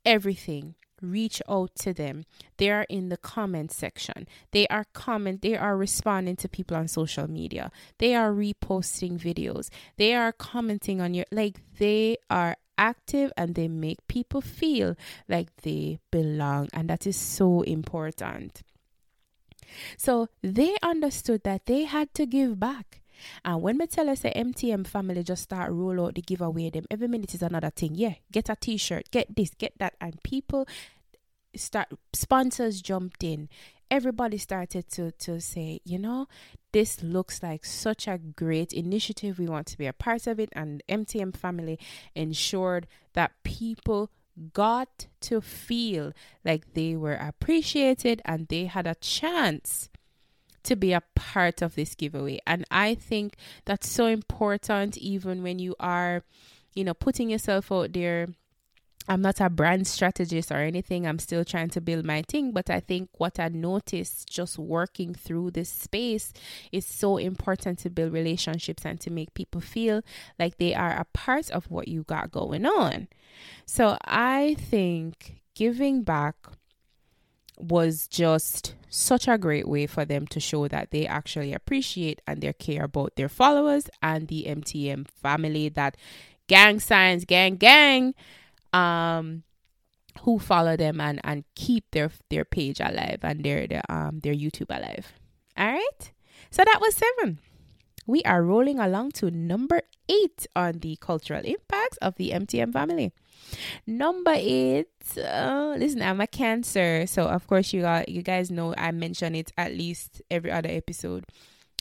everything 0.04 0.74
reach 1.00 1.40
out 1.48 1.70
to 1.76 1.92
them 1.92 2.24
they 2.56 2.70
are 2.70 2.84
in 2.88 3.08
the 3.08 3.16
comment 3.16 3.70
section 3.70 4.26
they 4.50 4.66
are 4.66 4.84
comment 4.92 5.42
they 5.42 5.56
are 5.56 5.76
responding 5.76 6.34
to 6.34 6.48
people 6.48 6.76
on 6.76 6.88
social 6.88 7.30
media 7.30 7.70
they 7.98 8.16
are 8.16 8.32
reposting 8.32 9.16
videos 9.16 9.68
they 9.96 10.12
are 10.12 10.32
commenting 10.32 11.00
on 11.00 11.14
your 11.14 11.24
like 11.30 11.60
they 11.78 12.16
are 12.28 12.56
active 12.78 13.32
and 13.36 13.54
they 13.54 13.68
make 13.68 14.06
people 14.06 14.40
feel 14.40 14.96
like 15.28 15.54
they 15.62 15.98
belong. 16.10 16.68
And 16.72 16.88
that 16.88 17.06
is 17.06 17.16
so 17.16 17.62
important. 17.62 18.62
So 19.96 20.28
they 20.42 20.76
understood 20.82 21.42
that 21.44 21.66
they 21.66 21.84
had 21.84 22.14
to 22.14 22.26
give 22.26 22.58
back. 22.58 23.02
And 23.44 23.62
when 23.62 23.78
me 23.78 23.86
tell 23.86 24.08
us 24.08 24.20
the 24.20 24.30
MTM 24.30 24.86
family 24.86 25.24
just 25.24 25.42
start 25.42 25.72
roll 25.72 26.06
out 26.06 26.14
the 26.14 26.22
giveaway 26.22 26.70
them 26.70 26.86
every 26.90 27.08
minute 27.08 27.34
is 27.34 27.42
another 27.42 27.70
thing. 27.70 27.94
Yeah, 27.96 28.14
get 28.30 28.48
a 28.48 28.54
t-shirt, 28.54 29.10
get 29.10 29.34
this, 29.34 29.50
get 29.58 29.72
that, 29.78 29.94
and 30.00 30.22
people 30.22 30.68
start 31.56 31.88
sponsors 32.12 32.80
jumped 32.80 33.24
in 33.24 33.48
everybody 33.90 34.38
started 34.38 34.88
to 34.90 35.10
to 35.12 35.40
say, 35.40 35.80
you 35.84 35.98
know, 35.98 36.26
this 36.72 37.02
looks 37.02 37.42
like 37.42 37.64
such 37.64 38.06
a 38.06 38.18
great 38.18 38.72
initiative. 38.72 39.38
We 39.38 39.46
want 39.46 39.66
to 39.68 39.78
be 39.78 39.86
a 39.86 39.92
part 39.92 40.26
of 40.26 40.38
it, 40.38 40.50
and 40.52 40.82
MTM 40.88 41.36
family 41.36 41.78
ensured 42.14 42.86
that 43.14 43.32
people 43.42 44.10
got 44.52 45.06
to 45.20 45.40
feel 45.40 46.12
like 46.44 46.74
they 46.74 46.96
were 46.96 47.14
appreciated 47.14 48.22
and 48.24 48.48
they 48.48 48.66
had 48.66 48.86
a 48.86 48.94
chance 48.96 49.88
to 50.64 50.76
be 50.76 50.92
a 50.92 51.02
part 51.14 51.62
of 51.62 51.74
this 51.74 51.94
giveaway. 51.94 52.38
And 52.46 52.64
I 52.70 52.94
think 52.94 53.36
that's 53.64 53.88
so 53.88 54.06
important, 54.06 54.96
even 54.98 55.42
when 55.42 55.58
you 55.58 55.74
are, 55.80 56.22
you 56.74 56.84
know, 56.84 56.94
putting 56.94 57.30
yourself 57.30 57.72
out 57.72 57.92
there 57.92 58.28
I'm 59.08 59.22
not 59.22 59.40
a 59.40 59.48
brand 59.48 59.86
strategist 59.86 60.52
or 60.52 60.56
anything. 60.58 61.06
I'm 61.06 61.18
still 61.18 61.44
trying 61.44 61.70
to 61.70 61.80
build 61.80 62.04
my 62.04 62.22
thing. 62.28 62.52
But 62.52 62.68
I 62.68 62.80
think 62.80 63.08
what 63.16 63.40
I 63.40 63.48
noticed 63.48 64.28
just 64.28 64.58
working 64.58 65.14
through 65.14 65.52
this 65.52 65.70
space 65.70 66.32
is 66.72 66.84
so 66.84 67.16
important 67.16 67.78
to 67.80 67.90
build 67.90 68.12
relationships 68.12 68.84
and 68.84 69.00
to 69.00 69.10
make 69.10 69.32
people 69.32 69.62
feel 69.62 70.02
like 70.38 70.58
they 70.58 70.74
are 70.74 70.92
a 70.92 71.06
part 71.14 71.50
of 71.50 71.70
what 71.70 71.88
you 71.88 72.02
got 72.02 72.30
going 72.30 72.66
on. 72.66 73.08
So 73.64 73.96
I 74.04 74.56
think 74.58 75.40
giving 75.54 76.02
back 76.02 76.36
was 77.56 78.08
just 78.08 78.74
such 78.90 79.26
a 79.26 79.38
great 79.38 79.66
way 79.66 79.86
for 79.86 80.04
them 80.04 80.26
to 80.28 80.38
show 80.38 80.68
that 80.68 80.90
they 80.90 81.06
actually 81.06 81.52
appreciate 81.52 82.20
and 82.26 82.40
they 82.40 82.52
care 82.52 82.84
about 82.84 83.16
their 83.16 83.28
followers 83.28 83.88
and 84.02 84.28
the 84.28 84.44
MTM 84.48 85.08
family 85.08 85.68
that 85.70 85.96
gang 86.46 86.78
signs, 86.78 87.24
gang, 87.24 87.56
gang 87.56 88.14
um 88.72 89.42
who 90.22 90.38
follow 90.38 90.76
them 90.76 91.00
and 91.00 91.20
and 91.24 91.44
keep 91.54 91.90
their 91.92 92.10
their 92.30 92.44
page 92.44 92.80
alive 92.80 93.18
and 93.22 93.44
their 93.44 93.66
their 93.66 93.82
um 93.88 94.20
their 94.20 94.34
YouTube 94.34 94.70
alive. 94.70 95.12
All 95.56 95.72
right. 95.72 96.12
So 96.50 96.62
that 96.64 96.80
was 96.80 96.94
seven. 96.94 97.40
We 98.06 98.22
are 98.22 98.42
rolling 98.42 98.78
along 98.78 99.12
to 99.12 99.30
number 99.30 99.82
eight 100.08 100.46
on 100.56 100.78
the 100.78 100.96
cultural 100.96 101.44
impacts 101.44 101.98
of 101.98 102.14
the 102.16 102.30
MTM 102.30 102.72
family. 102.72 103.12
Number 103.86 104.32
eight. 104.34 104.88
Uh, 105.16 105.74
listen, 105.78 106.02
I'm 106.02 106.20
a 106.20 106.26
Cancer, 106.26 107.06
so 107.06 107.24
of 107.24 107.46
course 107.46 107.72
you 107.72 107.82
got 107.82 108.08
you 108.08 108.22
guys 108.22 108.50
know 108.50 108.74
I 108.76 108.92
mention 108.92 109.34
it 109.34 109.52
at 109.58 109.72
least 109.72 110.22
every 110.30 110.50
other 110.50 110.70
episode. 110.70 111.24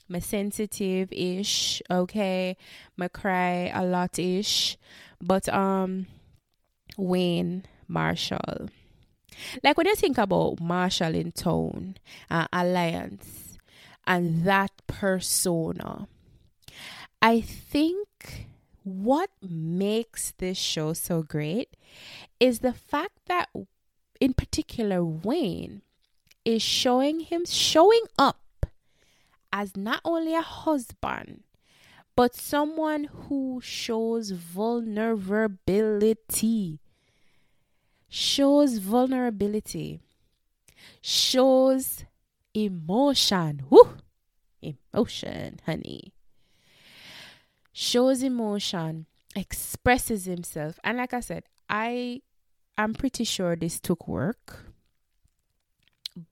I'm 0.09 0.21
sensitive 0.21 1.11
ish, 1.11 1.81
okay. 1.89 2.55
My 2.95 3.07
cry 3.07 3.71
a 3.73 3.85
lot 3.85 4.17
ish, 4.19 4.77
but 5.21 5.49
um 5.49 6.07
Wayne 6.97 7.63
Marshall. 7.87 8.69
Like 9.63 9.77
when 9.77 9.87
you 9.87 9.95
think 9.95 10.17
about 10.17 10.59
Marshall 10.59 11.15
in 11.15 11.31
Town, 11.31 11.95
uh, 12.29 12.47
Alliance, 12.51 13.57
and 14.05 14.43
that 14.45 14.71
persona, 14.87 16.07
I 17.21 17.41
think 17.41 18.47
what 18.83 19.29
makes 19.41 20.33
this 20.37 20.57
show 20.57 20.93
so 20.93 21.21
great 21.21 21.75
is 22.39 22.59
the 22.59 22.73
fact 22.73 23.19
that, 23.27 23.49
in 24.19 24.33
particular, 24.33 25.03
Wayne 25.03 25.81
is 26.45 26.61
showing 26.61 27.21
him 27.21 27.45
showing 27.45 28.03
up 28.17 28.65
as 29.51 29.75
not 29.75 29.99
only 30.05 30.33
a 30.33 30.41
husband 30.41 31.43
but 32.15 32.35
someone 32.35 33.03
who 33.03 33.59
shows 33.61 34.31
vulnerability 34.31 36.79
shows 38.09 38.77
vulnerability, 38.77 39.99
shows 41.01 42.05
emotion. 42.53 43.63
Woo! 43.69 43.97
Emotion, 44.61 45.59
honey. 45.65 46.13
Shows 47.71 48.23
emotion, 48.23 49.05
expresses 49.35 50.25
himself. 50.25 50.79
And 50.83 50.97
like 50.97 51.13
I 51.13 51.19
said, 51.19 51.43
I 51.69 52.21
I'm 52.77 52.93
pretty 52.93 53.23
sure 53.23 53.55
this 53.55 53.79
took 53.79 54.07
work. 54.07 54.65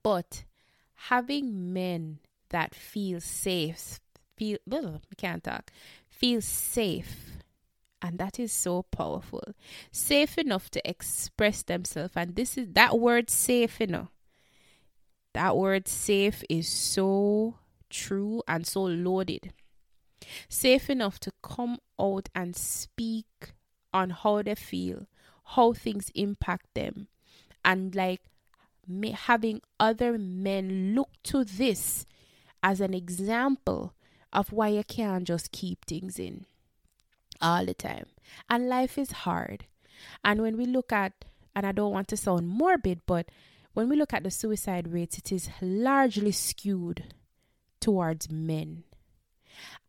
But 0.01 0.45
having 0.95 1.73
men 1.73 2.19
that 2.49 2.73
feel 2.73 3.19
safe, 3.19 3.99
feel, 4.35 4.57
we 4.67 5.15
can't 5.17 5.43
talk, 5.43 5.71
feel 6.09 6.41
safe 6.41 7.35
and 8.05 8.19
that 8.19 8.39
is 8.39 8.51
so 8.51 8.83
powerful. 8.83 9.43
Safe 9.91 10.37
enough 10.37 10.69
to 10.71 10.89
express 10.89 11.63
themselves 11.63 12.13
and 12.15 12.35
this 12.35 12.57
is 12.57 12.67
that 12.73 12.99
word 12.99 13.29
safe 13.29 13.81
enough 13.81 14.11
that 15.33 15.57
word 15.57 15.87
safe 15.87 16.43
is 16.49 16.69
so 16.69 17.55
true 17.89 18.41
and 18.47 18.65
so 18.65 18.83
loaded. 18.83 19.51
Safe 20.47 20.89
enough 20.89 21.19
to 21.19 21.31
come 21.43 21.77
out 21.99 22.29
and 22.33 22.55
speak 22.55 23.53
on 23.93 24.11
how 24.11 24.41
they 24.41 24.55
feel 24.55 25.07
how 25.45 25.73
things 25.73 26.11
impact 26.15 26.65
them 26.73 27.07
and 27.63 27.95
like 27.95 28.21
having 29.13 29.61
other 29.79 30.17
men 30.17 30.93
look 30.95 31.09
to 31.23 31.43
this 31.43 32.05
as 32.61 32.81
an 32.81 32.93
example 32.93 33.93
of 34.33 34.51
why 34.51 34.69
you 34.69 34.83
can't 34.83 35.25
just 35.25 35.51
keep 35.51 35.85
things 35.85 36.19
in 36.19 36.45
all 37.41 37.65
the 37.65 37.73
time. 37.73 38.05
And 38.49 38.67
life 38.67 38.97
is 38.97 39.11
hard. 39.11 39.65
And 40.23 40.41
when 40.41 40.57
we 40.57 40.65
look 40.65 40.91
at, 40.91 41.13
and 41.55 41.65
I 41.65 41.71
don't 41.71 41.93
want 41.93 42.07
to 42.09 42.17
sound 42.17 42.47
morbid, 42.47 43.01
but 43.05 43.29
when 43.73 43.89
we 43.89 43.95
look 43.95 44.13
at 44.13 44.23
the 44.23 44.31
suicide 44.31 44.91
rates, 44.91 45.17
it 45.17 45.31
is 45.31 45.49
largely 45.61 46.31
skewed 46.31 47.13
towards 47.79 48.29
men. 48.29 48.83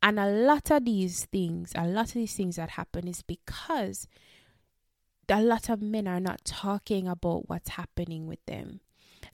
And 0.03 0.19
a 0.21 0.29
lot 0.29 0.71
of 0.71 0.85
these 0.85 1.25
things, 1.25 1.73
a 1.75 1.87
lot 1.87 2.07
of 2.07 2.15
these 2.15 2.35
things 2.35 2.57
that 2.57 2.71
happen 2.71 3.09
is 3.09 3.23
because 3.23 4.07
a 5.29 5.43
lot 5.43 5.69
of 5.69 5.83
men 5.83 6.07
are 6.07 6.21
not 6.21 6.45
talking 6.45 7.09
about 7.09 7.49
what's 7.49 7.71
happening 7.71 8.27
with 8.27 8.45
them 8.47 8.81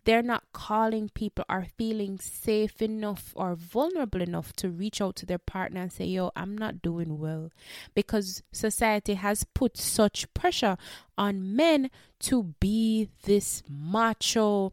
they're 0.05 0.22
not 0.22 0.44
calling 0.53 1.09
people 1.09 1.44
or 1.48 1.66
feeling 1.76 2.18
safe 2.18 2.82
enough 2.82 3.32
or 3.36 3.55
vulnerable 3.55 4.20
enough 4.20 4.53
to 4.55 4.68
reach 4.68 5.00
out 5.00 5.16
to 5.16 5.26
their 5.26 5.38
partner 5.38 5.82
and 5.82 5.92
say, 5.92 6.05
Yo, 6.05 6.30
I'm 6.34 6.57
not 6.57 6.82
doing 6.82 7.18
well. 7.18 7.50
Because 7.94 8.42
society 8.53 9.14
has 9.14 9.44
put 9.55 9.76
such 9.76 10.32
pressure 10.34 10.76
on 11.16 11.55
men 11.55 11.90
to 12.20 12.55
be 12.61 13.09
this 13.24 13.62
macho, 13.68 14.72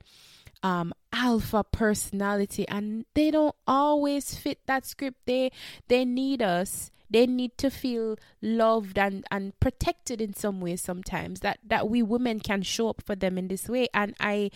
um, 0.64 0.94
alpha 1.14 1.64
personality, 1.64 2.68
and 2.68 3.06
they 3.14 3.32
don't 3.32 3.56
always 3.68 4.36
fit 4.36 4.60
that 4.68 4.86
script. 4.86 5.20
They 5.26 5.52
they 5.88 6.06
need 6.06 6.42
us 6.42 6.92
they 7.12 7.26
need 7.26 7.58
to 7.58 7.72
feel 7.72 8.16
loved 8.40 9.00
and, 9.00 9.26
and 9.32 9.60
protected 9.60 10.22
in 10.22 10.32
some 10.32 10.62
way 10.62 10.76
sometimes 10.76 11.40
that 11.40 11.58
that 11.66 11.90
we 11.90 12.04
women 12.04 12.40
can 12.40 12.62
show 12.62 12.88
up 12.88 13.02
for 13.04 13.16
them 13.16 13.36
in 13.36 13.48
this 13.48 13.68
way 13.68 13.88
and 13.96 14.14
i 14.20 14.52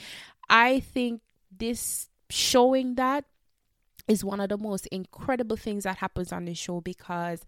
I 0.50 0.82
think 0.82 1.22
this 1.52 2.10
showing 2.30 2.96
that 2.96 3.26
is 4.08 4.24
one 4.24 4.40
of 4.40 4.50
the 4.50 4.58
most 4.58 4.86
incredible 4.88 5.56
things 5.56 5.84
that 5.84 5.98
happens 5.98 6.32
on 6.32 6.46
the 6.46 6.54
show 6.54 6.82
because 6.82 7.46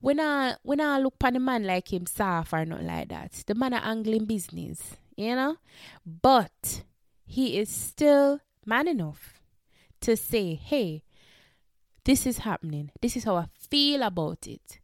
when 0.00 0.18
I 0.18 0.56
when 0.62 0.80
I 0.80 0.98
look 0.98 1.14
upon 1.14 1.36
a 1.36 1.40
man 1.40 1.64
like 1.64 1.92
him 1.92 2.06
soft 2.06 2.52
or 2.52 2.64
not 2.64 2.82
like 2.82 3.08
that, 3.08 3.44
the 3.46 3.54
man 3.54 3.74
are 3.74 3.84
angling 3.84 4.24
business, 4.24 4.96
you 5.16 5.34
know? 5.36 5.56
But 6.04 6.82
he 7.32 7.58
is 7.58 7.70
still 7.70 8.40
man 8.66 8.86
enough 8.86 9.40
to 10.02 10.16
say, 10.18 10.54
Hey, 10.54 11.02
this 12.04 12.26
is 12.26 12.38
happening. 12.38 12.90
This 13.00 13.16
is 13.16 13.24
how 13.24 13.36
I 13.36 13.46
feel 13.70 14.02
about 14.02 14.46
it. 14.46 14.80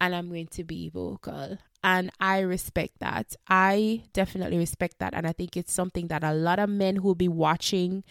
And 0.00 0.14
I'm 0.14 0.30
going 0.30 0.46
to 0.48 0.64
be 0.64 0.88
vocal. 0.88 1.58
And 1.84 2.10
I 2.18 2.40
respect 2.40 2.94
that. 3.00 3.36
I 3.46 4.04
definitely 4.14 4.56
respect 4.56 5.00
that. 5.00 5.12
And 5.12 5.26
I 5.26 5.32
think 5.32 5.54
it's 5.54 5.72
something 5.72 6.06
that 6.06 6.24
a 6.24 6.32
lot 6.32 6.58
of 6.58 6.70
men 6.70 6.96
who'll 6.96 7.14
be 7.14 7.28
watching 7.28 8.04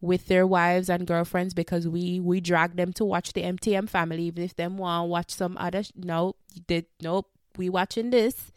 with 0.00 0.26
their 0.26 0.46
wives 0.46 0.90
and 0.90 1.06
girlfriends 1.06 1.54
because 1.54 1.86
we 1.86 2.18
we 2.18 2.40
drag 2.40 2.74
them 2.74 2.92
to 2.94 3.04
watch 3.04 3.34
the 3.34 3.42
MTM 3.42 3.88
family, 3.88 4.24
even 4.24 4.42
if 4.42 4.56
them 4.56 4.78
want 4.78 5.10
watch 5.10 5.30
some 5.30 5.56
other 5.58 5.84
no, 5.94 6.34
they 6.66 6.86
nope, 7.00 7.30
we 7.56 7.68
watching 7.68 8.10
this. 8.10 8.50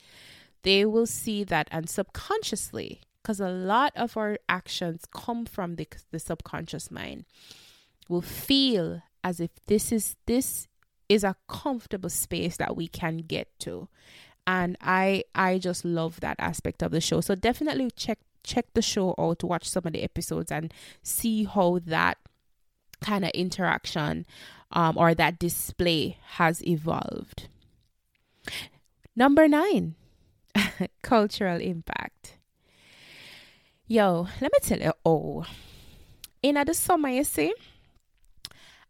They 0.64 0.86
will 0.86 1.08
see 1.08 1.44
that 1.44 1.68
and 1.72 1.88
subconsciously, 1.90 3.02
because 3.22 3.40
a 3.40 3.50
lot 3.50 3.94
of 3.96 4.18
our 4.18 4.38
actions 4.50 5.06
come 5.14 5.46
from 5.46 5.76
the 5.76 5.88
the 6.12 6.20
subconscious 6.20 6.90
mind, 6.92 7.26
will 8.08 8.22
feel 8.22 9.02
as 9.24 9.40
if 9.40 9.52
this 9.68 9.92
is 9.92 10.16
this 10.26 10.68
is 11.10 11.24
a 11.24 11.36
comfortable 11.48 12.10
space 12.10 12.58
that 12.58 12.76
we 12.76 12.88
can 12.88 13.18
get 13.18 13.48
to. 13.60 13.88
And 14.48 14.78
i 14.82 15.24
i 15.36 15.60
just 15.60 15.86
love 15.86 16.20
that 16.22 16.38
aspect 16.40 16.82
of 16.82 16.92
the 16.92 17.02
show. 17.02 17.22
So 17.22 17.36
definitely 17.36 17.92
check 17.92 18.20
check 18.44 18.66
the 18.74 18.82
show 18.82 19.14
out 19.18 19.44
watch 19.44 19.70
some 19.70 19.84
of 19.86 19.94
the 19.94 20.04
episodes 20.04 20.52
and 20.52 20.74
see 21.04 21.44
how 21.44 21.80
that 21.86 22.18
kind 23.02 23.26
of 23.26 23.32
interaction 23.32 24.26
um, 24.72 24.98
or 24.98 25.14
that 25.14 25.40
display 25.40 26.18
has 26.38 26.66
evolved. 26.66 27.48
Number 29.16 29.48
nine 29.48 29.96
cultural 31.04 31.60
impact 31.60 32.38
yo 33.92 34.26
let 34.40 34.50
me 34.54 34.60
tell 34.62 34.80
you 34.80 34.94
oh 35.06 35.44
in 36.42 36.56
the 36.66 36.74
summer 36.74 37.10
you 37.10 37.26
see 37.26 37.54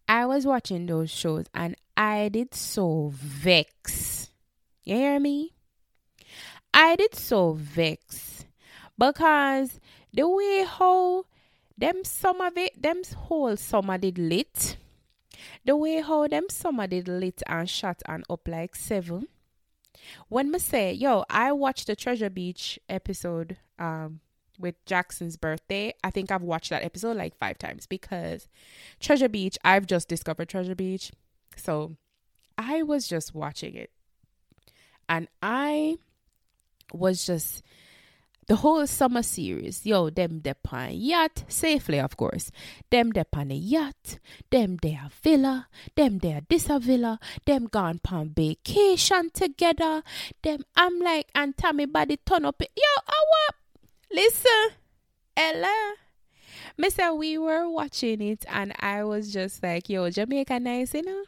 I 0.08 0.28
was 0.28 0.46
watching 0.46 0.86
those 0.86 1.10
shows 1.10 1.46
and 1.56 1.76
I 1.96 2.30
did 2.30 2.54
so 2.54 3.12
vex. 3.16 4.30
You 4.84 4.96
hear 4.96 5.20
me? 5.20 5.54
I 6.74 6.98
did 6.98 7.16
so 7.16 7.54
vex 7.54 8.46
because 8.98 9.80
the 10.14 10.28
way 10.28 10.66
how 10.68 11.24
them 11.78 12.02
it, 12.06 12.82
them 12.82 13.02
whole 13.16 13.56
summer 13.56 13.98
did 13.98 14.20
lit. 14.20 14.76
The 15.64 15.78
way 15.78 16.02
how 16.02 16.28
them 16.28 16.48
summer 16.50 16.88
did 16.88 17.08
lit 17.08 17.42
and 17.48 17.70
shot 17.70 18.02
and 18.06 18.26
up 18.30 18.48
like 18.48 18.76
seven. 18.76 19.28
When 20.28 20.52
me 20.52 20.60
say, 20.60 20.92
yo, 20.92 21.24
I 21.30 21.54
watched 21.54 21.88
the 21.88 21.96
Treasure 21.96 22.30
Beach 22.30 22.78
episode 22.90 23.58
um 23.80 24.20
with 24.62 24.84
Jackson's 24.86 25.38
birthday. 25.38 25.94
I 26.04 26.12
think 26.12 26.32
I've 26.32 26.42
watched 26.42 26.70
that 26.70 26.84
episode 26.84 27.18
like 27.18 27.38
five 27.38 27.58
times 27.58 27.88
because 27.88 28.48
Treasure 29.00 29.30
Beach, 29.30 29.58
I've 29.64 29.88
just 29.88 30.08
discovered 30.08 30.50
Treasure 30.50 30.76
Beach. 30.76 31.12
So 31.56 31.98
I 32.58 32.84
was 32.84 33.08
just 33.08 33.36
watching 33.36 33.76
it. 33.76 33.92
And 35.10 35.28
I 35.42 35.98
was 36.94 37.26
just 37.26 37.64
the 38.48 38.58
whole 38.58 38.86
summer 38.88 39.24
series, 39.24 39.86
yo, 39.86 40.10
them 40.10 40.40
dep 40.40 40.74
on 40.74 40.92
yacht, 40.92 41.46
safely 41.48 42.00
of 42.00 42.18
course. 42.18 42.52
Them 42.90 43.12
dep 43.12 43.36
on 43.38 43.52
a 43.52 43.56
yacht, 43.56 44.20
them 44.50 44.78
they 44.82 44.94
a 44.94 45.10
villa, 45.24 45.68
them 45.96 46.20
they 46.20 46.32
a 46.32 46.42
this 46.50 46.70
a 46.70 46.80
villa, 46.80 47.20
them 47.46 47.68
gone 47.68 48.02
on 48.12 48.34
vacation 48.36 49.30
together. 49.30 50.04
Them 50.42 50.64
I'm 50.76 51.00
like 51.00 51.30
and 51.34 51.56
Tami 51.56 51.92
body 51.92 52.18
turn 52.18 52.46
up, 52.46 52.62
yo, 52.62 52.92
I 53.08 53.24
what 53.30 53.56
Listen, 54.14 54.76
Ella. 55.38 55.94
Mister, 56.78 57.14
we 57.14 57.38
were 57.38 57.70
watching 57.70 58.22
it 58.22 58.46
and 58.50 58.74
I 58.80 59.04
was 59.04 59.32
just 59.32 59.64
like, 59.64 59.90
yo, 59.90 60.10
Jamaica 60.10 60.60
nice, 60.60 60.94
you 60.94 61.04
know? 61.04 61.24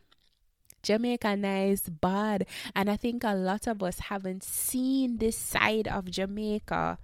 Jamaica 0.84 1.36
nice, 1.36 1.90
bad. 1.90 2.46
And 2.76 2.90
I 2.90 2.98
think 2.98 3.24
a 3.24 3.34
lot 3.34 3.68
of 3.68 3.82
us 3.82 4.00
haven't 4.00 4.44
seen 4.44 5.18
this 5.18 5.38
side 5.38 5.88
of 5.88 6.12
Jamaica 6.12 6.98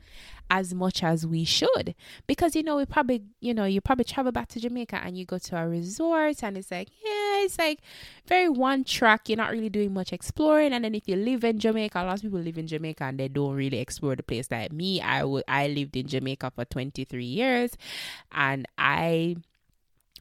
as 0.51 0.73
much 0.73 1.03
as 1.03 1.25
we 1.25 1.43
should. 1.45 1.95
Because, 2.27 2.55
you 2.55 2.63
know, 2.63 2.77
we 2.77 2.85
probably, 2.85 3.23
you 3.39 3.53
know, 3.53 3.65
you 3.65 3.81
probably 3.81 4.03
travel 4.05 4.31
back 4.31 4.47
to 4.49 4.59
Jamaica 4.59 4.99
and 5.03 5.17
you 5.17 5.25
go 5.25 5.37
to 5.37 5.57
a 5.57 5.67
resort 5.67 6.43
and 6.43 6.57
it's 6.57 6.71
like, 6.71 6.89
yeah, 7.03 7.43
it's 7.43 7.57
like 7.57 7.79
very 8.25 8.49
one 8.49 8.83
track. 8.83 9.29
You're 9.29 9.37
not 9.37 9.51
really 9.51 9.69
doing 9.69 9.93
much 9.93 10.11
exploring. 10.11 10.73
And 10.73 10.83
then 10.83 10.95
if 10.95 11.07
you 11.07 11.15
live 11.15 11.43
in 11.43 11.59
Jamaica, 11.59 12.01
a 12.01 12.03
lot 12.03 12.15
of 12.15 12.21
people 12.21 12.39
live 12.39 12.57
in 12.57 12.67
Jamaica 12.67 13.03
and 13.03 13.19
they 13.19 13.27
don't 13.27 13.55
really 13.55 13.79
explore 13.79 14.15
the 14.15 14.23
place. 14.23 14.49
Like 14.49 14.71
me, 14.71 15.01
I 15.01 15.23
would, 15.23 15.43
I 15.47 15.67
lived 15.67 15.95
in 15.95 16.07
Jamaica 16.07 16.51
for 16.55 16.65
23 16.65 17.23
years 17.23 17.71
and 18.31 18.67
I 18.77 19.37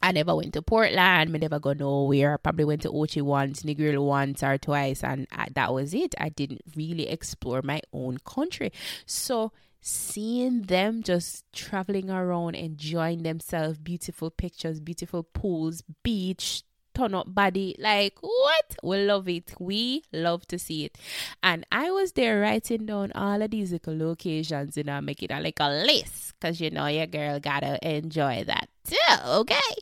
I 0.03 0.12
never 0.12 0.34
went 0.34 0.55
to 0.55 0.62
Portland. 0.62 0.99
I 0.99 1.24
never 1.24 1.59
go 1.59 1.72
nowhere. 1.72 2.34
I 2.34 2.36
probably 2.36 2.64
went 2.64 2.82
to 2.82 2.90
Ochi 2.90 3.22
once, 3.22 3.62
Negril 3.62 4.05
once 4.05 4.42
or 4.42 4.59
twice, 4.59 5.03
and 5.03 5.26
I, 5.32 5.49
that 5.55 5.72
was 5.72 5.94
it. 5.94 6.14
I 6.18 6.28
didn't 6.28 6.62
really 6.76 7.09
explore 7.09 7.62
my 7.62 7.80
own 7.92 8.18
country. 8.18 8.72
So 9.07 9.53
seeing 9.80 10.62
them 10.62 11.03
just 11.03 11.44
traveling 11.53 12.11
around, 12.11 12.55
enjoying 12.55 13.22
themselves, 13.22 13.78
beautiful 13.78 14.30
pictures, 14.30 14.80
beautiful 14.80 15.22
pools, 15.22 15.82
beach, 16.03 16.62
turn 16.99 17.14
up 17.14 17.32
body. 17.32 17.76
Like, 17.78 18.18
what? 18.20 18.76
We 18.82 19.05
love 19.05 19.28
it. 19.28 19.55
We 19.59 20.03
love 20.12 20.46
to 20.49 20.59
see 20.59 20.84
it. 20.84 20.99
And 21.42 21.66
I 21.70 21.90
was 21.90 22.12
there 22.12 22.40
writing 22.40 22.86
down 22.86 23.12
all 23.12 23.40
of 23.40 23.51
these 23.51 23.72
little 23.72 23.96
locations, 23.96 24.76
you 24.76 24.84
know, 24.84 25.01
making 25.01 25.30
it 25.30 25.42
like 25.42 25.61
a 25.61 25.68
list 25.68 26.34
because 26.40 26.61
you 26.61 26.70
know 26.70 26.86
your 26.86 27.07
girl 27.07 27.40
gotta 27.40 27.78
enjoy 27.88 28.44
that 28.44 28.68
too, 28.86 28.96
okay? 29.26 29.74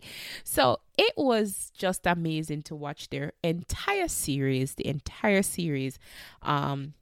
So 0.45 0.81
it 0.97 1.13
was 1.17 1.71
just 1.77 2.07
amazing 2.07 2.63
to 2.63 2.75
watch 2.75 3.11
their 3.11 3.33
entire 3.43 4.09
series, 4.09 4.75
the 4.75 4.87
entire 4.87 5.43
series. 5.43 5.99
Um, 6.43 6.95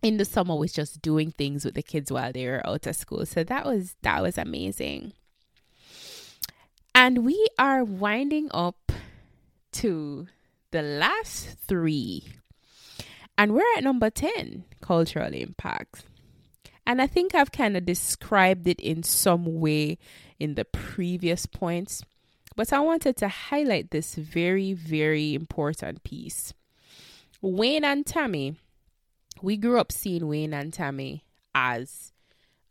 in 0.00 0.16
the 0.16 0.24
summer 0.24 0.54
was 0.54 0.72
just 0.72 1.02
doing 1.02 1.32
things 1.32 1.64
with 1.64 1.74
the 1.74 1.82
kids 1.82 2.12
while 2.12 2.32
they 2.32 2.46
were 2.46 2.64
out 2.64 2.86
of 2.86 2.94
school. 2.94 3.26
So 3.26 3.42
that 3.42 3.66
was 3.66 3.96
that 4.02 4.22
was 4.22 4.38
amazing. 4.38 5.12
And 6.94 7.24
we 7.24 7.46
are 7.58 7.84
winding 7.84 8.48
up 8.52 8.87
to 9.72 10.26
the 10.70 10.82
last 10.82 11.56
three. 11.66 12.24
And 13.36 13.54
we're 13.54 13.76
at 13.76 13.84
number 13.84 14.10
10, 14.10 14.64
cultural 14.80 15.32
impact. 15.32 16.04
And 16.86 17.02
I 17.02 17.06
think 17.06 17.34
I've 17.34 17.52
kind 17.52 17.76
of 17.76 17.84
described 17.84 18.66
it 18.66 18.80
in 18.80 19.02
some 19.02 19.60
way 19.60 19.98
in 20.38 20.54
the 20.54 20.64
previous 20.64 21.46
points, 21.46 22.02
but 22.56 22.72
I 22.72 22.80
wanted 22.80 23.16
to 23.18 23.28
highlight 23.28 23.90
this 23.90 24.14
very, 24.14 24.72
very 24.72 25.34
important 25.34 26.02
piece. 26.02 26.54
Wayne 27.40 27.84
and 27.84 28.04
Tami, 28.04 28.56
we 29.42 29.56
grew 29.56 29.78
up 29.78 29.92
seeing 29.92 30.26
Wayne 30.26 30.54
and 30.54 30.72
Tami 30.72 31.20
as 31.54 32.12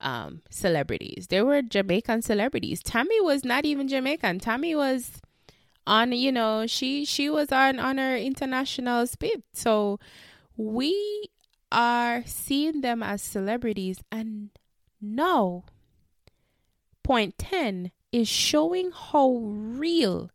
um, 0.01 0.41
celebrities. 0.49 1.27
They 1.29 1.41
were 1.41 1.61
Jamaican 1.61 2.21
celebrities. 2.21 2.81
Tami 2.83 3.21
was 3.21 3.45
not 3.45 3.65
even 3.65 3.87
Jamaican. 3.87 4.39
Tami 4.39 4.75
was 4.75 5.21
on 5.87 6.11
you 6.11 6.31
know 6.31 6.67
she 6.67 7.05
she 7.05 7.29
was 7.29 7.51
on 7.51 7.79
on 7.79 7.97
her 7.97 8.15
international 8.15 9.07
speed 9.07 9.41
so 9.53 9.97
we 10.57 11.29
are 11.71 12.23
seeing 12.25 12.81
them 12.81 13.03
as 13.03 13.21
celebrities. 13.21 13.99
And 14.11 14.49
now 15.01 15.65
point 17.03 17.37
10 17.37 17.91
is 18.11 18.27
showing 18.27 18.91
how 18.91 19.37
real 19.37 20.31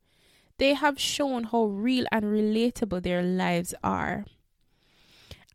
they 0.58 0.74
have 0.74 1.00
shown 1.00 1.44
how 1.44 1.64
real 1.64 2.06
and 2.12 2.24
relatable 2.24 3.02
their 3.02 3.22
lives 3.22 3.74
are. 3.82 4.24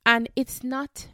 And 0.06 0.30
it's 0.36 0.64
not 0.64 1.08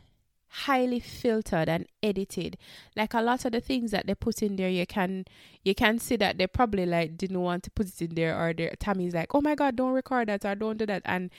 highly 0.54 1.00
filtered 1.00 1.68
and 1.68 1.88
edited. 2.04 2.58
Like 2.96 3.14
a 3.16 3.22
lot 3.22 3.44
of 3.46 3.52
the 3.54 3.60
things 3.62 3.92
that 3.92 4.06
they 4.06 4.14
put 4.14 4.44
in 4.44 4.56
there 4.56 4.70
you 4.70 4.86
can 4.86 5.26
you 5.64 5.74
can 5.74 5.98
see 5.98 6.16
that 6.18 6.38
they 6.38 6.46
probably 6.46 6.86
like 6.86 7.18
didn't 7.18 7.42
want 7.42 7.64
to 7.64 7.72
put 7.72 7.88
it 7.88 8.02
in 8.02 8.16
there 8.16 8.40
or 8.40 8.54
their 8.54 8.74
tami's 8.80 9.16
like 9.16 9.34
oh 9.34 9.42
my 9.42 9.56
god 9.56 9.76
don't 9.76 9.94
record 9.94 10.30
that 10.30 10.46
or 10.46 10.54
don't 10.56 10.78
do 10.78 10.86
that. 10.86 11.02
And 11.06 11.32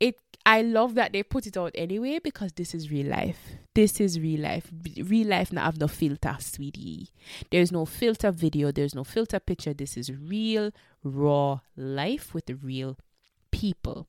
it 0.00 0.16
i 0.46 0.62
love 0.62 0.94
that 0.94 1.12
they 1.12 1.22
put 1.22 1.46
it 1.46 1.56
out 1.56 1.72
anyway 1.74 2.18
because 2.18 2.52
this 2.52 2.74
is 2.74 2.90
real 2.90 3.06
life. 3.06 3.38
This 3.74 4.00
is 4.00 4.18
real 4.18 4.40
life. 4.40 4.72
Real 5.04 5.28
life 5.28 5.52
not 5.52 5.64
have 5.64 5.78
no 5.78 5.86
filter 5.86 6.36
sweetie. 6.40 7.10
There's 7.52 7.70
no 7.70 7.86
filter 7.86 8.32
video. 8.32 8.72
There's 8.72 8.94
no 8.94 9.04
filter 9.04 9.38
picture. 9.38 9.72
This 9.72 9.96
is 9.96 10.10
real 10.10 10.72
raw 11.04 11.60
life 11.76 12.34
with 12.34 12.46
the 12.46 12.54
real 12.54 12.98
people 13.52 14.08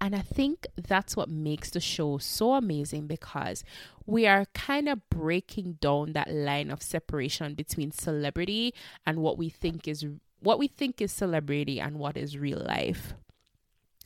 and 0.00 0.14
I 0.14 0.20
think 0.20 0.66
that's 0.76 1.16
what 1.16 1.28
makes 1.28 1.70
the 1.70 1.80
show 1.80 2.18
so 2.18 2.54
amazing 2.54 3.06
because 3.06 3.64
we 4.06 4.26
are 4.26 4.46
kind 4.54 4.88
of 4.88 5.08
breaking 5.08 5.78
down 5.80 6.12
that 6.12 6.30
line 6.30 6.70
of 6.70 6.82
separation 6.82 7.54
between 7.54 7.90
celebrity 7.90 8.74
and 9.06 9.18
what 9.18 9.38
we 9.38 9.48
think 9.48 9.88
is 9.88 10.04
what 10.40 10.58
we 10.58 10.68
think 10.68 11.00
is 11.00 11.10
celebrity 11.10 11.80
and 11.80 11.98
what 11.98 12.16
is 12.16 12.36
real 12.36 12.58
life. 12.58 13.14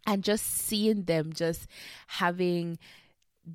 And 0.06 0.22
just 0.22 0.46
seeing 0.46 1.04
them 1.04 1.32
just 1.32 1.66
having 2.06 2.78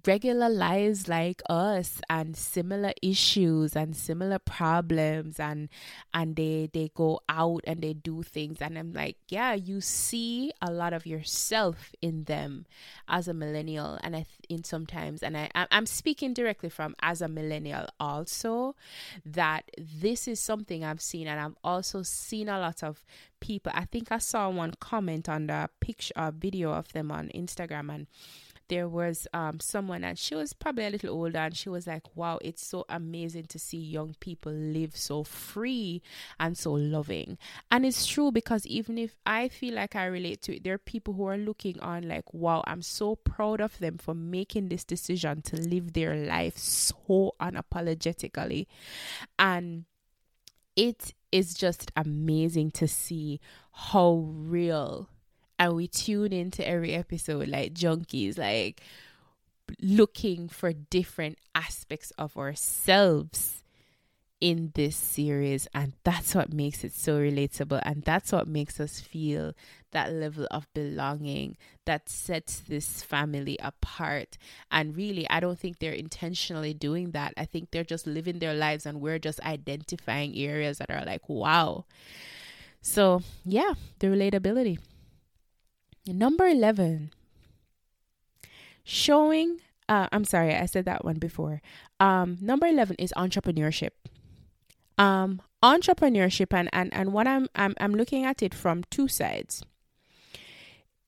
regular 0.06 0.50
lives 0.50 1.08
like 1.08 1.42
us 1.50 2.02
and 2.10 2.36
similar 2.36 2.94
issues 3.02 3.76
and 3.76 3.96
similar 3.96 4.40
problems 4.40 5.40
and 5.40 5.70
and 6.14 6.36
they 6.36 6.70
they 6.74 6.90
go 6.96 7.20
out 7.30 7.62
and 7.66 7.82
they 7.82 7.94
do 7.94 8.24
things. 8.24 8.58
And 8.62 8.78
I'm 8.78 8.94
like 8.94 9.18
yeah 9.30 9.54
you 9.54 9.82
see 9.82 10.52
a 10.62 10.72
lot 10.72 10.94
of 10.94 11.06
yourself 11.06 11.92
in 12.02 12.26
them 12.26 12.66
as 13.08 13.28
a 13.28 13.34
millennial. 13.34 14.00
And 14.04 14.16
I 14.16 14.26
in 14.50 14.64
sometimes 14.64 15.24
and 15.24 15.38
I 15.38 15.50
I'm 15.54 15.86
speaking 15.86 16.34
directly 16.34 16.70
from 16.70 16.96
as 17.02 17.22
a 17.22 17.28
millennial 17.28 17.88
also 18.00 18.76
that 19.26 19.70
this 19.78 20.28
is 20.28 20.40
something 20.40 20.84
I've 20.84 21.02
seen. 21.02 21.28
And 21.28 21.40
I've 21.40 21.58
also 21.64 22.04
seen 22.04 22.50
a 22.50 22.60
lot 22.60 22.84
of 22.84 23.04
people. 23.40 23.72
I 23.76 23.86
think 23.86 24.12
I 24.12 24.20
saw 24.20 24.50
one 24.50 24.74
comment 24.80 25.28
on 25.28 25.48
the 25.48 25.70
picture 25.80 26.14
uh, 26.16 26.32
video 26.32 26.72
of 26.72 26.92
them 26.94 27.12
on 27.12 27.30
Instagram 27.36 27.94
and 27.94 28.08
there 28.70 28.88
was 28.88 29.28
um, 29.34 29.60
someone 29.60 30.04
and 30.04 30.18
she 30.18 30.36
was 30.36 30.54
probably 30.54 30.86
a 30.86 30.90
little 30.90 31.14
older 31.14 31.40
and 31.40 31.56
she 31.56 31.70
was 31.70 31.88
like 31.88 32.04
wow 32.16 32.40
it's 32.42 32.66
so 32.66 32.86
amazing 32.90 33.46
to 33.46 33.60
see 33.60 33.78
young 33.78 34.16
people 34.20 34.52
live 34.52 34.96
so 34.96 35.24
free 35.24 36.02
and 36.40 36.58
so 36.58 36.74
loving. 36.74 37.38
And 37.72 37.86
it's 37.86 38.06
true 38.06 38.32
because 38.32 38.66
even 38.66 38.98
if 38.98 39.16
i 39.26 39.48
feel 39.48 39.76
like 39.76 39.96
i 39.96 40.06
relate 40.06 40.42
to 40.44 40.56
it 40.56 40.64
there 40.64 40.74
are 40.74 40.80
people 40.80 41.14
who 41.14 41.26
are 41.26 41.38
looking 41.38 41.80
on 41.80 42.08
like 42.08 42.34
wow 42.34 42.64
i'm 42.68 42.82
so 42.82 43.16
proud 43.16 43.62
of 43.62 43.78
them 43.80 43.98
for 43.98 44.14
making 44.14 44.70
this 44.70 44.84
decision 44.84 45.42
to 45.42 45.58
live 45.58 45.94
their 45.94 46.16
life 46.16 46.58
so 46.58 47.34
unapologetically. 47.40 48.68
And 49.38 49.86
it 50.76 51.14
is 51.32 51.54
just 51.54 51.92
amazing 51.96 52.72
to 52.72 52.88
see 52.88 53.40
how 53.72 54.26
real 54.28 55.10
and 55.64 55.76
we 55.78 55.88
tune 55.88 56.34
into 56.34 56.68
every 56.68 56.94
episode 56.94 57.48
like 57.48 57.74
junkies, 57.74 58.38
like 58.38 58.82
looking 59.82 60.50
for 60.50 60.74
different 60.74 61.38
aspects 61.56 62.12
of 62.18 62.36
ourselves 62.36 63.64
in 64.42 64.74
this 64.76 64.98
series. 64.98 65.70
And 65.74 65.94
that's 66.04 66.36
what 66.36 66.52
makes 66.52 66.84
it 66.84 66.92
so 66.92 67.18
relatable. 67.18 67.82
And 67.86 68.04
that's 68.04 68.34
what 68.34 68.46
makes 68.46 68.82
us 68.82 69.00
feel 69.00 69.54
that 69.92 70.12
level 70.12 70.48
of 70.52 70.68
belonging 70.74 71.56
that 71.86 72.10
sets 72.10 72.60
this 72.60 73.02
family 73.02 73.58
apart. 73.62 74.38
And 74.70 74.98
really 74.98 75.26
I 75.30 75.40
don't 75.40 75.58
think 75.58 75.80
they're 75.80 75.94
intentionally 75.94 76.74
doing 76.74 77.12
that. 77.12 77.34
I 77.38 77.46
think 77.46 77.72
they're 77.72 77.86
just 77.86 78.06
living 78.06 78.40
their 78.40 78.54
lives 78.54 78.86
and 78.86 79.00
we're 79.00 79.18
just 79.18 79.40
identifying 79.40 80.36
areas 80.36 80.80
that 80.80 80.92
are 80.92 81.06
like 81.06 81.30
wow. 81.30 81.86
So 82.82 83.22
yeah 83.46 83.76
the 84.00 84.08
relatability 84.08 84.78
Number 86.06 86.48
11, 86.48 87.12
showing, 88.84 89.62
uh, 89.88 90.08
I'm 90.12 90.26
sorry, 90.26 90.54
I 90.54 90.66
said 90.66 90.86
that 90.86 91.06
one 91.06 91.18
before. 91.18 91.62
Um, 92.00 92.38
number 92.42 92.68
11 92.68 92.98
is 93.00 93.14
entrepreneurship. 93.16 93.92
Um, 94.98 95.42
entrepreneurship 95.64 96.54
and, 96.54 96.70
and, 96.74 96.94
and 96.94 97.14
what 97.14 97.26
I'm, 97.26 97.48
I'm, 97.56 97.74
I'm 97.80 97.94
looking 97.94 98.26
at 98.26 98.44
it 98.44 98.54
from 98.54 98.84
two 98.92 99.08
sides. 99.08 99.64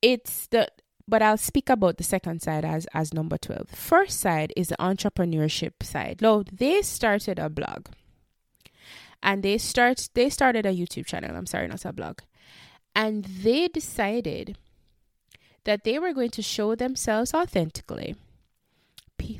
It's 0.00 0.46
the, 0.46 0.68
but 1.06 1.20
I'll 1.20 1.36
speak 1.36 1.68
about 1.68 1.98
the 1.98 2.04
second 2.04 2.40
side 2.40 2.64
as, 2.64 2.86
as 2.94 3.12
number 3.12 3.36
12. 3.36 3.68
First 3.68 4.18
side 4.18 4.52
is 4.56 4.68
the 4.68 4.76
entrepreneurship 4.76 5.82
side. 5.82 6.22
Lo, 6.22 6.42
they 6.50 6.80
started 6.80 7.38
a 7.38 7.50
blog 7.50 7.88
and 9.22 9.42
they 9.42 9.58
start, 9.58 10.08
they 10.14 10.30
started 10.30 10.64
a 10.64 10.72
YouTube 10.72 11.06
channel. 11.06 11.36
I'm 11.36 11.46
sorry, 11.46 11.68
not 11.68 11.84
a 11.84 11.92
blog. 11.92 12.20
And 12.94 13.24
they 13.24 13.68
decided 13.68 14.56
that 15.66 15.84
they 15.84 15.98
were 15.98 16.14
going 16.14 16.30
to 16.30 16.42
show 16.42 16.74
themselves 16.74 17.34
authentically. 17.34 18.16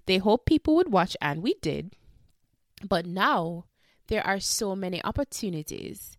They 0.07 0.19
hoped 0.19 0.47
people 0.47 0.75
would 0.77 0.93
watch, 0.93 1.17
and 1.23 1.43
we 1.43 1.55
did. 1.63 1.95
But 2.87 3.07
now 3.07 3.65
there 4.09 4.27
are 4.27 4.41
so 4.41 4.77
many 4.77 5.03
opportunities, 5.05 6.17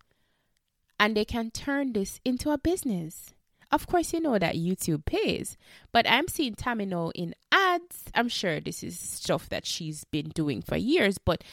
and 0.98 1.16
they 1.16 1.24
can 1.24 1.50
turn 1.50 1.92
this 1.92 2.20
into 2.24 2.50
a 2.50 2.58
business. 2.58 3.34
Of 3.70 3.86
course, 3.86 4.14
you 4.14 4.20
know 4.20 4.38
that 4.38 4.54
YouTube 4.54 5.04
pays, 5.04 5.58
but 5.92 6.08
I'm 6.08 6.26
seeing 6.26 6.54
Tamino 6.54 7.12
in 7.14 7.34
ads. 7.52 8.04
I'm 8.14 8.28
sure 8.28 8.60
this 8.60 8.82
is 8.82 8.98
stuff 8.98 9.50
that 9.50 9.66
she's 9.66 10.04
been 10.04 10.30
doing 10.30 10.62
for 10.62 10.76
years, 10.76 11.18
but 11.18 11.44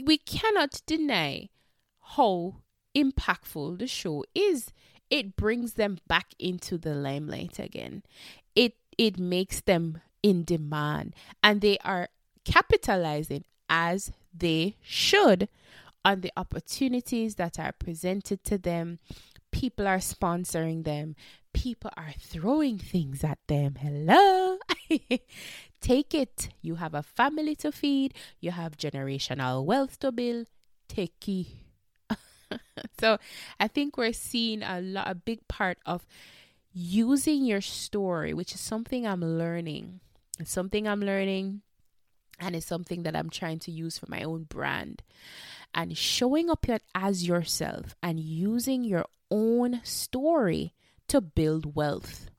we 0.00 0.16
cannot 0.16 0.80
deny 0.86 1.48
how 2.16 2.62
impactful 2.94 3.80
the 3.80 3.88
show 3.88 4.24
is 4.34 4.72
it 5.10 5.36
brings 5.36 5.74
them 5.74 5.98
back 6.06 6.34
into 6.38 6.78
the 6.78 6.94
limelight 6.94 7.58
again. 7.58 8.02
It 8.54 8.76
it 8.96 9.18
makes 9.18 9.60
them 9.60 10.00
in 10.22 10.44
demand 10.44 11.14
and 11.42 11.60
they 11.60 11.78
are 11.78 12.08
capitalizing 12.44 13.44
as 13.68 14.12
they 14.34 14.76
should 14.82 15.48
on 16.04 16.20
the 16.20 16.32
opportunities 16.36 17.34
that 17.34 17.58
are 17.58 17.72
presented 17.72 18.44
to 18.44 18.58
them. 18.58 18.98
People 19.50 19.86
are 19.86 19.98
sponsoring 19.98 20.84
them. 20.84 21.16
People 21.52 21.90
are 21.96 22.14
throwing 22.18 22.78
things 22.78 23.24
at 23.24 23.38
them. 23.48 23.74
Hello. 23.74 24.58
Take 25.80 26.14
it. 26.14 26.50
You 26.62 26.76
have 26.76 26.94
a 26.94 27.02
family 27.02 27.56
to 27.56 27.72
feed. 27.72 28.14
You 28.38 28.52
have 28.52 28.76
generational 28.76 29.64
wealth 29.64 29.98
to 30.00 30.12
build. 30.12 30.46
Take 30.88 31.28
it 31.28 31.46
so 33.00 33.18
I 33.58 33.68
think 33.68 33.96
we're 33.96 34.12
seeing 34.12 34.62
a 34.62 34.80
lot, 34.80 35.08
a 35.08 35.14
big 35.14 35.46
part 35.48 35.78
of 35.86 36.06
using 36.72 37.44
your 37.44 37.60
story, 37.60 38.34
which 38.34 38.54
is 38.54 38.60
something 38.60 39.06
I'm 39.06 39.22
learning. 39.22 40.00
It's 40.38 40.52
something 40.52 40.88
I'm 40.88 41.00
learning, 41.00 41.62
and 42.38 42.56
it's 42.56 42.66
something 42.66 43.02
that 43.02 43.16
I'm 43.16 43.30
trying 43.30 43.58
to 43.60 43.70
use 43.70 43.98
for 43.98 44.06
my 44.08 44.22
own 44.22 44.44
brand. 44.44 45.02
And 45.74 45.96
showing 45.96 46.50
up 46.50 46.66
as 46.94 47.26
yourself 47.26 47.94
and 48.02 48.18
using 48.18 48.82
your 48.82 49.06
own 49.30 49.80
story 49.84 50.74
to 51.08 51.20
build 51.20 51.76
wealth. 51.76 52.30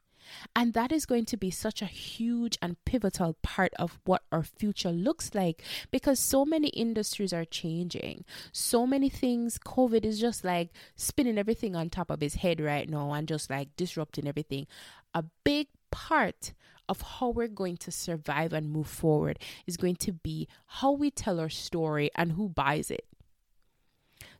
And 0.55 0.73
that 0.73 0.91
is 0.91 1.05
going 1.05 1.25
to 1.25 1.37
be 1.37 1.51
such 1.51 1.81
a 1.81 1.85
huge 1.85 2.57
and 2.61 2.83
pivotal 2.85 3.35
part 3.41 3.73
of 3.79 3.99
what 4.05 4.23
our 4.31 4.43
future 4.43 4.91
looks 4.91 5.33
like 5.33 5.63
because 5.91 6.19
so 6.19 6.45
many 6.45 6.69
industries 6.69 7.33
are 7.33 7.45
changing. 7.45 8.25
So 8.51 8.85
many 8.85 9.09
things, 9.09 9.57
COVID 9.57 10.05
is 10.05 10.19
just 10.19 10.43
like 10.43 10.69
spinning 10.95 11.37
everything 11.37 11.75
on 11.75 11.89
top 11.89 12.09
of 12.09 12.21
his 12.21 12.35
head 12.35 12.59
right 12.59 12.89
now 12.89 13.11
and 13.13 13.27
just 13.27 13.49
like 13.49 13.75
disrupting 13.75 14.27
everything. 14.27 14.67
A 15.13 15.23
big 15.43 15.67
part 15.91 16.53
of 16.87 17.01
how 17.01 17.29
we're 17.29 17.47
going 17.47 17.77
to 17.77 17.91
survive 17.91 18.51
and 18.53 18.69
move 18.69 18.87
forward 18.87 19.39
is 19.65 19.77
going 19.77 19.95
to 19.95 20.11
be 20.11 20.47
how 20.65 20.91
we 20.91 21.09
tell 21.09 21.39
our 21.39 21.49
story 21.49 22.09
and 22.15 22.33
who 22.33 22.49
buys 22.49 22.91
it. 22.91 23.05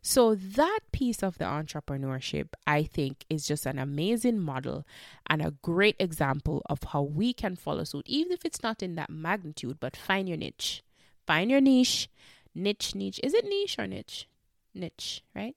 So, 0.04 0.34
that 0.34 0.80
piece 0.90 1.22
of 1.22 1.38
the 1.38 1.44
entrepreneurship, 1.44 2.48
I 2.66 2.82
think, 2.82 3.24
is 3.30 3.46
just 3.46 3.66
an 3.66 3.78
amazing 3.78 4.40
model 4.40 4.84
and 5.28 5.40
a 5.40 5.54
great 5.62 5.94
example 6.00 6.60
of 6.66 6.82
how 6.92 7.02
we 7.02 7.32
can 7.32 7.54
follow 7.54 7.84
suit, 7.84 8.06
even 8.06 8.32
if 8.32 8.44
it's 8.44 8.64
not 8.64 8.82
in 8.82 8.96
that 8.96 9.10
magnitude, 9.10 9.78
but 9.78 9.96
find 9.96 10.28
your 10.28 10.36
niche. 10.36 10.82
Find 11.24 11.52
your 11.52 11.60
niche. 11.60 12.10
Niche, 12.52 12.96
niche. 12.96 13.20
Is 13.22 13.32
it 13.32 13.44
niche 13.44 13.78
or 13.78 13.86
niche? 13.86 14.28
Niche, 14.74 15.22
right? 15.36 15.54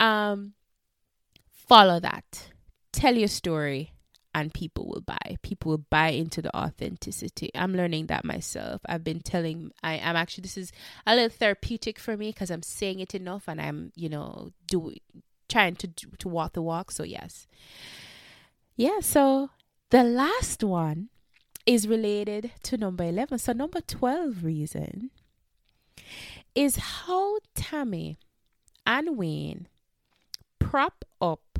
Um, 0.00 0.54
follow 1.50 2.00
that. 2.00 2.48
Tell 2.90 3.14
your 3.14 3.28
story 3.28 3.92
and 4.34 4.52
people 4.54 4.86
will 4.88 5.00
buy. 5.00 5.36
People 5.42 5.70
will 5.70 5.86
buy 5.90 6.08
into 6.08 6.40
the 6.40 6.54
authenticity. 6.56 7.50
I'm 7.54 7.74
learning 7.74 8.06
that 8.06 8.24
myself. 8.24 8.80
I've 8.86 9.04
been 9.04 9.20
telling 9.20 9.72
I 9.82 9.94
am 9.94 10.16
actually 10.16 10.42
this 10.42 10.56
is 10.56 10.72
a 11.06 11.14
little 11.14 11.28
therapeutic 11.28 11.98
for 11.98 12.16
me 12.16 12.30
because 12.30 12.50
I'm 12.50 12.62
saying 12.62 13.00
it 13.00 13.14
enough 13.14 13.44
and 13.46 13.60
I'm, 13.60 13.92
you 13.94 14.08
know, 14.08 14.52
doing 14.66 14.98
trying 15.48 15.76
to 15.76 15.88
to 16.18 16.28
walk 16.28 16.54
the 16.54 16.62
walk. 16.62 16.90
So 16.90 17.02
yes. 17.02 17.46
Yeah, 18.76 19.00
so 19.00 19.50
the 19.90 20.02
last 20.02 20.64
one 20.64 21.10
is 21.66 21.86
related 21.86 22.52
to 22.64 22.76
number 22.76 23.04
11. 23.04 23.38
So 23.38 23.52
number 23.52 23.80
12 23.80 24.42
reason 24.42 25.10
is 26.54 26.76
how 26.76 27.38
Tami 27.54 28.16
and 28.86 29.16
Wayne 29.16 29.68
prop 30.58 31.04
up 31.20 31.58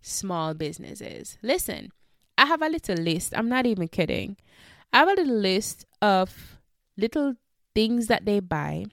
small 0.00 0.54
businesses. 0.54 1.38
Listen, 1.42 1.90
I 2.36 2.46
have 2.46 2.62
a 2.62 2.68
little 2.68 2.96
list. 2.96 3.34
I'm 3.36 3.48
not 3.48 3.66
even 3.66 3.88
kidding. 3.88 4.36
I 4.92 4.98
have 4.98 5.08
a 5.08 5.14
little 5.14 5.36
list 5.36 5.86
of 6.00 6.58
little 6.96 7.34
things 7.74 8.06
that 8.06 8.24
they 8.24 8.40
buy, 8.40 8.86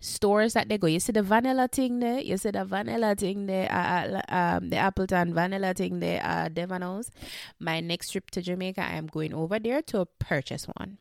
stores 0.00 0.54
that 0.54 0.68
they 0.68 0.78
go. 0.78 0.86
You 0.86 1.00
see 1.00 1.12
the 1.12 1.22
vanilla 1.22 1.68
thing 1.68 2.00
there. 2.00 2.20
You 2.20 2.36
see 2.36 2.50
the 2.50 2.64
vanilla 2.64 3.14
thing 3.14 3.46
there. 3.46 3.70
Uh, 3.70 4.20
uh 4.30 4.56
um, 4.56 4.70
the 4.70 4.76
Appleton 4.76 5.34
vanilla 5.34 5.74
thing 5.74 6.00
there. 6.00 6.20
Uh, 6.24 6.48
Devanos. 6.48 7.10
My 7.58 7.80
next 7.80 8.10
trip 8.10 8.30
to 8.32 8.42
Jamaica, 8.42 8.82
I 8.82 8.94
am 8.94 9.06
going 9.06 9.34
over 9.34 9.58
there 9.58 9.82
to 9.82 10.06
purchase 10.18 10.66
one. 10.76 10.98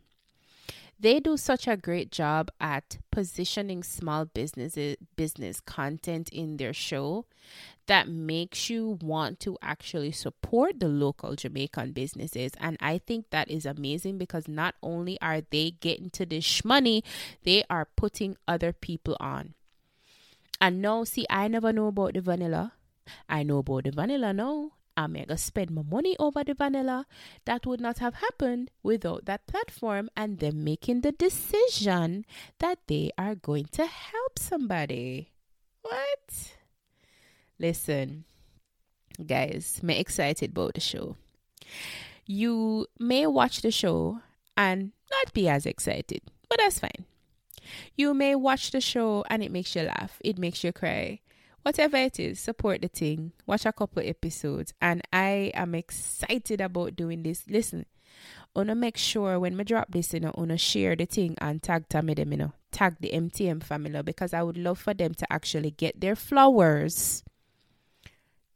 They 0.98 1.20
do 1.20 1.36
such 1.36 1.68
a 1.68 1.76
great 1.76 2.10
job 2.10 2.50
at 2.60 2.98
positioning 3.12 3.84
small 3.84 4.26
businesses 4.26 4.96
business 5.18 5.60
content 5.60 6.30
in 6.30 6.56
their 6.58 6.74
show 6.74 7.26
that 7.88 8.08
makes 8.08 8.70
you 8.70 8.98
want 9.02 9.40
to 9.42 9.58
actually 9.62 10.12
support 10.12 10.80
the 10.80 10.88
local 10.88 11.36
Jamaican 11.36 11.92
businesses. 11.92 12.52
And 12.60 12.78
I 12.80 12.98
think 12.98 13.30
that 13.30 13.50
is 13.50 13.66
amazing 13.66 14.18
because 14.18 14.48
not 14.48 14.76
only 14.82 15.20
are 15.22 15.42
they 15.42 15.72
getting 15.72 16.10
to 16.12 16.26
this 16.26 16.66
money, 16.66 17.04
they 17.44 17.64
are 17.70 17.88
putting 17.96 18.38
other 18.48 18.74
people 18.74 19.18
on. 19.20 19.54
And 20.60 20.82
now, 20.82 21.04
see, 21.04 21.26
I 21.30 21.48
never 21.48 21.74
know 21.74 21.88
about 21.88 22.14
the 22.14 22.22
vanilla. 22.22 22.74
I 23.30 23.44
know 23.44 23.60
about 23.60 23.84
the 23.84 23.92
vanilla 23.92 24.34
now. 24.34 24.72
I'm 24.98 25.14
gonna 25.14 25.38
spend 25.38 25.72
my 25.72 25.82
money 25.82 26.16
over 26.18 26.44
the 26.44 26.54
vanilla. 26.54 27.06
That 27.44 27.66
would 27.66 27.82
not 27.82 27.98
have 28.00 28.16
happened 28.16 28.72
without 28.82 29.26
that 29.26 29.46
platform 29.46 30.10
and 30.16 30.40
them 30.40 30.64
making 30.64 31.02
the 31.02 31.12
decision 31.12 32.26
that 32.60 32.80
they 32.88 33.12
are 33.18 33.36
going 33.36 33.66
to 33.74 33.86
help 33.86 34.40
somebody. 34.40 35.34
What? 35.82 36.56
Listen, 37.60 38.26
guys, 39.26 39.80
I'm 39.82 39.92
excited 39.92 40.52
about 40.52 40.74
the 40.74 40.82
show. 40.82 41.16
You 42.26 42.88
may 43.00 43.28
watch 43.28 43.62
the 43.62 43.72
show 43.72 44.20
and 44.58 44.92
not 45.12 45.34
be 45.34 45.48
as 45.48 45.66
excited, 45.66 46.22
but 46.50 46.60
that's 46.60 46.80
fine. 46.80 47.06
You 47.96 48.14
may 48.14 48.36
watch 48.36 48.72
the 48.72 48.82
show 48.82 49.24
and 49.30 49.44
it 49.44 49.52
makes 49.52 49.76
you 49.76 49.84
laugh, 49.84 50.20
it 50.24 50.38
makes 50.38 50.64
you 50.64 50.74
cry. 50.74 51.22
Whatever 51.62 51.98
it 51.98 52.20
is, 52.20 52.40
support 52.40 52.82
the 52.82 52.90
thing. 52.90 53.32
Watch 53.48 53.66
a 53.66 53.74
couple 53.74 54.04
episodes. 54.06 54.74
And 54.82 55.02
I 55.12 55.52
am 55.56 55.74
excited 55.74 56.62
about 56.62 56.96
doing 56.96 57.24
this. 57.24 57.44
Listen, 57.48 57.88
wanna 58.56 58.76
make 58.76 58.98
sure 58.98 59.40
when 59.40 59.58
me 59.58 59.64
drop 59.64 59.92
this, 59.92 60.14
you 60.14 60.20
know, 60.20 60.32
wanna 60.38 60.60
share 60.60 60.96
the 60.96 61.06
thing 61.06 61.36
and 61.40 61.64
tag 61.64 61.90
Tami 61.90 62.16
them, 62.16 62.34
you 62.34 62.38
know, 62.38 62.54
tag 62.72 62.98
the 63.00 63.10
MTM 63.14 63.64
family 63.64 64.00
because 64.04 64.32
I 64.32 64.44
would 64.44 64.58
love 64.58 64.78
for 64.78 64.94
them 64.94 65.16
to 65.16 65.34
actually 65.34 65.72
get 65.72 66.02
their 66.02 66.16
flowers. 66.16 67.24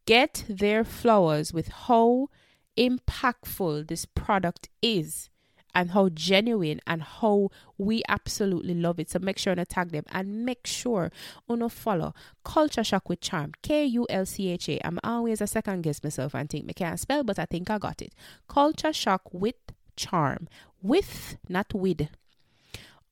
Get 0.09 0.43
their 0.49 0.83
flowers 0.83 1.53
with 1.53 1.67
how 1.85 2.29
impactful 2.75 3.87
this 3.87 4.05
product 4.05 4.67
is 4.81 5.29
and 5.75 5.91
how 5.91 6.09
genuine 6.09 6.79
and 6.87 7.03
how 7.03 7.49
we 7.77 8.01
absolutely 8.09 8.73
love 8.73 8.99
it. 8.99 9.11
So 9.11 9.19
make 9.19 9.37
sure 9.37 9.53
to 9.53 9.65
tag 9.65 9.91
them 9.91 10.05
and 10.11 10.43
make 10.43 10.65
sure 10.65 11.11
to 11.47 11.69
follow 11.69 12.15
Culture 12.43 12.83
Shock 12.83 13.07
with 13.07 13.21
Charm. 13.21 13.51
K 13.61 13.85
U 13.85 14.07
L 14.09 14.25
C 14.25 14.49
H 14.49 14.67
A. 14.69 14.87
I'm 14.87 14.99
always 15.03 15.41
a 15.41 15.47
second 15.47 15.83
guess 15.83 16.03
myself 16.03 16.33
and 16.33 16.49
think 16.49 16.65
I 16.69 16.73
can't 16.73 16.99
spell, 16.99 17.23
but 17.23 17.37
I 17.37 17.45
think 17.45 17.69
I 17.69 17.77
got 17.77 18.01
it. 18.01 18.15
Culture 18.47 18.93
Shock 18.93 19.21
with 19.31 19.61
Charm. 19.95 20.47
With, 20.81 21.37
not 21.47 21.71
with, 21.71 22.07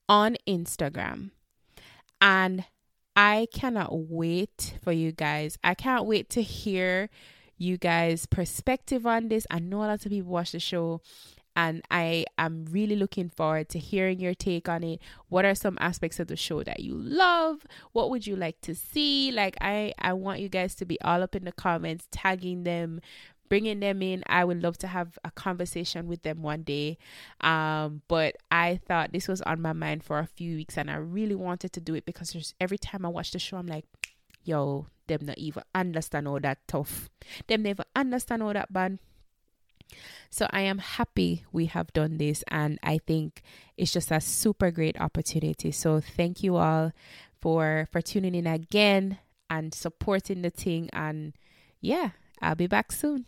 on 0.08 0.36
Instagram. 0.48 1.30
And 2.20 2.64
I 3.20 3.48
cannot 3.52 3.88
wait 3.92 4.74
for 4.80 4.92
you 4.92 5.10
guys. 5.10 5.58
I 5.64 5.74
can't 5.74 6.04
wait 6.04 6.30
to 6.30 6.40
hear 6.40 7.10
you 7.56 7.76
guys' 7.76 8.26
perspective 8.26 9.06
on 9.06 9.26
this. 9.28 9.44
I 9.50 9.58
know 9.58 9.78
a 9.78 9.90
lot 9.90 10.06
of 10.06 10.12
people 10.12 10.30
watch 10.30 10.52
the 10.52 10.60
show 10.60 11.00
and 11.56 11.82
I 11.90 12.26
am 12.38 12.66
really 12.70 12.94
looking 12.94 13.28
forward 13.28 13.70
to 13.70 13.80
hearing 13.80 14.20
your 14.20 14.34
take 14.34 14.68
on 14.68 14.84
it. 14.84 15.00
What 15.28 15.44
are 15.44 15.56
some 15.56 15.76
aspects 15.80 16.20
of 16.20 16.28
the 16.28 16.36
show 16.36 16.62
that 16.62 16.78
you 16.78 16.94
love? 16.94 17.66
What 17.90 18.10
would 18.10 18.24
you 18.24 18.36
like 18.36 18.60
to 18.60 18.76
see? 18.76 19.32
Like 19.32 19.56
I 19.60 19.94
I 19.98 20.12
want 20.12 20.38
you 20.38 20.48
guys 20.48 20.76
to 20.76 20.84
be 20.84 21.00
all 21.00 21.20
up 21.20 21.34
in 21.34 21.44
the 21.44 21.50
comments, 21.50 22.06
tagging 22.12 22.62
them, 22.62 23.00
bringing 23.48 23.80
them 23.80 24.02
in. 24.02 24.22
I 24.26 24.44
would 24.44 24.62
love 24.62 24.78
to 24.78 24.86
have 24.86 25.18
a 25.24 25.30
conversation 25.30 26.06
with 26.06 26.22
them 26.22 26.42
one 26.42 26.62
day. 26.62 26.98
Um, 27.40 28.02
but 28.08 28.36
I 28.50 28.80
thought 28.86 29.12
this 29.12 29.28
was 29.28 29.42
on 29.42 29.60
my 29.62 29.72
mind 29.72 30.04
for 30.04 30.18
a 30.18 30.26
few 30.26 30.56
weeks, 30.56 30.76
and 30.76 30.90
I 30.90 30.96
really 30.96 31.34
wanted 31.34 31.72
to 31.74 31.80
do 31.80 31.94
it 31.94 32.04
because 32.04 32.32
there's 32.32 32.54
every 32.60 32.78
time 32.78 33.04
I 33.04 33.08
watch 33.08 33.30
the 33.30 33.38
show, 33.38 33.56
I'm 33.56 33.66
like, 33.66 33.84
yo, 34.44 34.86
them 35.06 35.20
not 35.22 35.38
even 35.38 35.62
understand 35.74 36.28
all 36.28 36.40
that 36.40 36.58
tough. 36.66 37.08
Them 37.46 37.62
never 37.62 37.84
understand 37.94 38.42
all 38.42 38.52
that 38.52 38.72
bad. 38.72 38.98
So 40.30 40.46
I 40.50 40.60
am 40.60 40.78
happy 40.78 41.44
we 41.50 41.66
have 41.66 41.92
done 41.92 42.18
this, 42.18 42.44
and 42.48 42.78
I 42.82 42.98
think 42.98 43.42
it's 43.76 43.92
just 43.92 44.10
a 44.10 44.20
super 44.20 44.70
great 44.70 45.00
opportunity. 45.00 45.70
So 45.72 46.00
thank 46.00 46.42
you 46.42 46.56
all 46.56 46.92
for 47.40 47.88
for 47.90 48.02
tuning 48.02 48.34
in 48.34 48.46
again 48.46 49.18
and 49.48 49.72
supporting 49.72 50.42
the 50.42 50.50
thing. 50.50 50.90
And 50.92 51.32
yeah, 51.80 52.10
I'll 52.42 52.54
be 52.54 52.66
back 52.66 52.92
soon. 52.92 53.24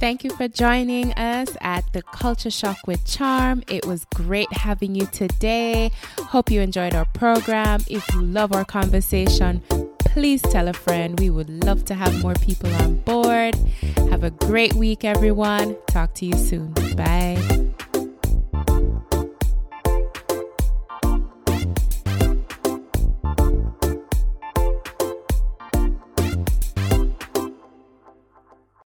Thank 0.00 0.24
you 0.24 0.30
for 0.30 0.48
joining 0.48 1.12
us 1.14 1.56
at 1.60 1.90
the 1.92 2.02
Culture 2.02 2.50
Shock 2.50 2.78
with 2.86 3.04
Charm. 3.06 3.62
It 3.68 3.86
was 3.86 4.04
great 4.14 4.52
having 4.52 4.94
you 4.94 5.06
today. 5.06 5.90
Hope 6.18 6.50
you 6.50 6.60
enjoyed 6.60 6.94
our 6.94 7.06
program. 7.06 7.80
If 7.88 8.06
you 8.12 8.20
love 8.22 8.52
our 8.52 8.64
conversation, 8.64 9.62
please 10.00 10.42
tell 10.42 10.68
a 10.68 10.72
friend. 10.72 11.18
We 11.18 11.30
would 11.30 11.64
love 11.64 11.84
to 11.86 11.94
have 11.94 12.22
more 12.22 12.34
people 12.34 12.72
on 12.76 12.96
board. 12.98 13.54
Have 14.10 14.24
a 14.24 14.30
great 14.30 14.74
week, 14.74 15.04
everyone. 15.04 15.76
Talk 15.88 16.14
to 16.14 16.26
you 16.26 16.34
soon. 16.34 16.72
Bye. 16.96 17.63